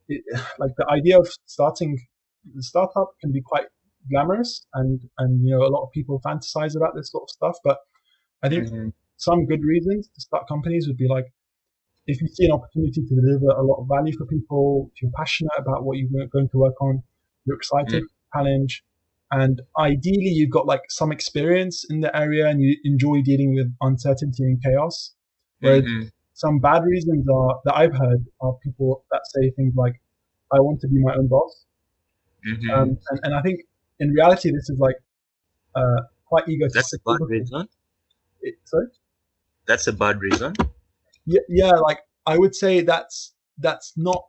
it, 0.08 0.22
like 0.58 0.72
the 0.76 0.86
idea 0.90 1.18
of 1.18 1.28
starting 1.46 1.98
the 2.54 2.62
startup 2.62 3.10
can 3.20 3.32
be 3.32 3.42
quite 3.42 3.66
glamorous 4.10 4.66
and 4.74 5.00
and 5.18 5.44
you 5.44 5.50
know 5.50 5.62
a 5.62 5.68
lot 5.74 5.82
of 5.84 5.92
people 5.92 6.20
fantasize 6.24 6.74
about 6.76 6.94
this 6.94 7.10
sort 7.10 7.24
of 7.24 7.30
stuff 7.30 7.56
but 7.62 7.78
i 8.42 8.48
think 8.48 8.66
Mhm. 8.66 8.92
some 9.18 9.44
good 9.44 9.62
reasons 9.62 10.08
to 10.14 10.20
start 10.22 10.48
companies 10.48 10.86
would 10.88 10.96
be 10.96 11.06
like 11.06 11.26
if 12.06 12.20
you 12.22 12.28
see 12.28 12.46
an 12.46 12.52
opportunity 12.52 13.02
to 13.02 13.14
deliver 13.14 13.50
a 13.50 13.62
lot 13.62 13.80
of 13.82 13.88
value 13.88 14.16
for 14.16 14.24
people 14.26 14.90
if 14.94 15.02
you're 15.02 15.10
passionate 15.16 15.52
about 15.58 15.84
what 15.84 15.98
you're 15.98 16.26
going 16.28 16.48
to 16.48 16.58
work 16.58 16.80
on 16.80 17.02
you're 17.44 17.56
excited 17.56 18.02
challenge 18.34 18.82
and 19.32 19.60
ideally 19.78 20.28
you've 20.38 20.50
got 20.50 20.66
like 20.66 20.82
some 20.88 21.12
experience 21.12 21.84
in 21.90 22.00
the 22.00 22.14
area 22.16 22.46
and 22.48 22.60
you 22.60 22.76
enjoy 22.84 23.22
dealing 23.22 23.54
with 23.54 23.68
uncertainty 23.80 24.42
and 24.42 24.62
chaos 24.62 25.14
whereas 25.60 25.84
Mhm. 25.84 26.10
some 26.34 26.58
bad 26.58 26.82
reasons 26.84 27.26
are 27.28 27.60
that 27.64 27.76
I've 27.76 27.92
heard 27.96 28.24
are 28.40 28.54
people 28.64 29.04
that 29.10 29.20
say 29.34 29.50
things 29.50 29.74
like, 29.76 29.92
"I 30.52 30.58
want 30.60 30.80
to 30.80 30.88
be 30.88 30.98
my 31.02 31.14
own 31.14 31.28
boss," 31.28 31.66
Mhm. 32.46 32.70
um, 32.70 32.88
and, 33.10 33.20
and 33.24 33.34
I 33.34 33.42
think 33.42 33.60
in 33.98 34.10
reality 34.10 34.50
this 34.50 34.70
is 34.70 34.78
like 34.78 34.96
uh, 35.74 36.00
quite 36.24 36.44
That's 36.72 36.94
a 36.94 36.98
bad 37.04 37.20
reason. 37.28 37.68
it- 38.40 38.58
sorry, 38.64 38.86
That's 39.66 39.86
a 39.86 39.92
bad 39.92 40.20
reason. 40.20 40.54
yeah, 41.26 41.40
yeah, 41.48 41.72
like 41.72 42.00
I 42.26 42.38
would 42.38 42.54
say 42.54 42.80
that's 42.80 43.34
that's 43.58 43.92
not. 43.96 44.24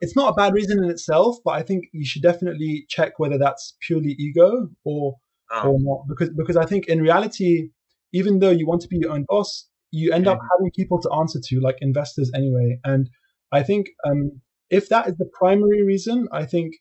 It's 0.00 0.16
not 0.16 0.30
a 0.30 0.34
bad 0.34 0.54
reason 0.54 0.82
in 0.82 0.90
itself, 0.90 1.36
but 1.44 1.52
I 1.52 1.62
think 1.62 1.84
you 1.92 2.06
should 2.06 2.22
definitely 2.22 2.86
check 2.88 3.18
whether 3.18 3.38
that's 3.38 3.76
purely 3.86 4.12
ego 4.18 4.68
or 4.84 5.16
Oh. 5.52 5.68
or 5.70 5.78
not 5.80 6.06
because 6.08 6.30
because 6.36 6.56
I 6.56 6.64
think 6.64 6.86
in 6.86 7.00
reality, 7.02 7.70
even 8.12 8.38
though 8.38 8.50
you 8.50 8.66
want 8.68 8.82
to 8.82 8.88
be 8.88 8.98
your 8.98 9.10
own 9.10 9.24
boss, 9.28 9.68
you 9.90 10.12
end 10.12 10.28
up 10.28 10.38
Mhm. 10.38 10.46
having 10.52 10.70
people 10.76 11.00
to 11.02 11.10
answer 11.12 11.40
to, 11.42 11.60
like 11.60 11.76
investors 11.80 12.30
anyway. 12.34 12.78
And 12.84 13.10
I 13.50 13.64
think 13.64 13.88
um, 14.08 14.40
if 14.70 14.88
that 14.90 15.08
is 15.08 15.16
the 15.16 15.28
primary 15.40 15.82
reason, 15.84 16.28
I 16.30 16.44
think 16.46 16.74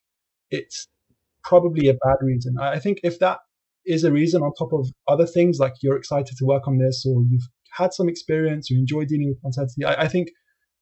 it's 0.52 0.88
probably 1.44 1.90
a 1.90 1.96
bad 1.96 2.18
reason. 2.22 2.58
I 2.60 2.74
I 2.74 2.80
think 2.80 3.00
if 3.04 3.18
that 3.20 3.40
is 3.86 4.04
a 4.04 4.12
reason 4.12 4.44
on 4.44 4.52
top 4.54 4.72
of 4.72 4.88
other 5.08 5.26
things, 5.26 5.58
like 5.58 5.74
you're 5.82 5.98
excited 5.98 6.38
to 6.38 6.46
work 6.46 6.68
on 6.68 6.78
this 6.78 7.04
or 7.08 7.24
you've 7.30 7.48
had 7.72 7.92
some 7.94 8.08
experience, 8.08 8.70
you 8.70 8.78
enjoy 8.78 9.04
dealing 9.06 9.30
with 9.30 9.40
uncertainty, 9.44 9.84
I, 9.86 10.04
I 10.04 10.08
think 10.08 10.28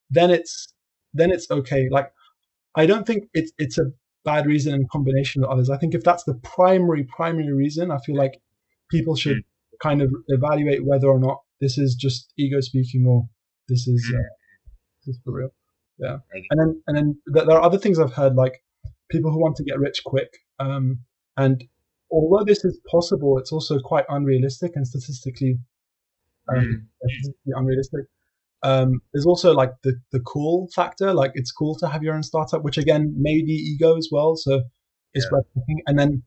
then 0.09 0.29
it's 0.29 0.67
then 1.13 1.31
it's 1.31 1.49
okay. 1.49 1.87
Like 1.89 2.11
I 2.77 2.85
don't 2.85 3.05
think 3.05 3.25
it's 3.33 3.51
it's 3.57 3.77
a 3.77 3.85
bad 4.23 4.45
reason 4.45 4.73
in 4.75 4.87
combination 4.91 5.41
with 5.41 5.49
others. 5.49 5.69
I 5.69 5.77
think 5.77 5.93
if 5.95 6.03
that's 6.03 6.23
the 6.23 6.35
primary 6.55 7.03
primary 7.19 7.53
reason, 7.53 7.91
I 7.91 7.97
feel 8.05 8.15
like 8.15 8.35
people 8.89 9.15
should 9.15 9.41
kind 9.81 10.01
of 10.01 10.09
evaluate 10.27 10.85
whether 10.85 11.07
or 11.07 11.19
not 11.19 11.37
this 11.59 11.77
is 11.77 11.95
just 11.95 12.31
ego 12.37 12.59
speaking 12.61 13.05
or 13.07 13.27
this 13.67 13.87
is 13.87 14.01
uh, 14.15 14.29
this 15.05 15.15
is 15.15 15.21
for 15.23 15.33
real. 15.33 15.49
Yeah, 15.97 16.17
and 16.51 16.59
then 16.59 16.83
and 16.87 16.97
then 16.97 17.07
there 17.47 17.57
are 17.57 17.61
other 17.69 17.79
things 17.79 17.99
I've 17.99 18.13
heard 18.13 18.35
like 18.35 18.55
people 19.09 19.31
who 19.31 19.39
want 19.39 19.55
to 19.57 19.63
get 19.63 19.79
rich 19.79 20.03
quick. 20.05 20.29
Um, 20.59 20.99
and 21.37 21.63
although 22.11 22.45
this 22.45 22.63
is 22.63 22.79
possible, 22.91 23.37
it's 23.39 23.51
also 23.51 23.79
quite 23.79 24.05
unrealistic 24.09 24.71
and 24.75 24.87
statistically 24.87 25.57
um, 26.49 26.57
Mm. 26.57 26.87
statistically 26.97 27.53
unrealistic. 27.55 28.05
Um, 28.63 29.01
there's 29.13 29.25
also 29.25 29.53
like 29.53 29.71
the 29.83 29.95
the 30.11 30.19
cool 30.21 30.67
factor, 30.75 31.13
like 31.13 31.31
it's 31.35 31.51
cool 31.51 31.75
to 31.79 31.87
have 31.87 32.03
your 32.03 32.15
own 32.15 32.23
startup, 32.23 32.63
which 32.63 32.77
again 32.77 33.13
may 33.17 33.41
be 33.43 33.53
ego 33.53 33.97
as 33.97 34.09
well. 34.11 34.35
So 34.35 34.63
it's 35.13 35.25
Yeah. 35.25 35.37
worth 35.37 35.45
thinking. 35.53 35.83
And 35.87 35.99
then 35.99 36.23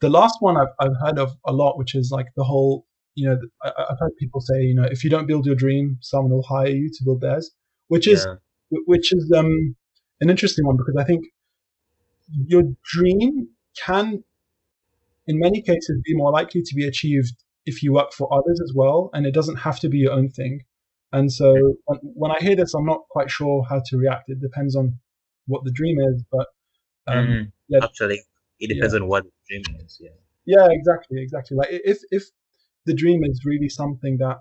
the 0.00 0.10
last 0.10 0.36
one 0.40 0.56
I've 0.56 0.74
I've 0.80 0.96
heard 1.04 1.18
of 1.18 1.36
a 1.46 1.52
lot, 1.52 1.78
which 1.78 1.94
is 1.94 2.10
like 2.10 2.26
the 2.36 2.44
whole, 2.44 2.86
you 3.14 3.28
know, 3.28 3.38
I, 3.62 3.72
I've 3.90 3.98
heard 4.00 4.16
people 4.18 4.40
say, 4.40 4.62
you 4.62 4.74
know, 4.74 4.84
if 4.90 5.04
you 5.04 5.10
don't 5.10 5.26
build 5.26 5.46
your 5.46 5.54
dream, 5.54 5.98
someone 6.00 6.32
will 6.32 6.42
hire 6.42 6.68
you 6.68 6.90
to 6.90 7.04
build 7.04 7.20
theirs, 7.20 7.50
which 7.88 8.08
is 8.08 8.26
Yeah. 8.26 8.36
which 8.86 9.12
is 9.12 9.32
um, 9.36 9.76
an 10.20 10.30
interesting 10.30 10.66
one 10.66 10.76
because 10.76 10.96
I 10.98 11.04
think 11.04 11.24
your 12.28 12.62
dream 12.92 13.48
can, 13.84 14.24
in 15.26 15.38
many 15.38 15.62
cases, 15.62 16.00
be 16.04 16.14
more 16.16 16.32
likely 16.32 16.62
to 16.62 16.74
be 16.74 16.86
achieved 16.86 17.34
if 17.64 17.82
you 17.82 17.92
work 17.92 18.12
for 18.12 18.32
others 18.32 18.60
as 18.62 18.72
well, 18.74 19.10
and 19.12 19.26
it 19.26 19.34
doesn't 19.34 19.56
have 19.56 19.78
to 19.80 19.88
be 19.88 19.98
your 19.98 20.12
own 20.12 20.30
thing. 20.30 20.62
And 21.16 21.32
so 21.32 21.48
when, 21.86 21.98
when 22.22 22.30
I 22.30 22.38
hear 22.46 22.56
this, 22.56 22.74
I'm 22.74 22.84
not 22.84 23.02
quite 23.14 23.30
sure 23.30 23.64
how 23.70 23.80
to 23.88 23.96
react. 23.96 24.24
It 24.28 24.40
depends 24.48 24.76
on 24.76 24.98
what 25.46 25.64
the 25.64 25.72
dream 25.80 25.96
is, 26.10 26.22
but 26.30 26.46
um, 27.06 27.26
Mhm. 27.26 27.52
yeah, 27.68 27.80
Actually, 27.88 28.20
it 28.60 28.68
depends 28.74 28.94
on 28.94 29.06
what 29.10 29.22
the 29.24 29.32
dream 29.48 29.64
is. 29.84 29.98
Yeah. 30.06 30.16
yeah, 30.54 30.66
exactly, 30.78 31.18
exactly. 31.22 31.54
Like 31.60 31.70
if 31.70 31.98
if 32.18 32.24
the 32.88 32.94
dream 33.02 33.20
is 33.24 33.36
really 33.50 33.70
something 33.80 34.18
that 34.24 34.38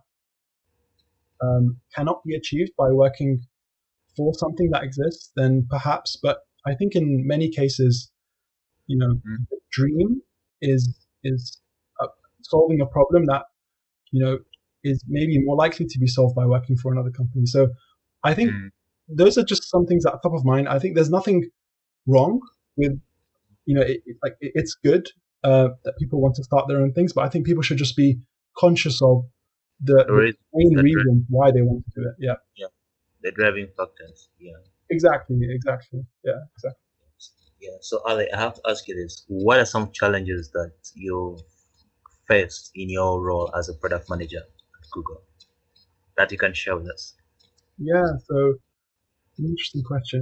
um, 1.46 1.66
cannot 1.96 2.20
be 2.26 2.36
achieved 2.36 2.72
by 2.78 2.90
working 2.92 3.32
for 4.18 4.34
something 4.34 4.70
that 4.72 4.84
exists, 4.84 5.32
then 5.36 5.68
perhaps. 5.70 6.18
But 6.22 6.38
I 6.66 6.74
think 6.76 6.96
in 6.96 7.26
many 7.34 7.48
cases, 7.50 8.12
you 8.88 8.98
know, 8.98 9.14
Mm. 9.16 9.48
the 9.52 9.60
dream 9.72 10.22
is 10.62 10.82
is 11.24 11.42
uh, 12.02 12.08
solving 12.42 12.82
a 12.82 12.86
problem 12.98 13.26
that 13.32 13.44
you 14.12 14.20
know 14.24 14.36
is 14.92 15.04
maybe 15.18 15.36
more 15.48 15.58
likely 15.66 15.86
to 15.94 15.98
be 16.00 16.08
solved 16.18 16.36
by 16.36 16.46
working 16.56 16.78
for 16.82 16.92
another 16.94 17.12
company. 17.20 17.46
So 17.56 17.62
I 18.24 18.34
think 18.38 18.50
Mm. 18.52 18.70
those 19.22 19.38
are 19.40 19.44
just 19.54 19.64
some 19.74 19.86
things 19.90 20.04
that 20.04 20.14
are 20.16 20.22
top 20.22 20.34
of 20.40 20.44
mind. 20.54 20.66
I 20.76 20.80
think 20.80 20.92
there's 20.96 21.16
nothing 21.20 21.40
wrong 22.14 22.34
with 22.82 22.94
you 23.68 23.76
know 23.76 23.82
it, 23.94 24.00
it- 24.10 24.18
like 24.24 24.36
it, 24.46 24.52
it's 24.60 24.74
good 24.90 25.06
uh, 25.50 25.70
that 25.84 25.94
people 26.02 26.18
want 26.26 26.36
to 26.40 26.44
start 26.50 26.64
their 26.68 26.80
own 26.84 26.92
things, 26.98 27.12
but 27.14 27.24
I 27.28 27.30
think 27.30 27.46
people 27.46 27.64
should 27.68 27.78
just 27.86 27.96
be 27.96 28.10
conscious 28.64 28.98
of 29.10 29.16
the, 29.90 29.98
The 30.08 30.34
the 30.76 30.84
reason- 30.84 31.26
why 31.30 31.48
they 31.56 31.62
want 31.70 31.84
to 31.86 31.92
do 32.02 32.02
it. 32.10 32.16
Yeah, 32.28 32.38
Yeah. 32.62 32.68
The 33.24 33.32
driving 33.40 33.68
factors. 33.78 34.30
Yeah. 34.40 34.60
exactly, 34.96 35.38
exactly. 35.60 36.02
Yeah, 36.24 36.40
exactly. 36.56 36.86
Yeah. 37.66 37.78
So 37.82 37.96
Ali, 38.10 38.26
I 38.36 38.38
have 38.46 38.56
to 38.60 38.62
ask 38.72 38.88
you 38.88 38.96
this: 39.02 39.14
What 39.28 39.58
are 39.62 39.66
some 39.76 39.86
challenges 40.00 40.44
that 40.58 40.74
you 41.06 41.18
faced 42.28 42.72
in 42.76 42.88
your 42.98 43.12
role 43.30 43.48
as 43.60 43.70
a 43.70 43.74
product 43.82 44.06
manager 44.10 44.44
Google 44.96 45.22
that 46.18 46.32
you 46.32 46.38
can 46.38 46.54
share 46.54 46.78
with 46.78 46.90
us? 46.96 47.14
Yeah, 47.78 48.08
so 48.28 48.38
an 49.38 49.46
interesting 49.52 49.84
question. 49.84 50.22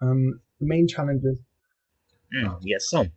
Um, 0.00 0.40
the 0.60 0.66
main 0.74 0.86
challenges. 0.86 1.38
Mm, 2.34 2.58
yes, 2.62 2.88
some. 2.88 3.08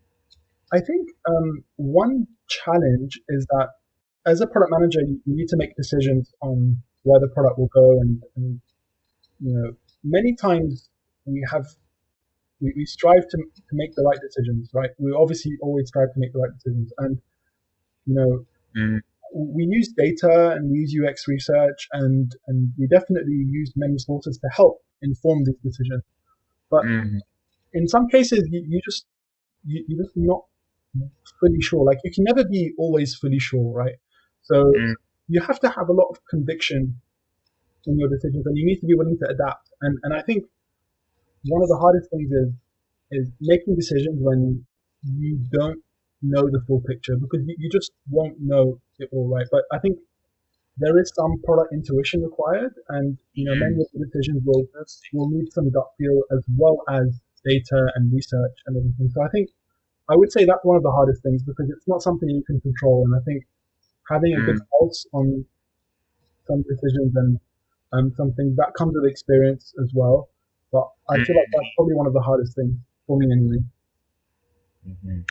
I 0.74 0.80
think 0.80 1.04
um, 1.30 1.64
one 1.76 2.28
challenge 2.48 3.14
is 3.30 3.46
that 3.54 3.68
as 4.26 4.42
a 4.42 4.48
product 4.48 4.72
manager, 4.78 5.02
you 5.10 5.22
you 5.28 5.36
need 5.40 5.50
to 5.54 5.58
make 5.58 5.76
decisions 5.76 6.34
on 6.42 6.58
where 7.04 7.20
the 7.20 7.32
product 7.36 7.60
will 7.60 7.74
go, 7.82 7.88
and, 8.02 8.24
and 8.36 8.60
you 9.40 9.54
know, 9.56 9.68
many 10.04 10.36
times 10.36 10.90
we 11.26 11.46
have 11.52 11.66
we, 12.62 12.74
we 12.76 12.86
strive 12.86 13.26
to, 13.32 13.38
to 13.70 13.74
make 13.82 13.94
the 13.96 14.04
right 14.10 14.22
decisions, 14.28 14.72
right? 14.74 14.90
We 14.98 15.12
obviously 15.24 15.52
always 15.62 15.88
strive 15.88 16.12
to 16.14 16.20
make 16.24 16.34
the 16.34 16.40
right 16.40 16.54
decisions, 16.58 16.92
and 16.98 17.22
you 18.08 18.16
know, 18.16 18.46
Mm, 18.76 19.00
we 19.36 19.68
use 19.70 19.90
data 19.98 20.52
and 20.56 20.72
we 20.72 20.80
use 20.80 20.94
UX 20.94 21.28
research, 21.28 21.88
and 21.92 22.32
and 22.48 22.72
we 22.78 22.88
definitely 22.88 23.36
use 23.36 23.74
many 23.76 23.98
sources 23.98 24.38
to 24.40 24.50
help 24.56 24.80
inform 25.02 25.44
these 25.46 25.60
decisions. 25.64 26.04
But 26.72 26.86
mm, 26.86 27.20
in 27.74 27.88
some 27.88 28.08
cases, 28.08 28.48
you, 28.50 28.66
you 28.68 28.82
just 28.86 29.06
you, 29.66 29.84
you're 29.88 30.04
just 30.04 30.16
not 30.16 30.42
fully 31.40 31.62
sure. 31.62 31.84
Like 31.86 32.00
you 32.04 32.12
can 32.14 32.24
never 32.24 32.48
be 32.48 32.74
always 32.78 33.16
fully 33.16 33.40
sure, 33.40 33.74
right? 33.74 33.96
So 34.44 34.56
Mm. 34.78 34.94
you 35.28 35.42
have 35.42 35.60
to 35.62 35.70
have 35.70 35.90
a 35.90 35.94
lot 35.94 36.08
of 36.12 36.18
conviction 36.30 37.02
in 37.88 38.00
your 38.00 38.10
decisions, 38.10 38.46
and 38.46 38.58
you 38.58 38.66
need 38.66 38.80
to 38.80 38.88
be 38.88 38.96
willing 38.96 39.18
to 39.20 39.28
adapt. 39.30 39.70
And 39.82 39.98
and 40.04 40.14
I 40.14 40.22
think 40.22 40.46
one 41.46 41.62
of 41.62 41.70
the 41.70 41.78
hardest 41.78 42.10
things 42.12 42.32
is 42.32 42.50
is 43.12 43.32
making 43.42 43.76
decisions 43.76 44.18
when 44.22 44.66
you 45.04 45.40
don't 45.52 45.82
know 46.32 46.44
the 46.50 46.62
full 46.68 46.82
picture 46.82 47.16
because 47.18 47.42
you, 47.48 47.56
you 47.60 47.70
just 47.70 47.92
won't 48.10 48.38
know 48.40 48.80
it 49.00 49.10
all 49.14 49.28
right. 49.30 49.48
But 49.52 49.64
I 49.72 49.80
think 49.80 50.00
there 50.78 50.98
is 51.00 51.12
some 51.16 51.42
product 51.44 51.74
intuition 51.74 52.22
required, 52.24 52.74
and 52.90 53.18
you 53.36 53.46
know 53.46 53.56
many 53.56 53.82
of 53.82 53.88
the 53.94 54.06
decisions 54.06 54.42
will 54.46 54.66
will 55.14 55.30
need 55.30 55.52
some 55.54 55.70
gut 55.72 55.88
feel 55.98 56.22
as 56.32 56.44
well 56.58 56.78
as 56.90 57.08
data 57.46 57.82
and 57.96 58.12
research 58.14 58.58
and 58.68 58.78
everything. 58.78 59.10
So 59.14 59.22
I 59.24 59.30
think 59.30 59.50
I 60.10 60.16
would 60.18 60.32
say 60.32 60.46
that's 60.46 60.66
one 60.66 60.78
of 60.78 60.84
the 60.84 60.92
hardest 60.92 61.24
things 61.24 61.44
because 61.44 61.70
it's 61.70 61.88
not 61.88 62.02
something 62.04 62.30
you 62.30 62.44
can 62.44 62.62
control, 62.62 63.06
and 63.06 63.16
I 63.16 63.24
think 63.26 63.46
having 64.10 64.34
a 64.36 64.42
good 64.42 64.60
pulse 64.72 65.06
on 65.14 65.46
some 66.48 66.62
decisions 66.64 67.16
and 67.16 67.40
um, 67.94 68.14
something 68.16 68.56
that 68.58 68.74
comes 68.78 68.94
with 68.96 69.10
experience 69.10 69.74
as 69.84 69.92
well. 69.94 70.30
But 70.72 70.88
I 71.10 71.18
feel 71.24 71.36
like 71.36 71.48
that's 71.54 71.70
probably 71.76 71.96
one 71.96 72.08
of 72.08 72.14
the 72.14 72.22
hardest 72.22 72.56
things 72.56 72.76
for 73.08 73.18
me 73.18 73.28
anyway. 73.32 73.64
mhm. 74.84 75.26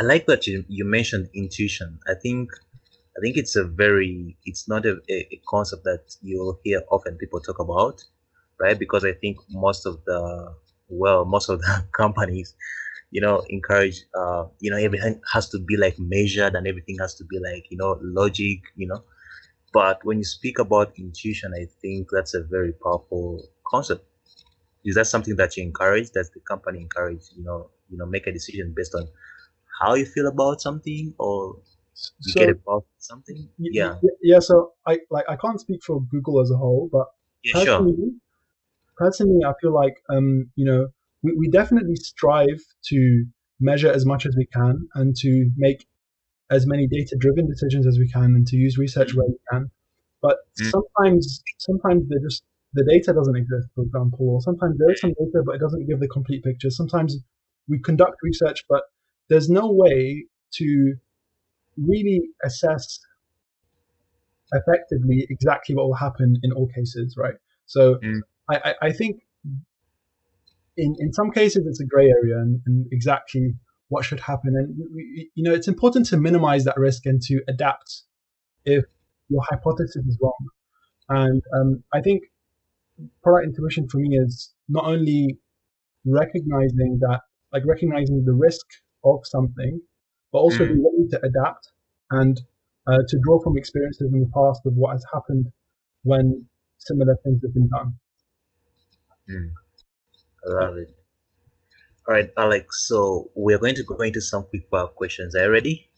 I 0.00 0.02
like 0.02 0.24
that 0.28 0.46
you, 0.46 0.64
you 0.66 0.86
mentioned 0.86 1.28
intuition. 1.34 1.98
I 2.08 2.14
think 2.14 2.48
I 3.18 3.20
think 3.20 3.36
it's 3.36 3.54
a 3.54 3.64
very 3.64 4.34
it's 4.46 4.66
not 4.66 4.86
a, 4.86 4.96
a, 5.10 5.38
concept 5.46 5.84
that 5.84 6.16
you'll 6.22 6.58
hear 6.64 6.80
often 6.90 7.18
people 7.18 7.38
talk 7.38 7.58
about, 7.58 8.02
right? 8.58 8.78
Because 8.78 9.04
I 9.04 9.12
think 9.12 9.36
most 9.50 9.84
of 9.84 10.02
the 10.06 10.54
well, 10.88 11.26
most 11.26 11.50
of 11.50 11.60
the 11.60 11.84
companies, 11.92 12.54
you 13.10 13.20
know, 13.20 13.44
encourage 13.50 14.04
uh, 14.18 14.46
you 14.60 14.70
know, 14.70 14.78
everything 14.78 15.20
has 15.34 15.50
to 15.50 15.58
be 15.58 15.76
like 15.76 15.98
measured 15.98 16.54
and 16.54 16.66
everything 16.66 16.96
has 16.98 17.14
to 17.16 17.24
be 17.24 17.38
like, 17.38 17.66
you 17.70 17.76
know, 17.76 17.98
logic, 18.00 18.60
you 18.76 18.86
know. 18.86 19.04
But 19.74 20.02
when 20.02 20.16
you 20.16 20.24
speak 20.24 20.58
about 20.58 20.98
intuition, 20.98 21.52
I 21.54 21.66
think 21.82 22.08
that's 22.10 22.32
a 22.32 22.42
very 22.42 22.72
powerful 22.72 23.50
concept. 23.66 24.06
Is 24.84 24.94
that 24.94 25.06
something 25.08 25.36
that 25.36 25.56
you 25.58 25.62
encourage? 25.62 26.10
Does 26.12 26.30
the 26.30 26.40
company 26.40 26.80
encourage, 26.80 27.24
you 27.36 27.44
know, 27.44 27.70
you 27.90 27.98
know, 27.98 28.06
make 28.06 28.26
a 28.26 28.32
decision 28.32 28.72
based 28.74 28.94
on 28.94 29.08
how 29.80 29.94
you 29.94 30.04
feel 30.06 30.26
about 30.26 30.60
something 30.60 31.14
or 31.18 31.56
you 32.24 32.32
So 32.32 32.40
get 32.40 32.50
about 32.50 32.84
something? 32.98 33.48
Yeah. 33.58 33.94
yeah. 34.22 34.40
So 34.40 34.72
I 34.86 34.98
like 35.10 35.26
I 35.28 35.36
can't 35.36 35.60
speak 35.60 35.80
for 35.86 36.00
Google 36.10 36.40
as 36.40 36.50
a 36.50 36.56
whole, 36.56 36.88
but 36.92 37.06
Yeah, 37.42 37.64
sure. 37.64 37.78
personally, 37.78 38.10
personally, 38.96 39.40
I 39.44 39.52
feel 39.60 39.74
like 39.74 39.94
um, 40.08 40.50
you 40.56 40.64
know 40.64 40.88
we, 41.22 41.34
we 41.38 41.48
definitely 41.48 41.96
strive 41.96 42.60
to 42.86 43.24
measure 43.60 43.90
as 43.92 44.06
much 44.06 44.26
as 44.26 44.34
we 44.36 44.46
can 44.46 44.88
and 44.94 45.14
to 45.16 45.50
make 45.56 45.86
as 46.50 46.66
many 46.66 46.86
data-driven 46.86 47.46
decisions 47.48 47.86
as 47.86 47.98
we 47.98 48.08
can 48.10 48.34
and 48.34 48.46
to 48.46 48.56
use 48.56 48.76
research 48.78 49.14
where 49.14 49.26
we 49.28 49.36
can. 49.52 49.70
But 50.22 50.38
Mm. 50.58 50.70
sometimes, 50.70 51.42
sometimes 51.58 52.08
they 52.08 52.16
just 52.22 52.42
the 52.72 52.84
data 52.84 53.12
doesn't 53.12 53.36
exist, 53.36 53.68
for 53.74 53.82
example, 53.82 54.28
or 54.30 54.40
sometimes 54.40 54.78
there 54.78 54.90
is 54.92 55.00
some 55.00 55.10
data 55.10 55.42
but 55.44 55.56
it 55.56 55.60
doesn't 55.60 55.86
give 55.88 56.00
the 56.00 56.08
complete 56.08 56.44
picture. 56.44 56.70
Sometimes 56.70 57.16
we 57.68 57.80
conduct 57.80 58.16
research, 58.22 58.64
but 58.68 58.82
there's 59.30 59.48
no 59.48 59.70
way 59.72 60.26
to 60.54 60.94
really 61.78 62.20
assess 62.44 62.98
effectively 64.52 65.26
exactly 65.30 65.74
what 65.74 65.86
will 65.86 65.94
happen 65.94 66.36
in 66.42 66.52
all 66.52 66.66
cases, 66.68 67.16
right? 67.16 67.36
So 67.66 67.94
Mm. 67.96 68.20
I, 68.50 68.56
I, 68.70 68.74
I 68.88 68.92
think 68.92 69.22
in, 70.76 70.96
in 70.98 71.12
some 71.12 71.30
cases 71.30 71.66
it's 71.66 71.80
a 71.80 71.86
gray 71.86 72.08
area 72.10 72.36
and, 72.38 72.60
and 72.66 72.86
exactly 72.92 73.54
what 73.88 74.04
should 74.04 74.20
happen. 74.20 74.56
And 74.56 74.76
we- 74.94 75.30
you 75.34 75.44
know, 75.44 75.54
it's 75.54 75.68
important 75.68 76.06
to 76.06 76.16
minimize 76.16 76.64
that 76.64 76.76
risk 76.76 77.06
and 77.06 77.20
to 77.22 77.40
adapt 77.48 78.02
if 78.64 78.84
your 79.28 79.42
hypothesis 79.48 80.04
is 80.06 80.18
wrong. 80.20 80.42
And 81.08 81.42
um, 81.56 81.84
I 81.92 82.00
think 82.00 82.24
product 83.22 83.46
intuition 83.46 83.88
for 83.88 83.98
me 83.98 84.16
is 84.16 84.52
not 84.68 84.84
only 84.84 85.38
recognizing 86.04 86.98
that, 87.00 87.20
like 87.52 87.64
recognizing 87.66 88.24
the 88.24 88.32
risk 88.32 88.66
of 89.04 89.20
something, 89.24 89.80
but 90.32 90.38
also 90.38 90.64
Mm. 90.64 90.74
be 90.74 90.80
willing 90.80 91.08
to 91.10 91.18
adapt 91.24 91.72
and 92.10 92.40
uh, 92.86 93.02
to 93.08 93.18
draw 93.24 93.40
from 93.42 93.56
experiences 93.56 94.10
in 94.12 94.20
the 94.20 94.30
past 94.34 94.60
of 94.66 94.74
what 94.74 94.92
has 94.92 95.04
happened 95.12 95.46
when 96.02 96.46
similar 96.78 97.16
things 97.24 97.40
have 97.42 97.54
been 97.54 97.68
done. 97.68 97.94
Mm. 99.28 99.52
I 100.46 100.64
love 100.64 100.76
it. 100.78 100.96
All 102.08 102.14
right, 102.14 102.30
Alex. 102.36 102.86
So 102.88 103.30
we're 103.34 103.58
going 103.58 103.74
to 103.76 103.84
go 103.84 103.96
into 103.96 104.20
some 104.20 104.44
quick 104.44 104.66
fire 104.70 104.86
questions. 104.86 105.34
Are 105.36 105.44
you 105.44 105.50
ready? 105.50 105.90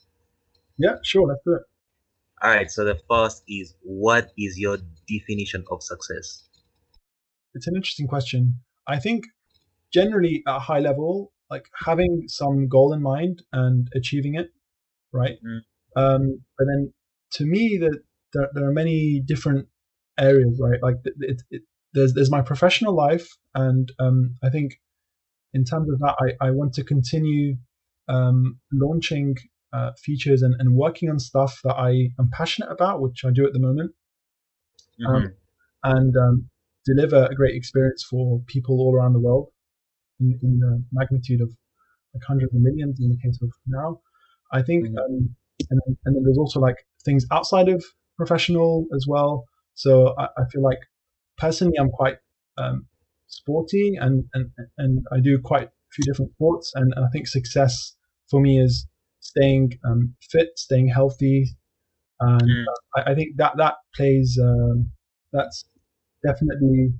Yeah, 0.78 0.96
sure, 1.04 1.26
let's 1.28 1.40
do 1.46 1.54
it. 1.54 1.62
All 2.42 2.50
right. 2.50 2.70
So 2.70 2.84
the 2.84 2.98
first 3.08 3.44
is, 3.48 3.74
what 3.82 4.32
is 4.36 4.58
your 4.58 4.78
definition 5.08 5.64
of 5.70 5.82
success? 5.82 6.48
It's 7.54 7.66
an 7.68 7.76
interesting 7.76 8.08
question. 8.08 8.54
I 8.88 8.98
think 8.98 9.24
generally 9.92 10.42
at 10.48 10.56
a 10.56 10.58
high 10.58 10.80
level, 10.80 11.32
like 11.52 11.66
having 11.86 12.24
some 12.28 12.68
goal 12.68 12.92
in 12.96 13.02
mind 13.02 13.42
and 13.52 13.88
achieving 13.94 14.34
it, 14.34 14.48
right? 15.12 15.36
Mm. 15.46 15.60
Um, 16.02 16.22
but 16.56 16.66
then 16.70 16.82
to 17.36 17.44
me, 17.44 17.78
that 17.82 17.98
there, 18.32 18.48
there 18.54 18.68
are 18.68 18.72
many 18.72 19.22
different 19.32 19.68
areas, 20.18 20.58
right? 20.66 20.80
Like 20.82 20.96
it, 21.04 21.14
it, 21.20 21.42
it, 21.50 21.62
there's 21.94 22.14
there's 22.14 22.30
my 22.30 22.42
professional 22.42 22.94
life, 23.06 23.28
and 23.54 23.86
um, 23.98 24.36
I 24.42 24.48
think 24.48 24.80
in 25.52 25.64
terms 25.64 25.88
of 25.92 25.98
that, 25.98 26.16
I, 26.24 26.46
I 26.48 26.50
want 26.50 26.72
to 26.74 26.84
continue 26.84 27.56
um, 28.08 28.58
launching 28.72 29.36
uh, 29.72 29.90
features 30.04 30.40
and, 30.42 30.54
and 30.58 30.74
working 30.74 31.10
on 31.10 31.18
stuff 31.18 31.60
that 31.64 31.76
I 31.76 31.92
am 32.18 32.30
passionate 32.32 32.70
about, 32.70 33.02
which 33.02 33.24
I 33.26 33.30
do 33.30 33.46
at 33.46 33.52
the 33.52 33.60
moment 33.70 33.92
Mhm. 35.00 35.34
and 35.84 36.16
um, 36.16 36.50
deliver 36.84 37.26
a 37.26 37.34
great 37.34 37.54
experience 37.54 38.04
for 38.08 38.40
people 38.46 38.80
all 38.80 38.94
around 38.94 39.12
the 39.12 39.20
world 39.20 39.48
in, 40.22 40.28
in 40.46 40.52
the 40.64 40.72
magnitude 40.92 41.40
of 41.46 41.50
like 42.14 42.24
hundreds 42.30 42.52
of 42.54 42.60
millions 42.68 42.94
in 43.00 43.08
the 43.10 43.18
case 43.24 43.38
of 43.42 43.50
now. 43.66 44.00
I 44.52 44.60
think, 44.68 44.80
Mhm. 44.86 44.98
um, 45.02 45.14
and, 45.70 45.80
then- 45.80 45.96
and 46.04 46.16
then 46.16 46.22
there's 46.24 46.38
also 46.44 46.60
like 46.60 46.76
things 47.06 47.24
outside 47.36 47.68
of 47.68 47.80
professional 48.16 48.86
as 48.96 49.06
well. 49.12 49.32
So 49.74 50.14
I, 50.18 50.26
I 50.40 50.44
feel 50.50 50.62
like 50.70 50.82
personally, 51.38 51.76
I'm 51.80 51.90
quite 51.90 52.18
um, 52.58 52.86
sporty 53.26 53.86
and, 54.04 54.24
and, 54.34 54.50
and 54.78 54.92
I 55.10 55.20
do 55.20 55.38
quite 55.42 55.68
a 55.68 55.90
few 55.94 56.04
different 56.04 56.32
sports. 56.36 56.72
And, 56.74 56.92
and 56.94 57.04
I 57.06 57.08
think 57.12 57.26
success 57.26 57.96
for 58.30 58.40
me 58.40 58.60
is 58.66 58.86
staying 59.20 59.78
um, 59.88 60.14
fit, 60.30 60.50
staying 60.56 60.88
healthy. 60.88 61.46
And 62.20 62.42
Mm. 62.42 62.64
uh, 62.68 63.00
I, 63.00 63.12
I 63.12 63.14
think 63.14 63.36
that 63.38 63.54
that 63.56 63.74
plays, 63.96 64.38
um, 64.42 64.90
that's 65.32 65.64
definitely 66.26 66.92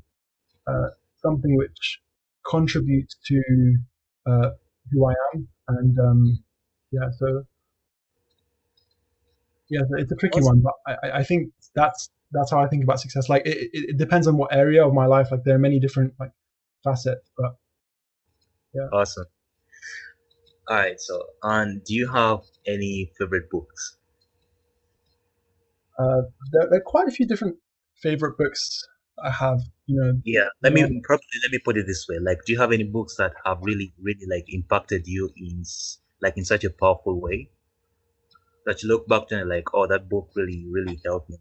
uh, 0.67 0.89
something 1.25 1.57
which 1.57 2.01
contributes 2.49 3.17
to 3.27 3.43
uh, 4.27 4.51
who 4.91 5.07
I 5.07 5.15
am. 5.35 5.49
And 5.69 5.99
um, 5.99 6.45
yeah, 6.91 7.09
so 7.19 7.45
yeah, 9.69 9.81
so 9.89 9.97
it's 9.97 10.13
a 10.13 10.17
tricky 10.17 10.41
Awesome. 10.41 10.63
one, 10.63 10.63
but 10.63 10.75
I, 10.87 11.19
I- 11.19 11.25
think 11.25 11.53
that's 11.75 12.11
that's 12.33 12.51
how 12.51 12.61
I 12.61 12.67
think 12.69 12.85
about 12.85 13.01
success. 13.01 13.29
Like 13.29 13.47
it, 13.47 13.71
it, 13.73 13.97
depends 13.99 14.27
on 14.27 14.37
what 14.37 14.55
area 14.55 14.87
of 14.87 14.93
my 14.93 15.07
life. 15.07 15.31
Like 15.31 15.45
there 15.45 15.55
are 15.55 15.59
many 15.59 15.79
different 15.81 16.15
like 16.19 16.33
facets, 16.85 17.31
but 17.37 17.57
yeah. 18.75 18.89
Awesome. 18.93 19.27
All 20.69 20.77
right. 20.77 21.01
So, 21.01 21.23
and 21.43 21.83
do 21.85 21.95
you 21.95 22.11
have 22.11 22.41
any 22.67 23.13
favorite 23.19 23.51
books? 23.51 23.97
uh, 25.99 26.23
there, 26.53 26.69
there 26.71 26.79
are 26.79 26.85
quite 26.85 27.09
a 27.09 27.11
few 27.11 27.27
different 27.27 27.57
favorite 27.97 28.37
books 28.37 28.83
I 29.23 29.31
have. 29.31 29.61
You 29.87 30.01
know, 30.01 30.21
Yeah. 30.25 30.49
Let 30.63 30.73
me 30.73 30.83
probably 31.03 31.27
let 31.43 31.51
me 31.51 31.59
put 31.65 31.77
it 31.77 31.87
this 31.87 32.07
way. 32.09 32.19
Like, 32.21 32.39
do 32.47 32.53
you 32.53 32.61
have 32.61 32.73
any 32.73 32.85
books 32.85 33.17
that 33.17 33.33
have 33.45 33.59
really, 33.63 33.93
really 34.01 34.27
like 34.31 34.45
impacted 34.49 35.07
you 35.07 35.31
in 35.37 35.65
like 36.21 36.37
in 36.37 36.45
such 36.45 36.65
a 36.65 36.71
powerful 36.71 37.21
way 37.21 37.51
that 38.67 38.83
you 38.83 38.89
look 38.89 39.09
back 39.09 39.29
to 39.29 39.41
and 39.41 39.49
like, 39.49 39.75
oh, 39.75 39.87
that 39.89 40.09
book 40.09 40.31
really, 40.37 40.65
really 40.71 41.01
helped 41.05 41.31
me. 41.31 41.37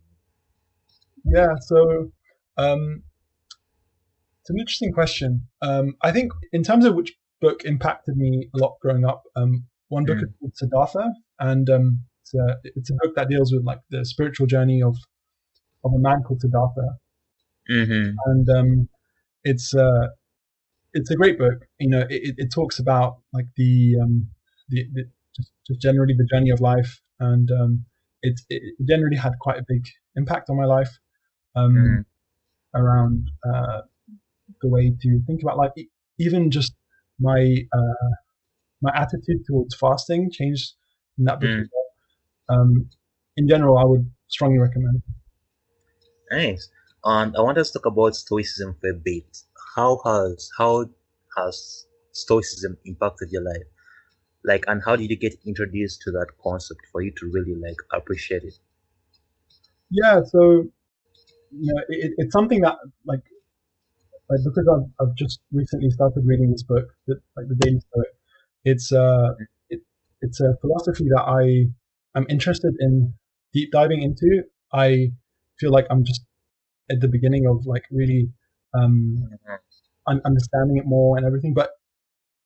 Yeah, 1.24 1.54
so 1.62 2.12
um, 2.58 3.04
it's 4.42 4.50
an 4.50 4.60
interesting 4.60 4.92
question. 4.92 5.48
Um, 5.62 5.96
I 6.02 6.12
think 6.12 6.32
in 6.52 6.64
terms 6.64 6.86
of 6.86 6.96
which 6.96 7.14
book 7.42 7.64
impacted 7.64 8.18
me 8.18 8.50
a 8.56 8.58
lot 8.58 8.78
growing 8.82 9.06
up, 9.06 9.24
um, 9.36 9.66
one 9.90 10.06
book 10.06 10.18
Mm. 10.18 10.24
is 10.24 10.30
called 10.40 10.56
Siddhartha, 10.56 11.14
and 11.40 11.70
um, 11.70 12.02
it's, 12.22 12.34
a, 12.34 12.58
it's 12.64 12.90
a 12.90 12.96
book 13.02 13.16
that 13.16 13.30
deals 13.30 13.54
with 13.54 13.64
like 13.66 13.82
the 13.90 14.06
spiritual 14.06 14.48
journey 14.48 14.82
of 14.82 14.96
of 15.84 15.92
a 15.94 16.00
man 16.00 16.22
called 16.24 16.42
Siddhartha, 16.42 16.98
Mm-hmm. 17.70 18.16
and 18.26 18.50
um, 18.50 18.90
it's 19.44 19.74
uh, 19.74 20.08
it's 20.94 21.12
a 21.12 21.16
great 21.16 21.38
book. 21.38 21.66
You 21.80 21.90
know, 21.90 22.02
it, 22.10 22.36
it, 22.38 22.52
talks 22.54 22.80
about 22.80 23.20
like 23.34 23.46
the 23.56 23.98
um, 24.02 24.28
the, 24.70 24.86
the 24.94 25.04
just, 25.36 25.52
just 25.68 25.82
generally 25.82 26.14
the 26.18 26.28
journey 26.32 26.50
of 26.50 26.60
life, 26.60 27.02
and 27.20 27.50
um, 27.52 27.86
it, 28.22 28.42
it 28.50 28.62
generally 28.88 29.18
had 29.18 29.34
quite 29.40 29.60
a 29.60 29.66
big 29.68 29.86
impact 30.16 30.50
on 30.50 30.58
my 30.58 30.66
life 30.66 30.90
um, 31.56 31.76
Mhm. 31.76 32.06
around 32.76 33.30
uh, 33.44 33.82
the 34.62 34.70
way 34.70 34.94
to 35.02 35.22
think 35.28 35.42
about 35.42 35.58
life. 35.58 35.72
Even 36.20 36.52
just 36.52 36.74
my 37.20 37.56
uh, 37.74 38.10
my 38.82 38.92
attitude 38.96 39.46
towards 39.46 39.76
fasting 39.76 40.30
changed 40.32 40.74
in 41.18 41.26
that 41.26 41.40
book. 41.40 41.50
Mm. 41.50 41.62
as 41.62 41.70
well. 41.72 42.60
Um, 42.60 42.90
in 43.38 43.48
general, 43.48 43.78
I 43.78 43.86
would 43.86 44.12
strongly 44.28 44.60
recommend. 44.60 45.02
Nice. 46.32 46.70
And 47.04 47.36
I 47.36 47.42
want 47.42 47.58
us 47.58 47.72
to 47.72 47.80
talk 47.80 47.88
about 47.88 48.16
stoicism 48.16 48.76
for 48.80 48.90
a 48.90 48.94
bit. 48.94 49.38
How 49.76 50.00
has 50.06 50.50
how 50.58 50.90
has 51.38 51.86
stoicism 52.12 52.78
impacted 52.86 53.32
your 53.32 53.44
life? 53.44 53.68
Like, 54.44 54.66
and 54.68 54.82
how 54.84 54.96
did 54.96 55.10
you 55.10 55.18
get 55.18 55.36
introduced 55.46 56.02
to 56.04 56.12
that 56.12 56.28
concept 56.44 56.82
for 56.92 57.02
you 57.02 57.12
to 57.18 57.32
really 57.32 57.56
like 57.56 57.78
appreciate 57.94 58.44
it? 58.44 58.56
Yeah, 59.90 60.22
so 60.24 60.68
you 61.52 61.74
know, 61.74 61.82
it, 61.90 62.14
it's 62.18 62.34
something 62.34 62.62
that 62.62 62.78
like 63.06 63.24
like 64.30 64.40
because 64.44 64.68
I've, 64.68 65.08
I've 65.08 65.16
just 65.16 65.42
recently 65.52 65.90
started 65.92 66.24
reading 66.26 66.52
this 66.52 66.64
book, 66.64 66.88
that, 67.08 67.20
like 67.36 67.48
the 67.48 67.56
Daily 67.56 67.80
Stoic. 67.80 68.08
It's 68.64 68.92
uh, 68.92 69.34
it, 69.70 69.82
it's 70.22 70.40
a 70.40 70.56
philosophy 70.62 71.06
that 71.10 71.24
I 71.24 71.72
am 72.18 72.26
interested 72.30 72.74
in 72.80 73.14
deep 73.54 73.72
diving 73.72 74.02
into. 74.02 74.44
I 74.72 75.12
feel 75.60 75.72
like 75.72 75.88
I'm 75.90 76.06
just 76.06 76.22
at 76.92 77.00
the 77.02 77.08
beginning 77.08 77.46
of 77.48 77.66
like 77.66 77.84
really 77.92 78.30
um, 78.74 79.16
un- 80.08 80.22
understanding 80.26 80.78
it 80.78 80.86
more 80.86 81.18
and 81.18 81.26
everything. 81.26 81.54
But 81.54 81.72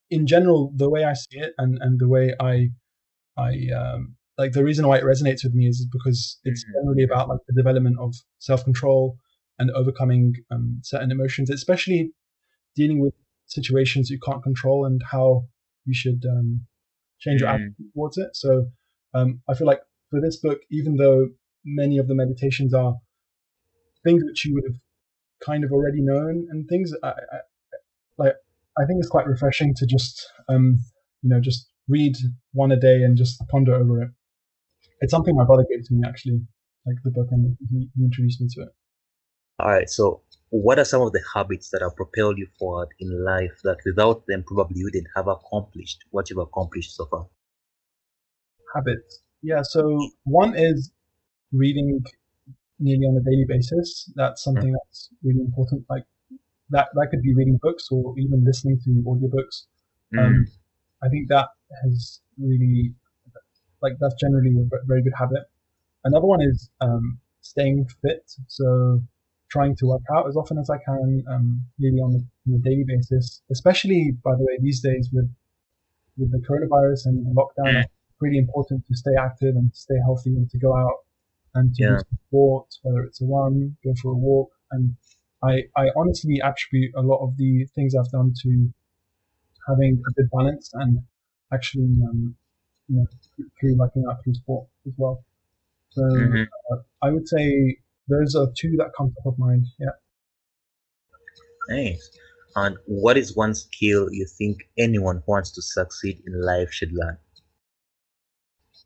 in 0.09 0.27
general, 0.27 0.71
the 0.75 0.89
way 0.89 1.03
I 1.03 1.13
see 1.13 1.39
it 1.39 1.53
and, 1.57 1.77
and 1.81 1.99
the 1.99 2.07
way 2.07 2.33
I 2.39 2.69
I 3.37 3.51
um, 3.75 4.15
like 4.37 4.53
the 4.53 4.63
reason 4.63 4.87
why 4.87 4.97
it 4.97 5.03
resonates 5.03 5.43
with 5.43 5.53
me 5.53 5.67
is 5.67 5.87
because 5.91 6.39
it's 6.43 6.63
Mhm. 6.63 6.73
generally 6.73 7.03
about 7.03 7.29
like 7.29 7.39
the 7.47 7.53
development 7.53 7.97
of 7.99 8.13
self 8.39 8.63
control 8.63 9.17
and 9.59 9.71
overcoming 9.71 10.33
um, 10.51 10.79
certain 10.83 11.11
emotions, 11.11 11.49
especially 11.49 12.11
dealing 12.75 12.99
with 12.99 13.13
situations 13.47 14.09
you 14.09 14.19
can't 14.19 14.43
control 14.43 14.85
and 14.85 15.01
how 15.11 15.45
you 15.85 15.93
should 15.93 16.23
um, 16.29 16.65
change 17.19 17.41
your 17.41 17.49
Mhm. 17.49 17.55
attitude 17.55 17.93
towards 17.93 18.17
it. 18.17 18.29
So 18.35 18.67
um, 19.13 19.41
I 19.49 19.53
feel 19.53 19.67
like 19.67 19.81
for 20.09 20.19
this 20.21 20.37
book, 20.37 20.59
even 20.71 20.97
though 20.97 21.29
many 21.63 21.97
of 21.97 22.07
the 22.07 22.15
meditations 22.15 22.73
are 22.73 22.95
things 24.05 24.23
which 24.23 24.45
you 24.45 24.53
would 24.53 24.63
have 24.65 24.79
kind 25.45 25.63
of 25.63 25.71
already 25.71 26.01
known 26.01 26.47
and 26.49 26.67
things, 26.69 26.93
I, 27.03 27.09
I, 27.09 27.37
like 28.17 28.33
I 28.77 28.85
think 28.85 28.99
it's 28.99 29.09
quite 29.09 29.27
refreshing 29.27 29.73
to 29.75 29.85
just 29.85 30.25
um, 30.47 30.79
you 31.21 31.29
know 31.29 31.41
just 31.41 31.67
read 31.87 32.15
one 32.53 32.71
a 32.71 32.79
day 32.79 33.03
and 33.03 33.17
just 33.17 33.41
ponder 33.49 33.75
over 33.75 34.01
it. 34.03 34.09
It's 35.01 35.11
something 35.11 35.35
my 35.35 35.45
brother 35.45 35.65
gave 35.69 35.85
to 35.87 35.93
me 35.93 36.03
actually, 36.07 36.41
like 36.85 36.95
the 37.03 37.11
book, 37.11 37.27
and 37.31 37.57
he, 37.69 37.89
he 37.95 38.03
introduced 38.03 38.41
me 38.41 38.47
to 38.55 38.61
it. 38.61 38.69
All 39.59 39.69
right. 39.69 39.89
So, 39.89 40.21
what 40.49 40.79
are 40.79 40.85
some 40.85 41.01
of 41.01 41.11
the 41.11 41.23
habits 41.33 41.69
that 41.69 41.81
have 41.81 41.95
propelled 41.95 42.37
you 42.37 42.47
forward 42.57 42.89
in 42.99 43.23
life 43.23 43.59
that 43.63 43.77
without 43.85 44.25
them 44.27 44.43
probably 44.45 44.79
you 44.79 44.85
wouldn't 44.85 45.07
have 45.15 45.27
accomplished 45.27 46.03
what 46.11 46.29
you've 46.29 46.39
accomplished 46.39 46.95
so 46.95 47.05
far? 47.05 47.27
Habits, 48.73 49.21
yeah. 49.41 49.61
So 49.61 49.97
one 50.23 50.55
is 50.55 50.91
reading 51.53 52.03
nearly 52.79 53.05
on 53.05 53.17
a 53.17 53.23
daily 53.23 53.45
basis. 53.47 54.11
That's 54.15 54.43
something 54.43 54.71
that's 54.71 55.09
really 55.23 55.41
important. 55.41 55.85
Like 55.89 56.03
that, 56.69 56.87
that 56.93 57.07
could 57.11 57.21
be 57.21 57.33
reading 57.33 57.59
books 57.61 57.87
or 57.91 58.13
even 58.17 58.43
listening 58.43 58.79
to 58.85 58.89
audiobooks. 59.07 59.65
Um, 60.17 60.45
I 61.03 61.09
think 61.09 61.27
that 61.29 61.47
has 61.83 62.21
really, 62.37 62.93
like, 63.81 63.93
that's 63.99 64.15
generally 64.15 64.55
a 64.57 64.85
very 64.85 65.03
good 65.03 65.13
habit. 65.17 65.43
Another 66.03 66.25
one 66.25 66.41
is 66.41 66.69
um, 66.81 67.19
staying 67.41 67.87
fit. 68.01 68.31
So 68.47 69.01
trying 69.49 69.75
to 69.77 69.85
work 69.87 70.01
out 70.13 70.27
as 70.27 70.35
often 70.35 70.57
as 70.57 70.69
I 70.69 70.77
can, 70.77 71.23
um, 71.29 71.65
really 71.79 71.99
on 71.99 72.13
a, 72.15 72.49
on 72.49 72.55
a 72.55 72.59
daily 72.59 72.85
basis. 72.87 73.41
Especially, 73.51 74.11
by 74.23 74.31
the 74.31 74.43
way, 74.43 74.57
these 74.61 74.81
days 74.81 75.09
with 75.13 75.29
with 76.17 76.31
the 76.31 76.39
coronavirus 76.47 77.07
and 77.07 77.25
the 77.25 77.31
lockdown, 77.39 77.81
it's 77.83 77.89
really 78.21 78.37
important 78.37 78.85
to 78.87 78.95
stay 78.95 79.11
active 79.19 79.55
and 79.55 79.69
stay 79.73 79.95
healthy 80.05 80.33
and 80.35 80.49
to 80.49 80.57
go 80.57 80.75
out 80.75 81.04
and 81.55 81.75
to 81.75 81.97
Yeah. 81.97 82.01
sport, 82.27 82.67
whether 82.83 83.03
it's 83.03 83.21
a 83.21 83.25
run, 83.25 83.77
go 83.83 83.93
for 84.01 84.11
a 84.13 84.17
walk. 84.17 84.51
And 84.71 84.95
I, 85.43 85.63
I 85.77 85.87
honestly 85.97 86.41
attribute 86.43 86.93
a 86.95 87.01
lot 87.01 87.23
of 87.25 87.37
the 87.37 87.65
things 87.75 87.95
I've 87.95 88.11
done 88.11 88.33
to 88.43 88.73
having 89.67 90.03
a 90.07 90.11
good 90.13 90.29
balance 90.31 90.71
and 90.73 90.99
actually, 91.53 91.97
um, 92.07 92.35
you 92.87 92.97
know, 92.97 93.07
through 93.59 93.77
like 93.77 93.91
an 93.95 94.05
active 94.11 94.35
sport 94.35 94.67
as 94.87 94.93
well. 94.97 95.25
So 95.91 96.03
Mhm. 96.17 96.45
uh, 96.71 96.77
I 97.03 97.11
would 97.11 97.27
say 97.27 97.77
those 98.09 98.35
are 98.35 98.47
two 98.57 98.75
that 98.77 98.91
come 98.97 99.13
top 99.13 99.33
of 99.33 99.39
mind. 99.39 99.67
Yeah. 99.79 99.91
Nice. 101.69 102.09
And 102.55 102.77
what 102.87 103.17
is 103.17 103.35
one 103.35 103.53
skill 103.53 104.11
you 104.11 104.25
think 104.25 104.67
anyone 104.79 105.17
who 105.17 105.23
wants 105.31 105.51
to 105.51 105.61
succeed 105.61 106.23
in 106.25 106.41
life 106.41 106.71
should 106.71 106.91
learn? 106.91 107.19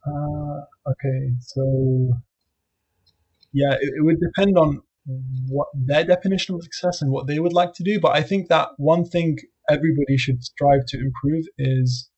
Uh, 0.05 0.65
okay, 0.91 1.36
so 1.39 2.11
yeah, 3.54 3.74
it, 3.74 3.89
it 3.97 4.04
would 4.04 4.20
depend 4.20 4.58
on 4.58 4.82
what 5.47 5.68
their 5.74 6.04
definition 6.04 6.56
of 6.56 6.64
success 6.64 7.02
and 7.02 7.12
what 7.12 7.28
they 7.28 7.39
would 7.39 7.54
like 7.54 7.74
to 7.74 7.84
do. 7.84 8.00
But 8.00 8.16
I 8.16 8.22
think 8.22 8.47
that 8.50 8.70
one 8.78 9.06
thing 9.06 9.38
everybody 9.70 10.18
should 10.18 10.43
strive 10.43 10.86
to 10.88 10.97
improve 11.00 11.45
is 11.58 12.10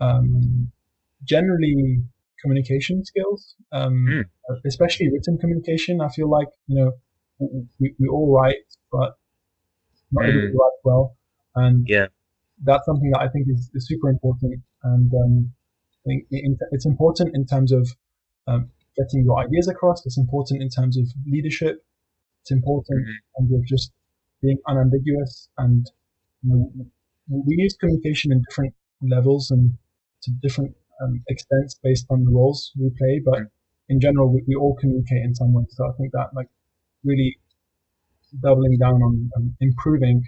um, 0.00 0.70
generally 1.24 2.02
communication 2.42 3.04
skills, 3.04 3.54
um, 3.72 4.06
Mm. 4.06 4.24
especially 4.66 5.08
written 5.10 5.38
communication. 5.38 6.00
I 6.00 6.08
feel 6.10 6.28
like 6.28 6.48
you 6.66 6.76
know 6.76 6.92
we, 7.80 7.94
we 7.98 8.08
all 8.08 8.30
write, 8.34 8.56
but 8.92 9.14
not 10.12 10.24
everybody 10.26 10.52
Mm. 10.52 10.58
writes 10.58 10.80
well, 10.84 11.16
and 11.54 11.86
Yeah. 11.88 12.06
that's 12.62 12.84
something 12.86 13.10
that 13.12 13.20
I 13.20 13.28
think 13.28 13.46
is, 13.48 13.70
is 13.74 13.86
super 13.86 14.08
important. 14.10 14.60
And 14.82 15.12
um, 15.14 15.52
I 16.04 16.08
think 16.08 16.26
it- 16.30 16.58
it's 16.72 16.86
important 16.86 17.34
in 17.34 17.46
terms 17.46 17.72
of 17.72 17.88
um, 18.46 18.70
getting 18.96 19.24
your 19.24 19.38
ideas 19.38 19.68
across. 19.68 20.04
It's 20.06 20.18
important 20.18 20.62
in 20.62 20.68
terms 20.68 20.96
of 20.96 21.06
leadership. 21.26 21.84
It's 22.42 22.50
important 22.50 23.06
Mhm. 23.06 23.14
in 23.38 23.48
terms 23.48 23.52
of 23.60 23.66
just 23.66 23.92
being 24.42 24.58
unambiguous 24.68 25.48
and 25.58 25.90
you 26.42 26.50
know, 26.56 26.86
we 27.28 27.56
use 27.56 27.74
communication 27.76 28.32
in 28.32 28.42
different 28.48 28.74
levels 29.00 29.50
and 29.50 29.76
to 30.22 30.30
different 30.42 30.76
um, 31.00 31.22
extents 31.28 31.78
based 31.82 32.06
on 32.10 32.24
the 32.24 32.30
roles 32.30 32.72
we 32.78 32.90
play, 32.90 33.20
but 33.24 33.40
in 33.88 34.00
general, 34.00 34.32
we, 34.32 34.42
we 34.46 34.54
all 34.54 34.74
communicate 34.76 35.22
in 35.22 35.34
some 35.34 35.52
way. 35.52 35.64
So 35.70 35.86
I 35.88 35.92
think 35.96 36.12
that 36.12 36.28
like 36.34 36.48
really 37.04 37.38
doubling 38.40 38.78
down 38.78 39.02
on 39.02 39.30
um, 39.36 39.56
improving 39.60 40.24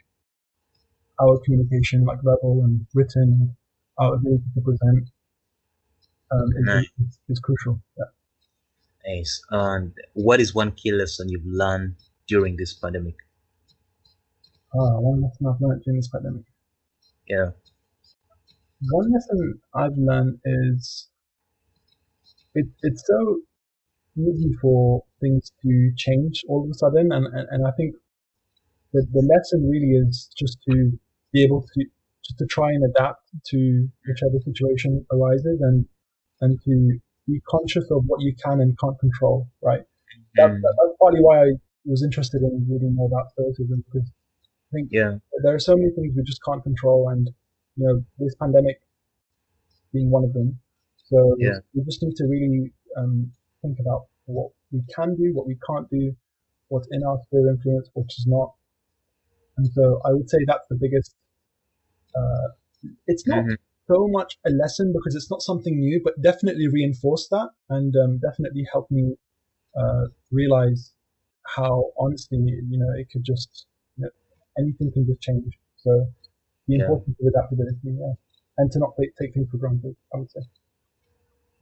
our 1.21 1.39
communication, 1.45 2.05
like 2.05 2.19
verbal 2.23 2.63
and 2.65 2.87
written, 2.95 3.57
our 3.99 4.15
ability 4.15 4.45
to 4.55 4.61
present, 4.61 5.09
um, 6.31 6.49
is, 6.59 6.91
is, 7.01 7.19
is, 7.29 7.41
crucial. 7.41 7.81
Yeah. 7.97 8.05
Nice. 9.07 9.41
And 9.51 9.93
what 10.15 10.41
is 10.41 10.55
one 10.55 10.73
key 10.73 10.93
lesson 10.93 11.29
you've 11.29 11.47
learned 11.47 11.97
during 12.27 12.57
this 12.57 12.75
pandemic? 12.75 13.15
Ah, 14.75 14.99
one 14.99 15.23
lesson 15.23 15.47
I've 15.47 15.61
learned 15.61 15.83
during 15.85 15.99
this 16.01 16.09
pandemic. 16.09 16.45
Yeah. 17.29 17.51
One 18.91 19.13
lesson 19.13 19.61
I've 19.75 19.97
learned 19.97 20.41
is 20.45 21.09
it, 22.55 22.67
it's 22.83 23.05
so 23.07 23.41
easy 24.17 24.53
for 24.61 25.05
things 25.21 25.53
to 25.63 25.93
change 25.97 26.43
all 26.49 26.65
of 26.65 26.71
a 26.71 26.75
sudden, 26.75 27.13
and, 27.13 27.27
and, 27.27 27.49
and 27.51 27.67
I 27.67 27.71
think 27.77 27.95
the, 28.93 29.07
the 29.13 29.23
lesson 29.23 29.69
really 29.69 29.93
is 29.93 30.31
just 30.37 30.59
to 30.69 30.99
be 31.33 31.45
able 31.45 31.63
to 31.63 31.85
just 32.25 32.39
to 32.39 32.47
try 32.47 32.71
and 32.71 32.85
adapt 32.85 33.23
to 33.47 33.89
whichever 34.07 34.39
situation 34.45 35.07
arises 35.13 35.61
and 35.61 35.87
and 36.41 36.59
to 36.65 36.99
be 37.27 37.41
conscious 37.49 37.91
of 37.91 38.05
what 38.07 38.21
you 38.21 38.35
can 38.45 38.61
and 38.61 38.79
can't 38.79 38.99
control, 38.99 39.49
right? 39.63 39.83
That, 40.37 40.49
that, 40.49 40.75
that's 40.79 40.97
partly 41.01 41.21
why 41.21 41.43
I 41.43 41.53
was 41.85 42.03
interested 42.03 42.43
in 42.43 42.67
reading 42.71 42.95
more 42.95 43.09
about 43.09 43.31
stoicism 43.33 43.85
because 43.87 44.09
I 44.09 44.71
think 44.75 44.89
yeah. 44.93 45.17
there 45.43 45.55
are 45.55 45.59
so 45.59 45.77
many 45.77 45.91
things 45.91 46.15
we 46.17 46.23
just 46.23 46.43
can't 46.45 46.63
control, 46.63 47.09
and 47.09 47.31
you 47.77 47.87
know 47.87 48.05
this 48.19 48.35
pandemic 48.35 48.81
being 49.93 50.11
one 50.11 50.25
of 50.25 50.33
them. 50.33 50.59
So 51.05 51.37
yeah. 51.39 51.59
we 51.75 51.83
just 51.85 52.03
need 52.03 52.17
to 52.17 52.25
really 52.25 52.73
um, 52.97 53.31
think 53.63 53.79
about 53.79 54.07
what 54.27 54.51
we 54.73 54.83
can 54.95 55.15
do, 55.15 55.31
what 55.33 55.47
we 55.47 55.57
can't 55.69 55.89
do, 55.91 56.15
what's 56.69 56.89
in 56.91 57.05
our 57.05 57.19
sphere 57.27 57.49
of 57.49 57.57
influence, 57.57 57.89
which 57.95 58.19
is 58.19 58.27
not. 58.27 58.53
And 59.57 59.67
so 59.73 60.01
I 60.05 60.13
would 60.13 60.29
say 60.29 60.39
that's 60.47 60.67
the 60.69 60.77
biggest. 60.77 61.15
Uh, 62.15 62.49
it's 63.07 63.27
not 63.27 63.45
mm-hmm. 63.45 63.55
So 63.89 64.09
much 64.09 64.39
a 64.47 64.51
lesson 64.51 64.93
because 64.93 65.15
it's 65.15 65.31
not 65.31 65.43
something 65.43 65.79
new, 65.79 66.01
but 66.03 66.21
definitely 66.23 66.69
reinforced 66.69 67.31
that 67.31 67.51
and 67.71 67.95
um, 67.97 68.19
definitely 68.19 68.67
helped 68.73 68.91
me 68.91 69.15
uh, 69.79 70.07
realize 70.31 70.93
how 71.47 71.93
honestly, 71.99 72.39
you 72.39 72.79
know, 72.79 72.93
it 72.99 73.09
could 73.11 73.25
just, 73.25 73.67
you 73.97 74.05
know, 74.05 74.11
anything 74.59 74.91
can 74.93 75.07
just 75.07 75.21
change. 75.21 75.59
So 75.77 76.07
the 76.67 76.77
importance 76.77 77.17
yeah. 77.21 77.29
of 77.29 77.35
adaptability, 77.35 77.79
yeah, 77.85 78.15
and 78.59 78.71
to 78.73 78.79
not 78.79 78.95
take, 78.99 79.15
take 79.17 79.35
things 79.35 79.49
for 79.51 79.59
granted, 79.59 79.95
I 80.13 80.19
would 80.19 80.31
say. 80.31 80.41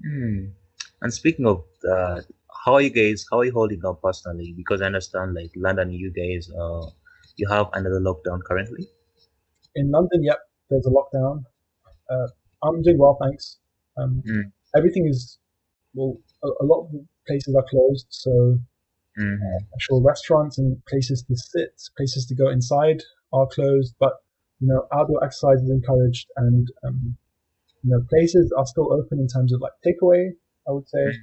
Hmm. 0.03 0.45
And 1.03 1.13
speaking 1.13 1.47
of 1.47 1.65
that, 1.83 2.25
how 2.65 2.75
are 2.75 2.81
you 2.81 2.91
guys? 2.91 3.27
How 3.31 3.41
are 3.41 3.45
you 3.45 3.53
holding 3.53 3.85
up 3.85 4.01
personally? 4.03 4.55
Because 4.57 4.81
I 4.81 4.87
understand, 4.87 5.35
like 5.35 5.51
London, 5.57 5.93
you 5.93 6.11
guys, 6.11 6.51
uh, 6.51 6.87
you 7.37 7.49
have 7.49 7.69
another 7.75 8.01
lockdown 8.01 8.43
currently. 8.43 8.89
In 9.75 9.91
London, 9.91 10.23
yep, 10.23 10.39
there's 10.71 10.87
a 10.87 10.91
lockdown. 10.91 11.45
Uh, 12.11 12.29
I'm 12.63 12.83
doing 12.83 12.99
well, 12.99 13.19
thanks. 13.23 13.59
Um, 13.97 14.23
mm. 14.27 14.43
Everything 14.77 15.07
is 15.09 15.39
well. 15.95 16.17
A, 16.43 16.49
a, 16.63 16.67
lot 16.67 16.85
of 16.85 16.91
places 17.27 17.55
are 17.55 17.65
closed, 17.69 18.07
so 18.11 18.31
mm-hmm. 19.19 19.35
uh, 19.43 19.59
actual 19.75 20.03
restaurants 20.03 20.59
and 20.59 20.85
places 20.87 21.23
to 21.23 21.37
sit, 21.37 21.81
places 21.97 22.27
to 22.27 22.35
go 22.35 22.51
inside 22.51 23.03
are 23.33 23.47
closed. 23.47 23.95
But 23.99 24.15
you 24.61 24.69
know, 24.69 24.87
outdoor 24.93 25.25
exercise 25.25 25.63
is 25.63 25.71
encouraged, 25.71 26.27
and 26.37 26.69
um, 26.85 27.17
you 27.83 27.91
know, 27.91 28.05
places 28.09 28.53
are 28.57 28.67
still 28.67 28.93
open 28.93 29.21
in 29.21 29.29
terms 29.29 29.53
of 29.53 29.61
like 29.61 29.73
takeaway. 29.87 30.31
I 30.67 30.73
would 30.73 30.89
say. 30.89 30.99
Mm. 30.99 31.15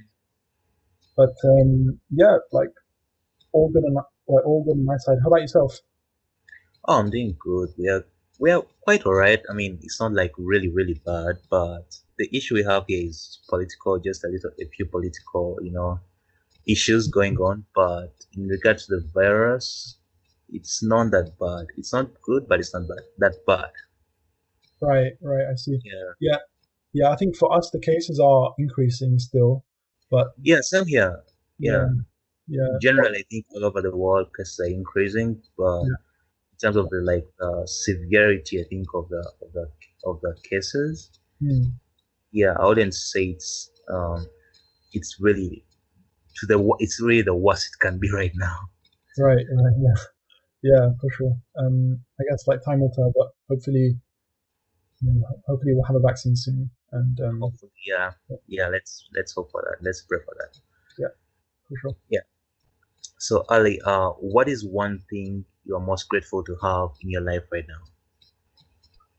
But 1.16 1.34
um, 1.44 2.00
yeah, 2.10 2.38
like 2.52 2.70
all 3.52 3.70
good 3.70 3.84
on 3.84 3.94
like 3.94 4.46
all 4.46 4.64
good 4.64 4.78
on 4.78 4.84
my 4.84 4.96
side. 4.98 5.18
How 5.22 5.28
about 5.28 5.40
yourself? 5.42 5.78
Oh, 6.86 6.98
I'm 6.98 7.10
doing 7.10 7.36
good. 7.38 7.70
We 7.78 7.88
are 7.88 8.04
we 8.42 8.50
are 8.50 8.64
quite 8.80 9.06
alright. 9.06 9.40
I 9.48 9.52
mean, 9.54 9.78
it's 9.82 10.00
not 10.00 10.12
like 10.12 10.32
really 10.36 10.68
really 10.68 11.00
bad, 11.06 11.36
but 11.48 11.86
the 12.18 12.28
issue 12.36 12.54
we 12.56 12.64
have 12.64 12.84
here 12.88 13.06
is 13.08 13.38
political. 13.48 14.00
Just 14.00 14.24
a 14.24 14.28
little, 14.28 14.50
a 14.60 14.66
few 14.74 14.84
political, 14.86 15.58
you 15.62 15.70
know, 15.70 16.00
issues 16.66 17.06
going 17.06 17.36
on. 17.36 17.64
But 17.74 18.12
in 18.36 18.48
regards 18.48 18.86
to 18.86 18.96
the 18.96 19.08
virus, 19.14 19.96
it's 20.50 20.82
not 20.82 21.12
that 21.12 21.38
bad. 21.38 21.66
It's 21.78 21.92
not 21.92 22.10
good, 22.22 22.48
but 22.48 22.58
it's 22.58 22.74
not 22.74 22.88
bad 22.88 23.04
that 23.18 23.36
bad. 23.46 23.72
Right, 24.80 25.12
right. 25.22 25.46
I 25.52 25.54
see. 25.54 25.78
Yeah, 25.84 26.12
yeah, 26.20 26.38
yeah. 26.92 27.10
I 27.10 27.16
think 27.16 27.36
for 27.36 27.56
us, 27.56 27.70
the 27.70 27.78
cases 27.78 28.18
are 28.18 28.54
increasing 28.58 29.20
still. 29.20 29.64
But 30.10 30.32
yeah, 30.42 30.60
same 30.62 30.86
here. 30.86 31.22
Yeah. 31.58 31.86
Yeah. 32.48 32.66
Generally, 32.82 33.20
I 33.20 33.24
think 33.30 33.46
all 33.54 33.64
over 33.64 33.80
the 33.80 33.96
world 33.96 34.30
cases 34.36 34.58
are 34.58 34.74
increasing, 34.80 35.40
but 35.56 35.84
yeah. 35.84 36.00
In 36.62 36.68
terms 36.68 36.76
of 36.76 36.88
the 36.90 37.00
like 37.02 37.26
uh, 37.40 37.66
severity, 37.66 38.60
I 38.60 38.64
think 38.68 38.86
of 38.94 39.08
the 39.08 39.32
of 39.42 39.52
the 39.52 39.66
of 40.04 40.20
the 40.20 40.34
cases, 40.48 41.10
mm. 41.42 41.72
yeah, 42.30 42.54
I 42.60 42.66
wouldn't 42.66 42.94
say 42.94 43.24
it's 43.36 43.70
um, 43.92 44.26
it's 44.92 45.16
really 45.20 45.64
to 46.36 46.46
the 46.46 46.74
it's 46.78 47.00
really 47.00 47.22
the 47.22 47.34
worst 47.34 47.66
it 47.66 47.84
can 47.84 47.98
be 47.98 48.10
right 48.14 48.32
now. 48.34 48.56
Right. 49.18 49.36
Right. 49.36 49.74
Yeah. 49.78 50.02
Yeah, 50.64 50.90
for 51.00 51.10
sure. 51.10 51.36
Um, 51.58 51.98
I 52.20 52.22
guess 52.30 52.46
like 52.46 52.64
time 52.64 52.80
will 52.80 52.92
tell, 52.94 53.12
but 53.16 53.32
hopefully, 53.50 53.98
you 55.00 55.12
know, 55.12 55.26
hopefully 55.44 55.72
we'll 55.74 55.84
have 55.84 55.96
a 55.96 56.00
vaccine 56.00 56.36
soon. 56.36 56.70
And 56.92 57.18
um, 57.20 57.40
hopefully, 57.40 57.72
yeah, 57.84 58.12
yeah. 58.46 58.68
Let's 58.68 59.08
let's 59.16 59.32
hope 59.32 59.50
for 59.50 59.62
that. 59.62 59.84
Let's 59.84 60.02
pray 60.02 60.18
for 60.24 60.36
that. 60.38 60.56
Yeah, 60.98 61.08
for 61.68 61.76
sure. 61.80 61.96
Yeah. 62.10 62.20
So 63.18 63.44
Ali, 63.48 63.80
uh, 63.84 64.10
what 64.20 64.48
is 64.48 64.64
one 64.64 65.00
thing 65.10 65.44
you're 65.64 65.80
most 65.80 66.08
grateful 66.08 66.42
to 66.44 66.56
have 66.62 66.90
in 67.02 67.10
your 67.10 67.22
life 67.22 67.44
right 67.52 67.64
now? 67.68 67.82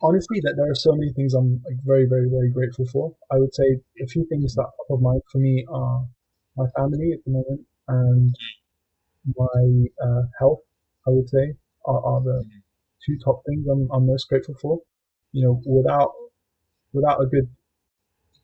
Honestly, 0.01 0.39
that 0.41 0.53
there 0.57 0.69
are 0.69 0.75
so 0.75 0.91
many 0.93 1.11
things 1.13 1.33
I'm 1.33 1.61
like 1.65 1.77
very, 1.85 2.05
very, 2.05 2.29
very 2.29 2.49
grateful 2.51 2.85
for. 2.85 3.15
I 3.31 3.37
would 3.37 3.53
say 3.55 3.79
a 4.01 4.07
few 4.07 4.25
things 4.27 4.53
that 4.55 4.63
top 4.63 4.89
of 4.91 5.01
mind 5.01 5.21
for 5.31 5.37
me 5.39 5.65
are 5.69 6.05
my 6.57 6.67
family 6.75 7.13
at 7.13 7.23
the 7.25 7.31
moment 7.31 7.61
and 7.87 8.35
my 9.35 9.85
uh, 10.05 10.23
health. 10.39 10.61
I 11.07 11.11
would 11.11 11.29
say 11.29 11.55
are, 11.85 12.05
are 12.05 12.21
the 12.21 12.45
two 13.05 13.17
top 13.23 13.43
things 13.47 13.65
I'm, 13.67 13.89
I'm 13.91 14.05
most 14.05 14.27
grateful 14.29 14.55
for. 14.61 14.79
You 15.31 15.45
know, 15.45 15.61
without 15.65 16.11
without 16.93 17.21
a 17.21 17.25
good 17.27 17.49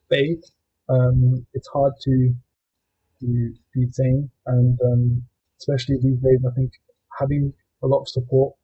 faith, 0.09 0.43
um, 0.89 1.45
it's 1.53 1.67
hard 1.73 1.93
to 2.01 2.33
to 3.21 3.53
be 3.75 3.87
sane, 3.91 4.29
and 4.45 4.79
um, 4.91 5.23
especially 5.59 5.97
these 6.01 6.19
days, 6.19 6.39
I 6.47 6.53
think 6.55 6.71
having 7.19 7.53
a 7.81 7.87
lot 7.87 8.01
of 8.01 8.09
support 8.09 8.55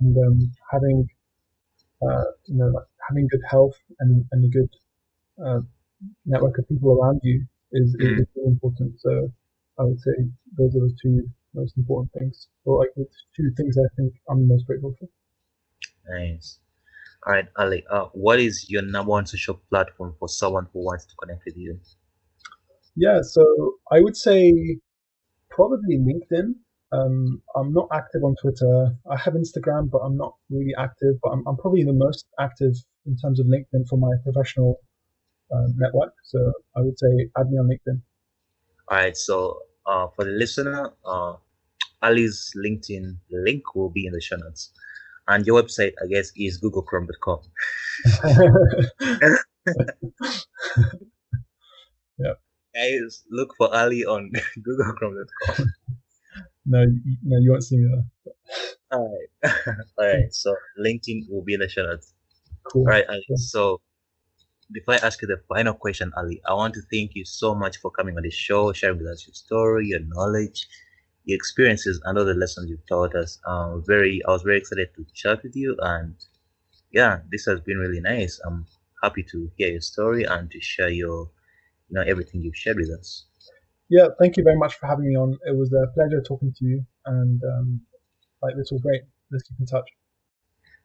and 0.00 0.16
um, 0.16 0.52
having 0.70 1.08
uh, 2.02 2.24
you 2.46 2.56
know 2.56 2.66
like 2.66 2.86
having 3.08 3.26
good 3.28 3.42
health 3.48 3.76
and, 4.00 4.24
and 4.32 4.44
a 4.44 4.48
good 4.48 4.70
uh, 5.44 5.60
network 6.24 6.58
of 6.58 6.68
people 6.68 6.98
around 6.98 7.20
you 7.22 7.44
is, 7.72 7.94
is, 8.00 8.20
is 8.20 8.26
really 8.36 8.48
important. 8.48 9.00
So 9.00 9.32
I 9.78 9.84
would 9.84 10.00
say 10.00 10.12
those 10.56 10.74
are 10.76 10.80
the 10.80 10.96
two 11.00 11.28
most 11.54 11.76
important 11.76 12.10
things, 12.18 12.48
or 12.64 12.80
like 12.80 12.90
the 12.96 13.06
two 13.36 13.50
things 13.56 13.76
I 13.78 13.88
think 13.96 14.14
I'm 14.28 14.46
most 14.46 14.66
grateful 14.66 14.94
for. 14.98 15.08
Nice. 16.08 16.58
All 17.26 17.32
right, 17.32 17.46
Ali. 17.56 17.84
Uh, 17.90 18.06
what 18.12 18.38
is 18.38 18.70
your 18.70 18.82
number 18.82 19.10
one 19.10 19.26
social 19.26 19.60
platform 19.68 20.14
for 20.18 20.28
someone 20.28 20.68
who 20.72 20.84
wants 20.84 21.06
to 21.06 21.14
connect 21.16 21.44
with 21.44 21.56
you? 21.56 21.80
Yeah, 22.94 23.20
so 23.22 23.74
I 23.90 24.00
would 24.00 24.16
say 24.16 24.78
probably 25.50 25.98
LinkedIn. 25.98 26.54
Um, 26.92 27.42
I'm 27.54 27.72
not 27.72 27.88
active 27.92 28.24
on 28.24 28.34
Twitter. 28.40 28.90
I 29.10 29.16
have 29.16 29.34
Instagram, 29.34 29.90
but 29.90 29.98
I'm 29.98 30.16
not 30.16 30.34
really 30.50 30.74
active. 30.78 31.14
But 31.22 31.30
I'm, 31.30 31.46
I'm 31.46 31.56
probably 31.56 31.84
the 31.84 31.92
most 31.92 32.26
active 32.38 32.74
in 33.06 33.16
terms 33.16 33.40
of 33.40 33.46
LinkedIn 33.46 33.88
for 33.88 33.98
my 33.98 34.10
professional 34.24 34.80
um, 35.54 35.74
network. 35.76 36.12
So 36.24 36.52
I 36.76 36.80
would 36.80 36.98
say 36.98 37.28
add 37.38 37.50
me 37.50 37.58
on 37.58 37.68
LinkedIn. 37.68 38.00
All 38.88 38.98
right. 38.98 39.16
So 39.16 39.60
uh, 39.86 40.08
for 40.14 40.24
the 40.24 40.32
listener, 40.32 40.92
uh, 41.04 41.34
Ali's 42.02 42.52
LinkedIn 42.56 43.16
link 43.30 43.74
will 43.74 43.90
be 43.90 44.06
in 44.06 44.12
the 44.12 44.20
show 44.20 44.36
notes. 44.36 44.70
And 45.28 45.44
your 45.44 45.60
website, 45.60 45.92
I 46.02 46.06
guess, 46.06 46.30
is 46.36 46.62
googlechrome.com. 46.62 47.40
yeah. 52.18 52.34
Guys, 52.74 53.22
look 53.30 53.54
for 53.56 53.74
Ali 53.74 54.04
on 54.04 54.30
googlechrome.com. 54.58 55.72
No, 56.66 56.84
no, 57.22 57.38
you 57.40 57.50
won't 57.52 57.64
see 57.64 57.76
me 57.76 57.88
there. 57.88 58.34
All 58.92 59.18
right. 59.44 59.52
All 59.98 60.06
right. 60.06 60.32
So 60.34 60.54
LinkedIn 60.80 61.30
will 61.30 61.42
be 61.42 61.54
in 61.54 61.60
the 61.60 61.68
show 61.68 61.84
notes. 61.84 62.14
Cool. 62.64 62.82
All 62.82 62.88
right, 62.88 63.04
Ali. 63.08 63.24
So 63.36 63.80
before 64.72 64.94
I 64.94 64.98
ask 64.98 65.22
you 65.22 65.28
the 65.28 65.40
final 65.48 65.74
question, 65.74 66.12
Ali, 66.16 66.40
I 66.46 66.54
want 66.54 66.74
to 66.74 66.82
thank 66.92 67.14
you 67.14 67.24
so 67.24 67.54
much 67.54 67.78
for 67.78 67.90
coming 67.90 68.16
on 68.16 68.22
the 68.22 68.30
show, 68.30 68.72
sharing 68.72 68.98
with 68.98 69.06
us 69.06 69.26
your 69.26 69.34
story, 69.34 69.88
your 69.88 70.00
knowledge, 70.00 70.66
your 71.24 71.36
experiences 71.36 72.00
and 72.04 72.18
all 72.18 72.24
the 72.24 72.34
lessons 72.34 72.68
you've 72.70 72.86
taught 72.88 73.14
us. 73.14 73.38
Um, 73.46 73.82
very, 73.86 74.20
I 74.26 74.30
was 74.32 74.42
very 74.42 74.58
excited 74.58 74.88
to 74.96 75.06
chat 75.14 75.42
with 75.42 75.54
you, 75.56 75.76
and 75.80 76.14
yeah, 76.92 77.20
this 77.30 77.46
has 77.46 77.60
been 77.60 77.78
really 77.78 78.00
nice. 78.00 78.40
I'm 78.46 78.66
happy 79.02 79.22
to 79.30 79.50
hear 79.56 79.68
your 79.70 79.80
story 79.80 80.24
and 80.24 80.50
to 80.50 80.60
share 80.60 80.88
your, 80.88 81.30
you 81.88 81.94
know, 81.94 82.02
everything 82.02 82.42
you've 82.42 82.56
shared 82.56 82.78
with 82.78 82.90
us. 82.90 83.24
Yeah, 83.88 84.08
thank 84.18 84.36
you 84.36 84.42
very 84.42 84.56
much 84.56 84.74
for 84.74 84.86
having 84.86 85.08
me 85.08 85.16
on. 85.16 85.38
It 85.46 85.56
was 85.56 85.72
a 85.72 85.86
pleasure 85.94 86.20
talking 86.20 86.52
to 86.58 86.64
you, 86.64 86.84
and 87.04 87.40
um, 87.44 87.80
like 88.42 88.56
this 88.56 88.70
was 88.72 88.82
great. 88.82 89.02
Let's 89.30 89.44
keep 89.44 89.58
in 89.60 89.66
touch. 89.66 89.88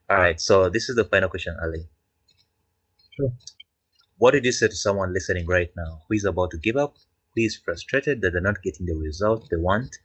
All 0.08 0.18
right, 0.18 0.40
so 0.40 0.68
this 0.68 0.88
is 0.88 0.96
the 0.96 1.04
final 1.04 1.28
question, 1.28 1.56
Ali. 1.62 1.88
Sure. 3.16 3.32
What 4.18 4.32
did 4.32 4.44
you 4.44 4.52
say 4.52 4.68
to 4.68 4.76
someone 4.76 5.12
listening 5.12 5.46
right 5.46 5.70
now 5.76 6.02
who 6.06 6.14
is 6.14 6.24
about 6.24 6.50
to 6.52 6.58
give 6.58 6.76
up, 6.76 6.96
who 7.34 7.42
is 7.42 7.56
frustrated 7.56 8.20
that 8.20 8.32
they're 8.32 8.40
not 8.40 8.62
getting 8.62 8.86
the 8.86 8.94
result 8.94 9.48
they 9.50 9.56
want? 9.56 9.96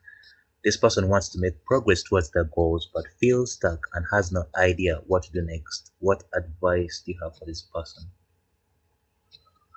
This 0.64 0.76
person 0.76 1.08
wants 1.08 1.28
to 1.30 1.38
make 1.40 1.64
progress 1.64 2.02
towards 2.02 2.30
their 2.30 2.44
goals 2.44 2.90
but 2.92 3.04
feels 3.20 3.52
stuck 3.52 3.80
and 3.94 4.04
has 4.12 4.32
no 4.32 4.44
idea 4.56 5.02
what 5.06 5.22
to 5.24 5.32
do 5.32 5.42
next. 5.42 5.92
What 6.00 6.24
advice 6.34 7.02
do 7.06 7.12
you 7.12 7.18
have 7.22 7.36
for 7.38 7.44
this 7.44 7.62
person? 7.62 8.10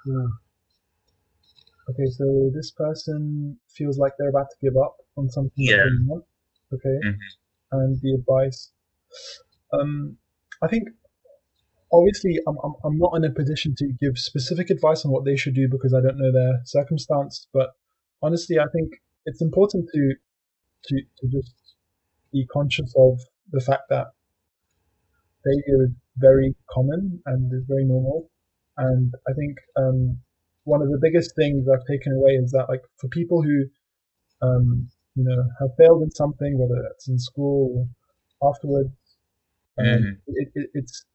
Yeah. 0.06 0.28
Okay, 1.90 2.06
so 2.10 2.52
this 2.54 2.72
person 2.72 3.58
feels 3.70 3.98
like 3.98 4.14
they're 4.18 4.30
about 4.30 4.50
to 4.52 4.58
give 4.62 4.78
up 4.78 4.96
on 5.18 5.30
something 5.30 5.52
Yeah. 5.58 5.78
that 5.78 5.90
they 6.00 6.06
want. 6.08 6.26
Okay, 6.74 7.00
Mhm. 7.04 7.18
and 7.74 8.02
the 8.02 8.14
advice. 8.14 8.72
Um, 9.74 10.18
I 10.62 10.68
think 10.68 10.88
obviously 11.92 12.40
I'm, 12.48 12.58
I'm 12.64 12.74
I'm 12.86 12.98
not 12.98 13.16
in 13.18 13.26
a 13.26 13.32
position 13.32 13.76
to 13.78 13.92
give 14.00 14.18
specific 14.18 14.70
advice 14.70 15.06
on 15.06 15.12
what 15.12 15.26
they 15.26 15.36
should 15.36 15.56
do 15.56 15.68
because 15.68 15.94
I 15.94 16.02
don't 16.02 16.18
know 16.18 16.32
their 16.32 16.62
circumstance. 16.66 17.48
But 17.52 17.72
honestly, 18.22 18.58
I 18.60 18.68
think 18.74 18.94
it's 19.26 19.42
important 19.42 19.90
to 19.94 20.16
to 20.86 20.96
to 21.20 21.28
just 21.28 21.54
be 22.32 22.46
conscious 22.48 22.94
of 22.98 23.20
the 23.52 23.60
fact 23.60 23.84
that 23.90 24.08
failure 25.44 25.84
is 25.86 25.92
very 26.18 26.56
common 26.70 27.22
and 27.26 27.52
is 27.54 27.66
very 27.68 27.84
normal. 27.86 28.30
And 28.78 29.14
I 29.28 29.34
think 29.34 29.58
um, 29.76 30.20
one 30.64 30.82
of 30.82 30.90
the 30.90 31.00
biggest 31.02 31.36
things 31.36 31.68
I've 31.68 31.86
taken 31.90 32.14
away 32.14 32.32
is 32.34 32.52
that 32.52 32.68
like 32.70 32.82
for 33.00 33.08
people 33.10 33.42
who 33.42 33.66
um, 34.42 34.90
you 35.16 35.24
know 35.24 35.44
have 35.60 35.70
failed 35.78 36.04
in 36.04 36.12
something, 36.12 36.58
whether 36.58 36.82
that's 36.84 37.08
in 37.10 37.20
school 37.20 37.88
or 38.40 38.54
afterwards, 38.54 38.92
um, 39.80 39.86
Mhm. 39.86 40.18
it, 40.28 40.50
it, 40.56 40.70
it's 40.74 41.06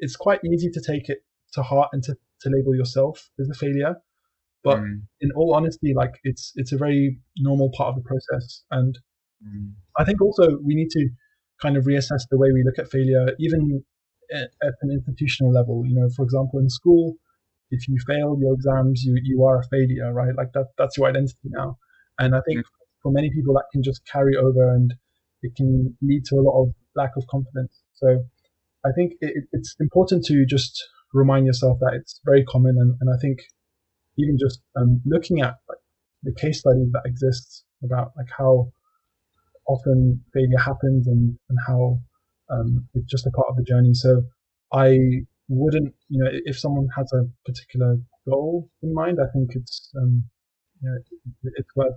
it's 0.00 0.16
quite 0.16 0.40
easy 0.44 0.70
to 0.70 0.80
take 0.80 1.08
it 1.08 1.18
to 1.54 1.62
heart 1.62 1.88
and 1.92 2.02
to, 2.04 2.14
to 2.42 2.50
label 2.50 2.74
yourself 2.74 3.30
as 3.40 3.48
a 3.48 3.54
failure. 3.54 3.96
But 4.64 4.78
Mm, 4.80 5.02
in 5.20 5.30
all 5.32 5.54
honesty, 5.54 5.94
like 5.94 6.14
it's 6.24 6.52
it's 6.56 6.72
a 6.72 6.76
very 6.76 7.20
normal 7.38 7.70
part 7.76 7.90
of 7.90 8.02
the 8.02 8.08
process, 8.08 8.64
and 8.70 8.98
mm, 9.44 9.72
I 9.98 10.04
think 10.04 10.20
also 10.20 10.58
we 10.64 10.74
need 10.74 10.90
to 10.90 11.08
kind 11.62 11.76
of 11.76 11.84
reassess 11.84 12.22
the 12.30 12.38
way 12.38 12.52
we 12.52 12.62
look 12.64 12.78
at 12.78 12.90
failure, 12.90 13.32
even 13.38 13.84
at, 14.32 14.50
at 14.62 14.74
an 14.82 14.90
institutional 14.90 15.52
level. 15.52 15.84
You 15.86 15.94
know, 15.94 16.08
for 16.16 16.22
example, 16.24 16.60
in 16.60 16.68
school, 16.70 17.14
if 17.70 17.88
you 17.88 17.98
fail 18.06 18.36
your 18.40 18.54
exams, 18.54 19.02
you 19.04 19.18
you 19.22 19.44
are 19.44 19.58
a 19.60 19.64
failure, 19.64 20.12
right? 20.12 20.34
Like 20.36 20.52
that 20.54 20.68
that's 20.78 20.96
your 20.96 21.08
identity 21.08 21.36
now. 21.46 21.78
And 22.18 22.34
I 22.34 22.40
think 22.46 22.64
for 23.02 23.12
many 23.12 23.30
people 23.32 23.54
that 23.54 23.66
can 23.72 23.82
just 23.82 24.02
carry 24.06 24.36
over, 24.36 24.74
and 24.74 24.94
it 25.42 25.54
can 25.56 25.96
lead 26.02 26.24
to 26.26 26.36
a 26.36 26.42
lot 26.48 26.62
of 26.62 26.68
lack 26.96 27.12
of 27.16 27.24
confidence. 27.30 27.82
So 27.94 28.24
I 28.84 28.90
think 28.96 29.12
it, 29.20 29.32
it- 29.38 29.48
it's 29.52 29.74
important 29.80 30.24
to 30.26 30.46
just 30.46 30.74
remind 31.14 31.46
yourself 31.46 31.78
that 31.80 31.94
it's 31.94 32.20
very 32.24 32.44
common, 32.44 32.76
and, 32.78 32.96
and 33.00 33.10
I 33.14 33.18
think 33.20 33.38
even 34.18 34.36
just 34.38 34.60
um, 34.76 35.00
looking 35.06 35.40
at 35.40 35.54
like 35.68 35.78
the 36.24 36.34
case 36.34 36.60
studies 36.60 36.90
that 36.92 37.02
exist 37.06 37.64
about 37.84 38.12
like 38.16 38.28
how 38.36 38.70
often 39.66 40.22
failure 40.32 40.58
happens 40.58 41.06
and, 41.06 41.38
and 41.48 41.58
how 41.66 41.98
um, 42.50 42.88
it's 42.94 43.06
just 43.10 43.26
a 43.26 43.30
part 43.30 43.48
of 43.50 43.56
the 43.56 43.62
journey. 43.62 43.94
So 43.94 44.22
I 44.72 44.98
wouldn't, 45.48 45.94
you 46.08 46.22
know, 46.22 46.30
if 46.44 46.58
someone 46.58 46.88
has 46.96 47.10
a 47.12 47.22
particular 47.46 47.96
goal 48.28 48.70
in 48.82 48.92
mind, 48.94 49.18
I 49.20 49.26
think 49.32 49.50
it's, 49.54 49.90
um, 49.96 50.24
you 50.82 50.88
know, 50.90 50.96
it- 50.96 51.52
it's 51.56 51.74
worth 51.76 51.94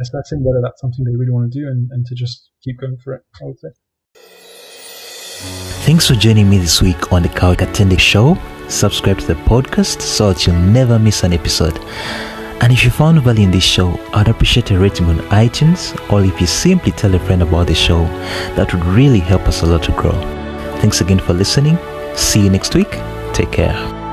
assessing 0.00 0.44
whether 0.44 0.60
that's 0.62 0.80
something 0.80 1.04
they 1.04 1.16
really 1.16 1.30
want 1.32 1.50
to 1.52 1.58
do 1.58 1.66
and, 1.66 1.90
and 1.90 2.04
to 2.06 2.14
just 2.14 2.50
keep 2.62 2.78
going 2.80 2.98
for 3.02 3.14
it, 3.14 3.22
I 3.40 3.44
would 3.46 3.58
say. 3.58 3.68
Thanks 5.86 6.06
for 6.08 6.14
joining 6.14 6.50
me 6.50 6.58
this 6.58 6.82
week 6.82 7.12
on 7.12 7.22
the 7.22 7.28
Karl 7.28 7.54
Katende 7.54 7.98
Show. 7.98 8.36
Subscribe 8.68 9.18
to 9.20 9.26
the 9.26 9.34
podcast 9.34 10.00
so 10.00 10.32
that 10.32 10.46
you'll 10.46 10.56
never 10.56 10.98
miss 10.98 11.22
an 11.22 11.32
episode. 11.32 11.78
And 12.60 12.72
if 12.72 12.84
you 12.84 12.90
found 12.90 13.22
value 13.22 13.44
in 13.44 13.50
this 13.50 13.64
show, 13.64 13.98
I'd 14.12 14.28
appreciate 14.28 14.70
a 14.70 14.78
rating 14.78 15.06
on 15.06 15.18
iTunes 15.30 15.94
or 16.12 16.24
if 16.24 16.40
you 16.40 16.46
simply 16.46 16.90
tell 16.92 17.14
a 17.14 17.18
friend 17.20 17.42
about 17.42 17.68
the 17.68 17.74
show. 17.74 18.04
That 18.56 18.72
would 18.74 18.84
really 18.84 19.20
help 19.20 19.42
us 19.42 19.62
a 19.62 19.66
lot 19.66 19.82
to 19.84 19.92
grow. 19.92 20.12
Thanks 20.80 21.00
again 21.00 21.20
for 21.20 21.32
listening. 21.34 21.78
See 22.16 22.40
you 22.40 22.50
next 22.50 22.74
week. 22.74 22.90
Take 23.32 23.52
care. 23.52 24.05